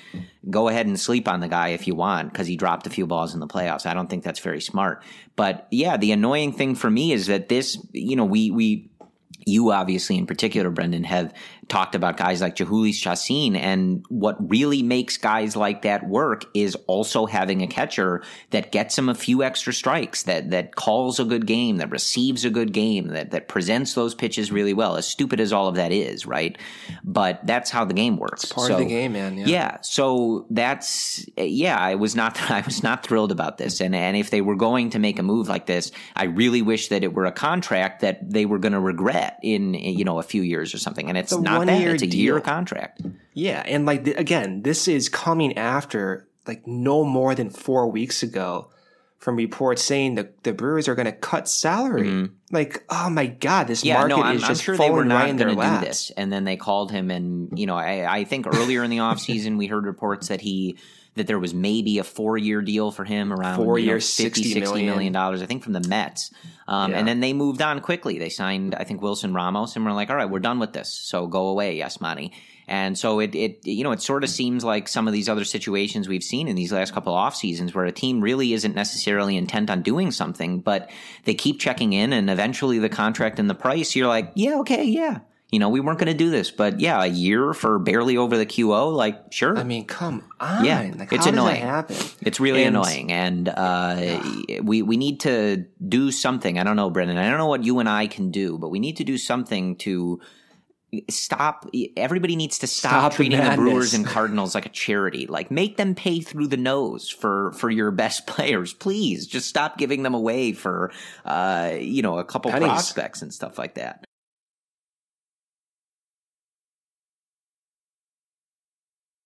go 0.50 0.70
ahead 0.70 0.88
and 0.88 1.00
sleep 1.00 1.28
on 1.28 1.40
the 1.40 1.48
guy 1.48 1.68
if 1.70 1.86
you 1.86 1.94
want 1.94 2.34
because 2.34 2.48
he 2.48 2.56
dropped 2.56 2.88
a 2.88 2.90
few 2.90 3.06
balls 3.06 3.36
in 3.36 3.42
the 3.42 3.48
playoffs. 3.48 3.86
I 3.86 3.94
don't 3.94 4.10
think 4.10 4.24
that's 4.24 4.40
very 4.40 4.62
smart. 4.62 5.04
But 5.36 5.68
yeah, 5.70 5.98
the 5.98 6.14
annoying 6.14 6.54
thing 6.54 6.74
for 6.74 6.90
me 6.90 7.12
is 7.12 7.28
that 7.28 7.48
this 7.48 7.78
you 7.92 8.16
know 8.16 8.26
we 8.26 8.50
we 8.50 8.89
you 9.50 9.72
obviously 9.72 10.18
in 10.18 10.26
particular, 10.26 10.70
Brendan, 10.70 11.04
have 11.04 11.34
talked 11.70 11.96
about 11.96 12.18
guys 12.18 12.42
like 12.42 12.56
Jhoulys 12.56 12.96
Chacin, 12.96 13.56
and 13.56 14.06
what 14.10 14.36
really 14.50 14.84
makes 14.84 15.18
guys 15.18 15.56
like 15.56 15.84
that 15.84 16.08
work 16.08 16.46
is 16.54 16.76
also 16.88 17.26
having 17.26 17.62
a 17.62 17.68
catcher 17.68 18.22
that 18.50 18.72
gets 18.72 18.98
him 18.98 19.08
a 19.08 19.16
few 19.16 19.44
extra 19.44 19.72
strikes, 19.72 20.24
that 20.24 20.50
that 20.50 20.76
calls 20.76 21.20
a 21.20 21.26
good 21.26 21.46
game, 21.46 21.78
that 21.78 21.90
receives 21.90 22.44
a 22.44 22.50
good 22.50 22.74
game, 22.74 23.08
that 23.10 23.32
that 23.32 23.48
presents 23.48 23.94
those 23.94 24.14
pitches 24.14 24.52
really 24.52 24.74
well. 24.74 24.98
As 24.98 25.08
stupid 25.08 25.40
as 25.40 25.54
all 25.54 25.68
of 25.68 25.76
that 25.76 25.92
is, 25.92 26.26
right? 26.26 26.58
But 27.04 27.46
that's 27.46 27.70
how 27.70 27.86
the 27.86 27.94
game 27.94 28.18
works. 28.18 28.44
It's 28.44 28.52
part 28.52 28.72
of 28.72 28.80
the 28.80 28.86
game, 28.86 29.14
man. 29.14 29.38
Yeah. 29.38 29.46
Yeah. 29.48 29.78
So 29.82 30.48
that's 30.50 31.26
yeah. 31.38 31.78
I 31.78 31.96
was 31.96 32.16
not 32.16 32.40
I 32.52 32.62
was 32.62 32.84
not 32.84 33.04
thrilled 33.06 33.32
about 33.32 33.58
this, 33.58 33.80
and 33.80 33.96
and 33.96 34.18
if 34.18 34.30
they 34.30 34.42
were 34.42 34.56
going 34.56 34.90
to 34.92 35.00
make 35.00 35.20
a 35.20 35.24
move 35.24 35.48
like 35.48 35.66
this, 35.68 35.92
I 36.16 36.26
really 36.26 36.62
wish 36.62 36.90
that 36.90 37.04
it 37.04 37.14
were 37.14 37.26
a 37.26 37.32
contract 37.32 38.02
that 38.02 38.30
they 38.30 38.46
were 38.46 38.60
going 38.60 38.74
to 38.74 38.80
regret 38.80 39.40
in 39.42 39.74
you 39.74 40.04
know 40.04 40.20
a 40.20 40.24
few 40.24 40.42
years 40.42 40.74
or 40.74 40.80
something. 40.80 41.08
And 41.08 41.18
it's 41.18 41.32
It's 41.34 41.40
a 41.40 41.59
not 41.68 41.78
that. 41.78 42.04
It's 42.04 42.04
a 42.04 42.18
year 42.18 42.40
contract. 42.40 43.02
Yeah, 43.34 43.64
and 43.66 43.86
like 43.86 44.08
again, 44.08 44.64
this 44.64 44.88
is 44.88 45.10
coming 45.10 45.58
after 45.58 46.28
like 46.48 46.66
no 46.68 47.04
more 47.04 47.36
than 47.36 47.50
four 47.50 47.88
weeks 47.88 48.24
ago 48.24 48.70
from 49.20 49.36
reports 49.36 49.84
saying 49.84 50.16
that 50.16 50.44
the 50.44 50.54
Brewers 50.54 50.88
are 50.88 50.96
going 50.96 51.06
to 51.06 51.12
cut 51.12 51.48
salary. 51.50 52.30
Like, 52.52 52.84
oh 52.90 53.10
my 53.10 53.28
god, 53.28 53.68
this 53.68 53.80
Mm-hmm. 53.82 53.88
Yeah, 53.88 53.94
market 54.00 54.16
no, 54.16 54.24
I'm, 54.24 54.36
is 54.38 54.44
I'm 54.44 54.50
just 54.50 54.64
sure 54.64 54.78
they 54.78 54.90
were 54.90 54.96
falling 54.96 55.10
not 55.10 55.16
right 55.16 55.30
in 55.30 55.36
their 55.36 55.54
going 55.54 55.58
to 55.58 55.80
do 55.80 55.86
this. 55.86 56.10
And 56.12 56.32
then 56.32 56.46
they 56.46 56.56
called 56.56 56.92
him, 56.92 57.12
and 57.12 57.58
you 57.58 57.66
know, 57.66 57.76
I, 57.76 58.20
I 58.20 58.24
think 58.24 58.48
earlier 58.48 58.84
in 58.84 58.90
the 58.90 58.98
offseason 59.10 59.58
we 59.58 59.68
heard 59.68 59.86
reports 59.86 60.30
that 60.30 60.42
he 60.42 60.78
that 61.20 61.28
there 61.28 61.40
was 61.40 61.54
maybe 61.54 62.00
a 62.00 62.04
four 62.04 62.38
year 62.38 62.62
deal 62.62 62.92
for 62.92 63.06
him 63.06 63.32
around 63.32 63.58
Four 63.58 63.78
you 63.78 63.86
know, 63.86 63.92
years, 63.94 64.16
50, 64.16 64.42
60 64.42 64.54
60 64.54 64.60
million 64.60 64.86
million. 64.88 65.14
dollars, 65.14 65.42
I 65.42 65.46
think 65.46 65.64
from 65.64 65.74
the 65.74 65.88
Mets. 65.88 66.32
Um, 66.68 66.92
Yeah. 66.92 67.00
And 67.00 67.08
then 67.08 67.20
they 67.20 67.34
moved 67.34 67.62
on 67.62 67.80
quickly. 67.82 68.18
They 68.20 68.30
signed, 68.30 68.74
I 68.76 68.84
think, 68.84 69.02
Wilson 69.02 69.34
Ramos, 69.34 69.76
and 69.76 69.86
we're 69.86 69.92
like, 69.92 70.10
all 70.10 70.16
right, 70.16 70.30
we're 70.30 70.40
done 70.40 70.60
with 70.60 70.74
this. 70.74 70.92
So 70.92 71.28
go 71.28 71.48
away, 71.48 71.78
yes, 71.78 72.02
money. 72.02 72.32
And 72.68 72.96
so 72.96 73.20
it, 73.20 73.34
it, 73.34 73.66
you 73.66 73.84
know, 73.84 73.92
it 73.92 74.02
sort 74.02 74.24
of 74.24 74.30
seems 74.30 74.64
like 74.64 74.88
some 74.88 75.08
of 75.08 75.14
these 75.14 75.28
other 75.28 75.44
situations 75.44 76.08
we've 76.08 76.24
seen 76.24 76.48
in 76.48 76.56
these 76.56 76.72
last 76.72 76.94
couple 76.94 77.14
of 77.14 77.18
off 77.18 77.36
seasons 77.36 77.74
where 77.74 77.86
a 77.86 77.92
team 77.92 78.22
really 78.22 78.54
isn't 78.54 78.76
necessarily 78.76 79.36
intent 79.38 79.72
on 79.72 79.82
doing 79.82 80.12
something, 80.12 80.60
but 80.60 80.90
they 81.24 81.34
keep 81.34 81.60
checking 81.60 81.94
in, 81.94 82.14
and 82.14 82.30
eventually 82.30 82.78
the 82.78 82.90
contract 82.90 83.40
and 83.40 83.50
the 83.50 83.56
price, 83.56 83.96
you're 83.96 84.08
like, 84.08 84.32
yeah, 84.36 84.60
okay, 84.60 84.84
yeah, 84.84 85.20
You 85.52 85.58
know, 85.58 85.70
we 85.70 85.80
weren't 85.80 85.98
going 85.98 86.12
to 86.12 86.18
do 86.18 86.30
this, 86.30 86.52
but 86.52 86.80
yeah, 86.80 87.02
a 87.02 87.08
year 87.08 87.54
for 87.54 87.80
barely 87.80 88.18
over 88.18 88.38
the 88.38 88.46
QO, 88.46 88.94
like 88.96 89.34
sure. 89.34 89.58
I 89.58 89.64
mean, 89.64 89.86
come 89.86 90.24
on. 90.40 90.64
Yeah, 90.64 90.92
like, 90.96 91.12
it's 91.12 91.26
how 91.26 91.32
annoying. 91.32 91.56
Does 91.56 91.64
that 91.64 91.68
happen? 91.68 91.96
It's 92.22 92.40
really 92.40 92.64
And- 92.64 92.76
annoying, 92.76 93.12
and 93.12 93.50
uh, 93.50 94.22
we 94.62 94.84
we 94.84 94.96
need 94.96 95.22
to 95.22 95.66
do 95.88 96.12
something. 96.12 96.60
I 96.60 96.64
don't 96.64 96.76
know, 96.76 96.92
Brendan. 96.92 97.18
I 97.18 97.28
don't 97.30 97.40
know 97.40 97.48
what 97.48 97.64
you 97.64 97.80
and 97.80 97.90
I 97.90 98.06
can 98.06 98.30
do, 98.30 98.60
but 98.60 98.70
we 98.70 98.80
need 98.80 98.98
to 98.98 99.04
do 99.04 99.18
something 99.18 99.76
to 99.78 100.20
stop. 101.10 101.66
Everybody 101.98 102.36
needs 102.36 102.60
to 102.60 102.68
stop, 102.68 102.92
Stop 102.92 103.14
treating 103.14 103.40
the. 103.40 103.56
Brewers 103.56 103.94
and 103.94 104.06
Cardinals 104.06 104.54
like 104.56 104.66
a 104.66 104.70
charity. 104.70 105.26
Like, 105.28 105.52
make 105.52 105.78
them 105.78 105.96
pay 105.96 106.20
through 106.20 106.48
the 106.48 106.58
nose 106.58 107.10
for 107.10 107.54
for 107.54 107.70
your 107.70 107.92
best 107.92 108.28
players, 108.34 108.74
please. 108.74 109.26
Just 109.28 109.48
stop 109.50 109.78
giving 109.80 110.04
them 110.04 110.14
away 110.14 110.52
for 110.54 110.92
uh, 111.26 111.74
you 111.80 112.02
know 112.04 112.20
a 112.20 112.24
couple 112.24 112.52
Pennies. 112.52 112.68
prospects 112.68 113.22
and 113.22 113.34
stuff 113.34 113.58
like 113.58 113.76
that. 113.76 114.06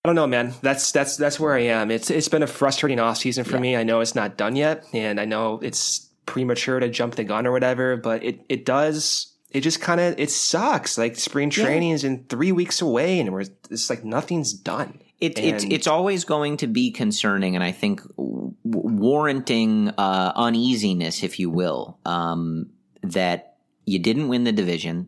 I 0.06 0.10
don't 0.10 0.16
know, 0.16 0.28
man. 0.28 0.54
That's 0.62 0.92
that's 0.92 1.16
that's 1.16 1.40
where 1.40 1.54
I 1.54 1.62
am. 1.62 1.90
It's 1.90 2.10
it's 2.12 2.28
been 2.28 2.44
a 2.44 2.48
frustrating 2.48 3.00
off 3.00 3.18
season 3.18 3.46
for 3.46 3.56
Yeah. 3.56 3.62
me. 3.62 3.76
I 3.78 3.84
know 3.84 4.02
it's 4.02 4.16
not 4.16 4.36
done 4.36 4.58
yet, 4.58 4.84
and 4.94 5.18
I 5.20 5.24
know 5.26 5.60
it's 5.62 6.10
premature 6.26 6.80
to 6.80 6.90
jump 6.90 7.16
the 7.16 7.24
gun 7.24 7.48
or 7.48 7.54
whatever, 7.54 7.96
but 7.96 8.22
it 8.24 8.42
it 8.50 8.66
does. 8.66 9.28
It 9.52 9.62
just 9.62 9.80
kind 9.80 10.02
of 10.02 10.16
it 10.20 10.30
sucks. 10.30 10.98
Like 10.98 11.16
spring 11.16 11.52
Yeah. 11.56 11.64
training 11.64 11.92
is 11.92 12.04
in 12.04 12.26
three 12.28 12.52
weeks 12.52 12.82
away, 12.82 13.18
and 13.20 13.32
we're 13.32 13.46
it's 13.72 13.90
like 13.90 14.04
nothing's 14.04 14.52
done. 14.52 15.00
It, 15.22 15.40
it's 15.40 15.64
it's 15.64 15.88
always 15.88 16.26
going 16.26 16.58
to 16.58 16.68
be 16.68 16.92
concerning, 16.92 17.56
and 17.56 17.64
I 17.64 17.72
think 17.72 18.02
w- 18.18 18.54
warranting 18.66 19.90
uh, 19.98 20.34
uneasiness, 20.36 21.24
if 21.24 21.40
you 21.40 21.50
will, 21.50 21.98
um, 22.06 22.72
that 23.04 23.56
you 23.86 24.00
didn't 24.00 24.28
win 24.28 24.44
the 24.44 24.52
division, 24.52 25.08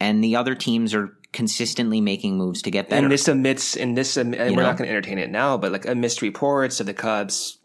and 0.00 0.22
the 0.22 0.36
other 0.36 0.54
teams 0.54 0.92
are 0.92 1.16
consistently 1.32 2.00
making 2.00 2.36
moves 2.36 2.62
to 2.62 2.70
get 2.70 2.88
better. 2.88 3.04
And 3.04 3.12
this 3.12 3.28
amidst, 3.28 3.76
and 3.76 3.96
this, 3.96 4.16
am- 4.16 4.34
and 4.34 4.56
we're 4.56 4.62
know? 4.62 4.68
not 4.68 4.78
going 4.78 4.88
to 4.88 4.94
entertain 4.94 5.18
it 5.18 5.30
now, 5.30 5.56
but 5.58 5.72
like 5.72 5.86
amidst 5.86 6.22
reports 6.22 6.80
of 6.80 6.86
the 6.86 6.94
Cubs, 6.94 7.58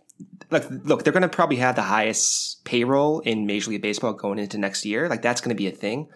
like, 0.52 0.66
look, 0.70 1.04
they're 1.04 1.14
going 1.14 1.24
to 1.24 1.30
probably 1.30 1.56
have 1.58 1.76
the 1.76 1.82
highest 1.82 2.64
payroll 2.66 3.22
in 3.22 3.46
Major 3.46 3.72
League 3.72 3.82
Baseball 3.82 4.14
going 4.14 4.38
into 4.38 4.58
next 4.58 4.86
year. 4.86 5.10
Like, 5.10 5.22
that's 5.22 5.42
going 5.42 5.56
to 5.56 5.62
be 5.62 5.68
a 5.68 5.72
thing. 5.72 6.10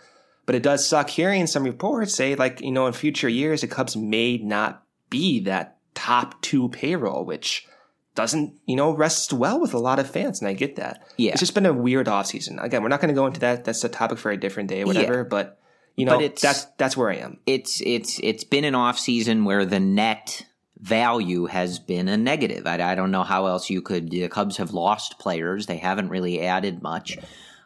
But 0.45 0.55
it 0.55 0.63
does 0.63 0.87
suck 0.87 1.09
hearing 1.09 1.47
some 1.47 1.63
reports 1.63 2.13
say, 2.13 2.35
like, 2.35 2.61
you 2.61 2.71
know, 2.71 2.87
in 2.87 2.93
future 2.93 3.27
years, 3.27 3.61
the 3.61 3.67
Cubs 3.67 3.97
may 3.97 4.37
not 4.37 4.83
be 5.09 5.39
that 5.41 5.77
top 5.95 6.41
two 6.41 6.69
payroll, 6.69 7.25
which 7.25 7.67
doesn't, 8.15 8.53
you 8.65 8.75
know, 8.75 8.95
rest 8.95 9.33
well 9.33 9.59
with 9.59 9.73
a 9.73 9.79
lot 9.79 9.99
of 9.99 10.09
fans. 10.09 10.39
And 10.39 10.47
I 10.47 10.53
get 10.53 10.75
that. 10.75 11.05
Yeah. 11.17 11.31
It's 11.31 11.39
just 11.39 11.53
been 11.53 11.65
a 11.65 11.73
weird 11.73 12.07
offseason. 12.07 12.63
Again, 12.63 12.81
we're 12.83 12.89
not 12.89 13.01
going 13.01 13.13
to 13.13 13.19
go 13.19 13.25
into 13.25 13.39
that. 13.41 13.65
That's 13.65 13.83
a 13.83 13.89
topic 13.89 14.19
for 14.19 14.31
a 14.31 14.37
different 14.37 14.69
day, 14.69 14.83
whatever. 14.85 15.23
But, 15.23 15.59
you 15.97 16.05
know, 16.05 16.13
But 16.13 16.21
it's- 16.23 16.41
that's, 16.41 16.65
that's 16.77 16.95
where 16.95 17.09
I 17.11 17.15
am. 17.17 17.39
it's 17.45 17.81
it's 17.83 18.19
it's 18.23 18.43
been 18.45 18.63
an 18.63 18.75
off 18.75 18.97
season 18.99 19.43
where 19.45 19.65
the 19.65 19.79
net 19.79 20.45
value 20.79 21.47
has 21.47 21.79
been 21.79 22.07
a 22.07 22.15
negative. 22.15 22.65
I, 22.67 22.75
I 22.91 22.95
don't 22.95 23.11
know 23.11 23.23
how 23.23 23.47
else 23.47 23.69
you 23.69 23.81
could. 23.81 24.09
The 24.11 24.27
Cubs 24.29 24.57
have 24.57 24.71
lost 24.73 25.19
players; 25.19 25.65
they 25.65 25.77
haven't 25.77 26.09
really 26.09 26.41
added 26.41 26.81
much. 26.81 27.17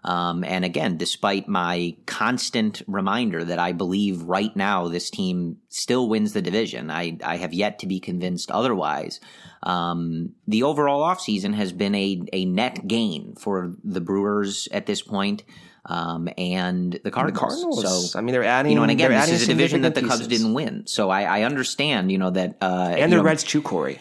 Um, 0.03 0.43
and 0.43 0.65
again, 0.65 0.97
despite 0.97 1.47
my 1.47 1.95
constant 2.07 2.81
reminder 2.87 3.43
that 3.43 3.59
I 3.59 3.71
believe 3.71 4.23
right 4.23 4.55
now 4.55 4.87
this 4.87 5.11
team 5.11 5.57
still 5.69 6.09
wins 6.09 6.33
the 6.33 6.41
division, 6.41 6.89
I, 6.89 7.19
I 7.23 7.37
have 7.37 7.53
yet 7.53 7.77
to 7.79 7.85
be 7.85 7.99
convinced 7.99 8.49
otherwise. 8.49 9.19
Um, 9.61 10.33
the 10.47 10.63
overall 10.63 11.03
offseason 11.03 11.53
has 11.53 11.71
been 11.71 11.93
a, 11.93 12.19
a 12.33 12.45
net 12.45 12.87
gain 12.87 13.35
for 13.35 13.75
the 13.83 14.01
Brewers 14.01 14.67
at 14.71 14.87
this 14.87 15.03
point, 15.03 15.43
um, 15.85 16.29
and 16.37 16.93
the 16.93 16.99
The 17.03 17.11
Cardinals. 17.11 17.39
Cardinals. 17.39 18.11
So, 18.11 18.19
I 18.19 18.21
mean, 18.21 18.33
they're 18.33 18.43
adding. 18.43 18.71
you 18.71 18.75
know, 18.75 18.83
and 18.83 18.91
again, 18.91 19.11
this 19.11 19.31
is 19.31 19.43
a 19.43 19.47
division 19.47 19.81
that 19.81 19.95
the 19.95 20.01
significant 20.01 20.27
Cubs 20.29 20.37
didn't 20.37 20.53
win. 20.53 20.87
So 20.87 21.09
I, 21.09 21.23
I 21.23 21.43
understand, 21.43 22.11
you 22.11 22.17
know, 22.17 22.29
that. 22.29 22.57
Uh, 22.61 22.93
and 22.97 23.11
the 23.11 23.17
know- 23.17 23.23
Reds 23.23 23.43
too, 23.43 23.61
Corey. 23.61 23.99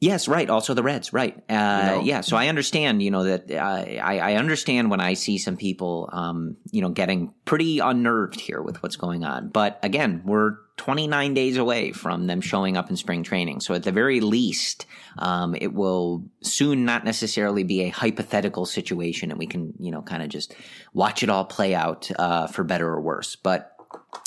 Yes, 0.00 0.28
right. 0.28 0.50
Also 0.50 0.74
the 0.74 0.82
Reds, 0.82 1.14
right? 1.14 1.34
Uh? 1.48 2.02
Yeah. 2.04 2.20
So 2.20 2.36
I 2.36 2.48
understand, 2.48 3.02
you 3.02 3.10
know, 3.10 3.24
that 3.24 3.50
uh, 3.50 3.54
I, 3.56 4.18
I 4.18 4.34
understand 4.34 4.90
when 4.90 5.00
I 5.00 5.14
see 5.14 5.38
some 5.38 5.56
people, 5.56 6.10
um, 6.12 6.58
you 6.70 6.82
know, 6.82 6.90
getting 6.90 7.32
pretty 7.46 7.78
unnerved 7.78 8.38
here 8.38 8.60
with 8.60 8.82
what's 8.82 8.96
going 8.96 9.24
on. 9.24 9.48
But 9.48 9.78
again, 9.82 10.20
we're 10.26 10.56
29 10.76 11.34
days 11.34 11.56
away 11.56 11.92
from 11.92 12.26
them 12.26 12.40
showing 12.40 12.76
up 12.76 12.90
in 12.90 12.96
spring 12.96 13.22
training. 13.22 13.60
So 13.60 13.74
at 13.74 13.84
the 13.84 13.92
very 13.92 14.20
least, 14.20 14.86
um, 15.18 15.54
it 15.54 15.72
will 15.72 16.24
soon 16.42 16.84
not 16.84 17.04
necessarily 17.04 17.62
be 17.62 17.82
a 17.82 17.88
hypothetical 17.90 18.66
situation, 18.66 19.30
and 19.30 19.38
we 19.38 19.46
can, 19.46 19.74
you 19.78 19.90
know, 19.90 20.02
kind 20.02 20.22
of 20.22 20.28
just 20.28 20.54
watch 20.92 21.22
it 21.22 21.30
all 21.30 21.44
play 21.44 21.74
out 21.74 22.10
uh, 22.18 22.48
for 22.48 22.64
better 22.64 22.88
or 22.88 23.00
worse. 23.00 23.36
But 23.36 23.70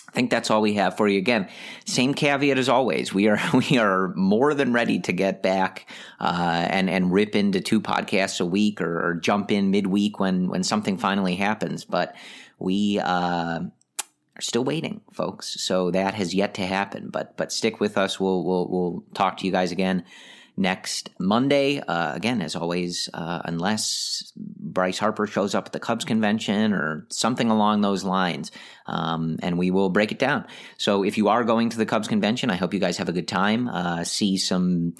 I 0.07 0.11
think 0.13 0.31
that's 0.31 0.49
all 0.49 0.61
we 0.61 0.75
have 0.75 0.95
for 0.95 1.07
you. 1.07 1.19
Again, 1.19 1.49
same 1.85 2.13
caveat 2.13 2.57
as 2.57 2.69
always. 2.69 3.13
We 3.13 3.27
are 3.27 3.39
we 3.53 3.77
are 3.77 4.13
more 4.15 4.53
than 4.53 4.71
ready 4.71 4.99
to 5.01 5.11
get 5.11 5.43
back 5.43 5.89
uh, 6.19 6.65
and 6.69 6.89
and 6.89 7.11
rip 7.11 7.35
into 7.35 7.59
two 7.59 7.81
podcasts 7.81 8.39
a 8.39 8.45
week 8.45 8.79
or, 8.81 9.09
or 9.09 9.15
jump 9.15 9.51
in 9.51 9.69
midweek 9.69 10.19
when 10.19 10.47
when 10.47 10.63
something 10.63 10.97
finally 10.97 11.35
happens. 11.35 11.83
But 11.83 12.15
we 12.57 12.99
uh, 13.03 13.59
are 14.37 14.41
still 14.41 14.63
waiting, 14.63 15.01
folks. 15.11 15.61
So 15.61 15.91
that 15.91 16.13
has 16.13 16.33
yet 16.33 16.53
to 16.55 16.65
happen. 16.65 17.09
But 17.09 17.35
but 17.37 17.51
stick 17.51 17.79
with 17.79 17.97
us. 17.97 18.19
We'll 18.19 18.43
we'll 18.43 18.67
we'll 18.69 19.03
talk 19.13 19.37
to 19.37 19.45
you 19.45 19.51
guys 19.51 19.71
again 19.71 20.03
next 20.57 21.11
Monday. 21.19 21.79
Uh, 21.79 22.13
again, 22.15 22.41
as 22.41 22.55
always, 22.55 23.09
uh, 23.13 23.41
unless 23.45 24.33
Bryce 24.35 24.97
Harper 24.97 25.27
shows 25.27 25.53
up 25.55 25.67
at 25.67 25.73
the 25.73 25.79
Cubs 25.79 26.03
convention 26.03 26.73
or 26.73 27.05
something 27.09 27.49
along 27.49 27.81
those 27.81 28.03
lines, 28.03 28.51
um, 28.87 29.37
and 29.41 29.57
we 29.57 29.71
will 29.71 29.89
break 29.89 30.11
it 30.11 30.19
down. 30.19 30.45
So 30.77 31.03
if 31.03 31.17
you 31.17 31.29
are 31.29 31.43
going 31.43 31.69
to 31.69 31.77
the 31.77 31.85
Cubs 31.85 32.07
convention, 32.07 32.49
I 32.49 32.55
hope 32.55 32.73
you 32.73 32.79
guys 32.79 32.97
have 32.97 33.09
a 33.09 33.13
good 33.13 33.27
time. 33.27 33.67
Uh, 33.67 34.03
see 34.03 34.37
some 34.37 34.95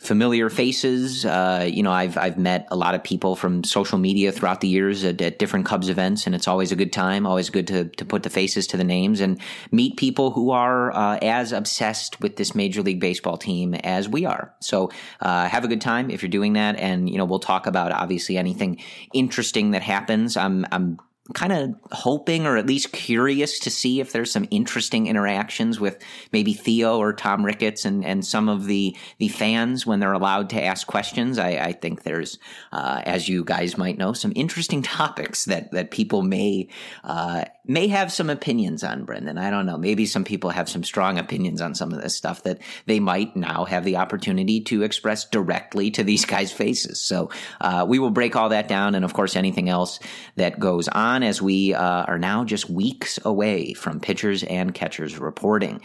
familiar 0.00 0.48
faces. 0.48 1.26
Uh, 1.26 1.68
you 1.70 1.82
know, 1.82 1.92
I've 1.92 2.16
I've 2.16 2.38
met 2.38 2.66
a 2.70 2.76
lot 2.76 2.94
of 2.94 3.04
people 3.04 3.36
from 3.36 3.62
social 3.62 3.98
media 3.98 4.32
throughout 4.32 4.62
the 4.62 4.68
years 4.68 5.04
at, 5.04 5.20
at 5.20 5.38
different 5.38 5.66
Cubs 5.66 5.90
events, 5.90 6.26
and 6.26 6.34
it's 6.34 6.48
always 6.48 6.72
a 6.72 6.76
good 6.76 6.92
time. 6.92 7.26
Always 7.26 7.50
good 7.50 7.66
to 7.68 7.84
to 7.84 8.04
put 8.04 8.22
the 8.22 8.30
faces 8.30 8.66
to 8.68 8.76
the 8.78 8.84
names 8.84 9.20
and 9.20 9.38
meet 9.70 9.98
people 9.98 10.30
who 10.30 10.50
are 10.50 10.90
uh, 10.92 11.18
as 11.20 11.52
obsessed 11.52 12.18
with 12.20 12.36
this 12.36 12.54
Major 12.54 12.82
League 12.82 12.98
Baseball 12.98 13.36
team 13.36 13.74
as 13.74 14.08
we 14.08 14.24
are. 14.24 14.54
So 14.60 14.90
uh, 15.20 15.46
have 15.46 15.64
a 15.64 15.68
good 15.68 15.82
time 15.82 16.10
if 16.10 16.22
you're 16.22 16.30
doing 16.30 16.54
that, 16.54 16.76
and 16.76 17.08
you 17.08 17.18
know 17.18 17.26
we'll 17.26 17.38
talk 17.38 17.66
about 17.66 17.92
obviously 17.92 18.38
anything 18.38 18.80
interesting 19.12 19.72
that 19.72 19.82
happens. 19.82 20.36
I'm 20.36 20.66
I'm 20.72 20.98
kind 21.34 21.52
of 21.52 21.74
hoping 21.92 22.46
or 22.46 22.56
at 22.56 22.66
least 22.66 22.92
curious 22.92 23.58
to 23.60 23.70
see 23.70 24.00
if 24.00 24.12
there's 24.12 24.30
some 24.30 24.46
interesting 24.50 25.06
interactions 25.06 25.80
with 25.80 26.02
maybe 26.32 26.52
Theo 26.52 26.98
or 26.98 27.12
Tom 27.12 27.44
Ricketts 27.44 27.84
and, 27.84 28.04
and 28.04 28.24
some 28.24 28.48
of 28.48 28.66
the, 28.66 28.96
the 29.18 29.28
fans 29.28 29.86
when 29.86 30.00
they're 30.00 30.12
allowed 30.12 30.50
to 30.50 30.62
ask 30.62 30.86
questions. 30.86 31.38
I, 31.38 31.50
I 31.50 31.72
think 31.72 32.02
there's, 32.02 32.38
uh, 32.72 33.02
as 33.04 33.28
you 33.28 33.44
guys 33.44 33.78
might 33.78 33.98
know, 33.98 34.12
some 34.12 34.32
interesting 34.34 34.82
topics 35.00 35.44
that, 35.44 35.70
that 35.72 35.90
people 35.90 36.22
may, 36.22 36.68
uh, 37.04 37.44
may 37.70 37.86
have 37.86 38.10
some 38.10 38.28
opinions 38.28 38.82
on, 38.82 39.04
Brendan. 39.04 39.38
I 39.38 39.48
don't 39.48 39.64
know. 39.64 39.78
Maybe 39.78 40.04
some 40.04 40.24
people 40.24 40.50
have 40.50 40.68
some 40.68 40.82
strong 40.82 41.18
opinions 41.18 41.60
on 41.60 41.76
some 41.76 41.92
of 41.92 42.02
this 42.02 42.16
stuff 42.16 42.42
that 42.42 42.58
they 42.86 42.98
might 42.98 43.36
now 43.36 43.64
have 43.64 43.84
the 43.84 43.96
opportunity 43.96 44.60
to 44.62 44.82
express 44.82 45.24
directly 45.24 45.92
to 45.92 46.02
these 46.02 46.24
guys' 46.24 46.50
faces. 46.50 47.00
So, 47.00 47.30
uh, 47.60 47.86
we 47.88 48.00
will 48.00 48.10
break 48.10 48.34
all 48.34 48.48
that 48.48 48.66
down. 48.66 48.96
And 48.96 49.04
of 49.04 49.14
course, 49.14 49.36
anything 49.36 49.68
else 49.68 50.00
that 50.34 50.58
goes 50.58 50.88
on 50.88 51.22
as 51.22 51.40
we 51.40 51.72
uh, 51.72 52.02
are 52.04 52.18
now 52.18 52.44
just 52.44 52.68
weeks 52.68 53.20
away 53.24 53.72
from 53.74 54.00
pitchers 54.00 54.42
and 54.42 54.74
catchers 54.74 55.16
reporting. 55.16 55.80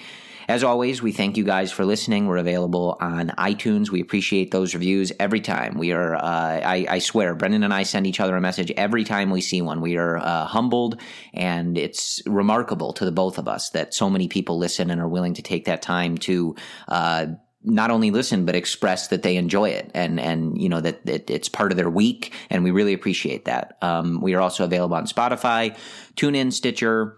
As 0.48 0.64
always, 0.64 1.02
we 1.02 1.12
thank 1.12 1.38
you 1.38 1.44
guys 1.44 1.72
for 1.72 1.86
listening. 1.86 2.28
We're 2.28 2.38
available 2.38 2.98
on 3.02 3.30
iTunes. 3.30 3.90
We 3.90 4.00
appreciate 4.00 4.52
those 4.52 4.76
reviews 4.76 5.12
every 5.20 5.42
time. 5.42 5.76
We 5.78 5.92
are, 5.92 6.16
uh, 6.16 6.20
I, 6.22 6.86
I 6.88 7.00
swear, 7.00 7.34
Brendan 7.34 7.64
and 7.64 7.74
I 7.74 7.82
send 7.82 8.06
each 8.06 8.20
other 8.20 8.36
a 8.36 8.42
message 8.42 8.72
every 8.78 9.04
time 9.04 9.32
we 9.32 9.42
see 9.42 9.64
one. 9.64 9.82
We 9.82 9.98
are 9.98 10.18
uh, 10.18 10.46
humbled, 10.46 11.02
and 11.34 11.78
it's 11.80 12.22
remarkable 12.28 12.94
to 12.94 13.06
the 13.06 13.12
both 13.12 13.40
of 13.40 13.48
us 13.48 13.72
that 13.72 13.96
so 13.96 14.08
many 14.08 14.28
people 14.28 14.60
listen 14.60 14.92
and 14.92 15.02
are 15.02 15.08
willing 15.08 15.34
to 15.36 15.42
take 15.42 15.66
that 15.66 15.82
time 15.82 16.18
to. 16.20 16.56
Uh, 16.88 17.28
not 17.68 17.90
only 17.90 18.12
listen 18.12 18.46
but 18.46 18.54
express 18.54 19.08
that 19.08 19.24
they 19.24 19.38
enjoy 19.38 19.70
it 19.70 19.90
and 19.96 20.20
and 20.20 20.62
you 20.62 20.70
know 20.70 20.80
that, 20.80 21.04
that 21.08 21.32
it's 21.32 21.50
part 21.50 21.72
of 21.72 21.78
their 21.78 21.90
week 21.90 22.32
and 22.52 22.64
we 22.64 22.70
really 22.70 22.94
appreciate 22.94 23.46
that 23.46 23.76
um, 23.82 24.22
we 24.22 24.36
are 24.36 24.40
also 24.40 24.64
available 24.64 24.96
on 24.96 25.08
spotify 25.08 25.76
TuneIn, 26.16 26.54
stitcher 26.54 27.18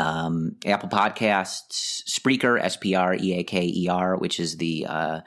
um, 0.00 0.56
apple 0.66 0.88
podcasts 0.88 2.02
spreaker 2.08 2.60
s-p-r-e-a-k-e-r 2.60 4.16
which 4.16 4.40
is 4.40 4.56
the 4.56 4.86
uh, 4.88 5.20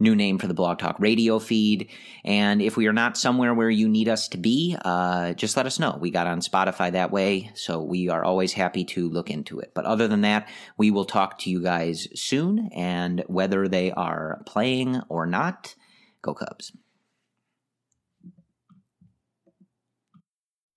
new 0.00 0.14
name 0.14 0.38
for 0.38 0.46
the 0.46 0.54
blog 0.54 0.78
talk 0.78 0.96
radio 0.98 1.38
feed. 1.38 1.90
And 2.24 2.62
if 2.62 2.76
we 2.76 2.86
are 2.86 2.92
not 2.92 3.16
somewhere 3.16 3.54
where 3.54 3.70
you 3.70 3.88
need 3.88 4.08
us 4.08 4.28
to 4.28 4.38
be 4.38 4.76
uh, 4.84 5.32
just 5.34 5.56
let 5.56 5.66
us 5.66 5.78
know. 5.78 5.96
We 6.00 6.10
got 6.10 6.26
on 6.26 6.40
spotify 6.40 6.92
that 6.92 7.10
way 7.10 7.50
so 7.54 7.82
we 7.82 8.08
are 8.08 8.24
always 8.24 8.52
happy 8.52 8.84
to 8.86 9.08
look 9.08 9.30
into 9.30 9.58
it. 9.60 9.72
But 9.74 9.84
other 9.84 10.08
than 10.08 10.22
that 10.22 10.48
we 10.76 10.90
will 10.90 11.04
talk 11.04 11.38
to 11.40 11.50
you 11.50 11.62
guys 11.62 12.08
soon 12.14 12.70
and 12.74 13.24
whether 13.26 13.68
they 13.68 13.90
are 13.92 14.42
playing 14.46 15.00
or 15.08 15.26
not 15.26 15.74
go 16.22 16.34
cubs. 16.34 16.72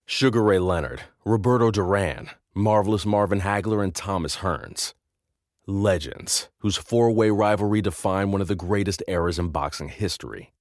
Sugar 0.06 0.44
Ray 0.44 0.60
Leonard, 0.60 1.04
Roberto 1.24 1.72
Duran, 1.72 2.32
Marvelous 2.54 3.06
Marvin 3.06 3.40
Hagler 3.40 3.82
and 3.82 3.96
Thomas 3.96 4.38
Hearns. 4.38 4.94
Legends, 5.66 6.50
whose 6.58 6.76
four 6.76 7.10
way 7.10 7.30
rivalry 7.30 7.82
defined 7.82 8.34
one 8.34 8.42
of 8.42 8.50
the 8.50 8.56
greatest 8.56 9.02
eras 9.08 9.40
in 9.40 9.48
boxing 9.50 9.88
history. 9.88 10.52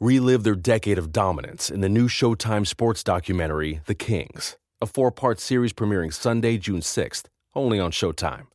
Relive 0.00 0.42
their 0.42 0.56
decade 0.56 0.98
of 0.98 1.12
dominance 1.12 1.70
in 1.70 1.80
the 1.80 1.88
new 1.88 2.08
Showtime 2.08 2.66
sports 2.66 3.04
documentary, 3.04 3.80
The 3.86 3.94
Kings, 3.94 4.56
a 4.80 4.86
four 4.86 5.12
part 5.12 5.38
series 5.38 5.72
premiering 5.72 6.12
Sunday, 6.12 6.58
June 6.58 6.80
6th, 6.80 7.26
only 7.54 7.78
on 7.78 7.92
Showtime. 7.92 8.46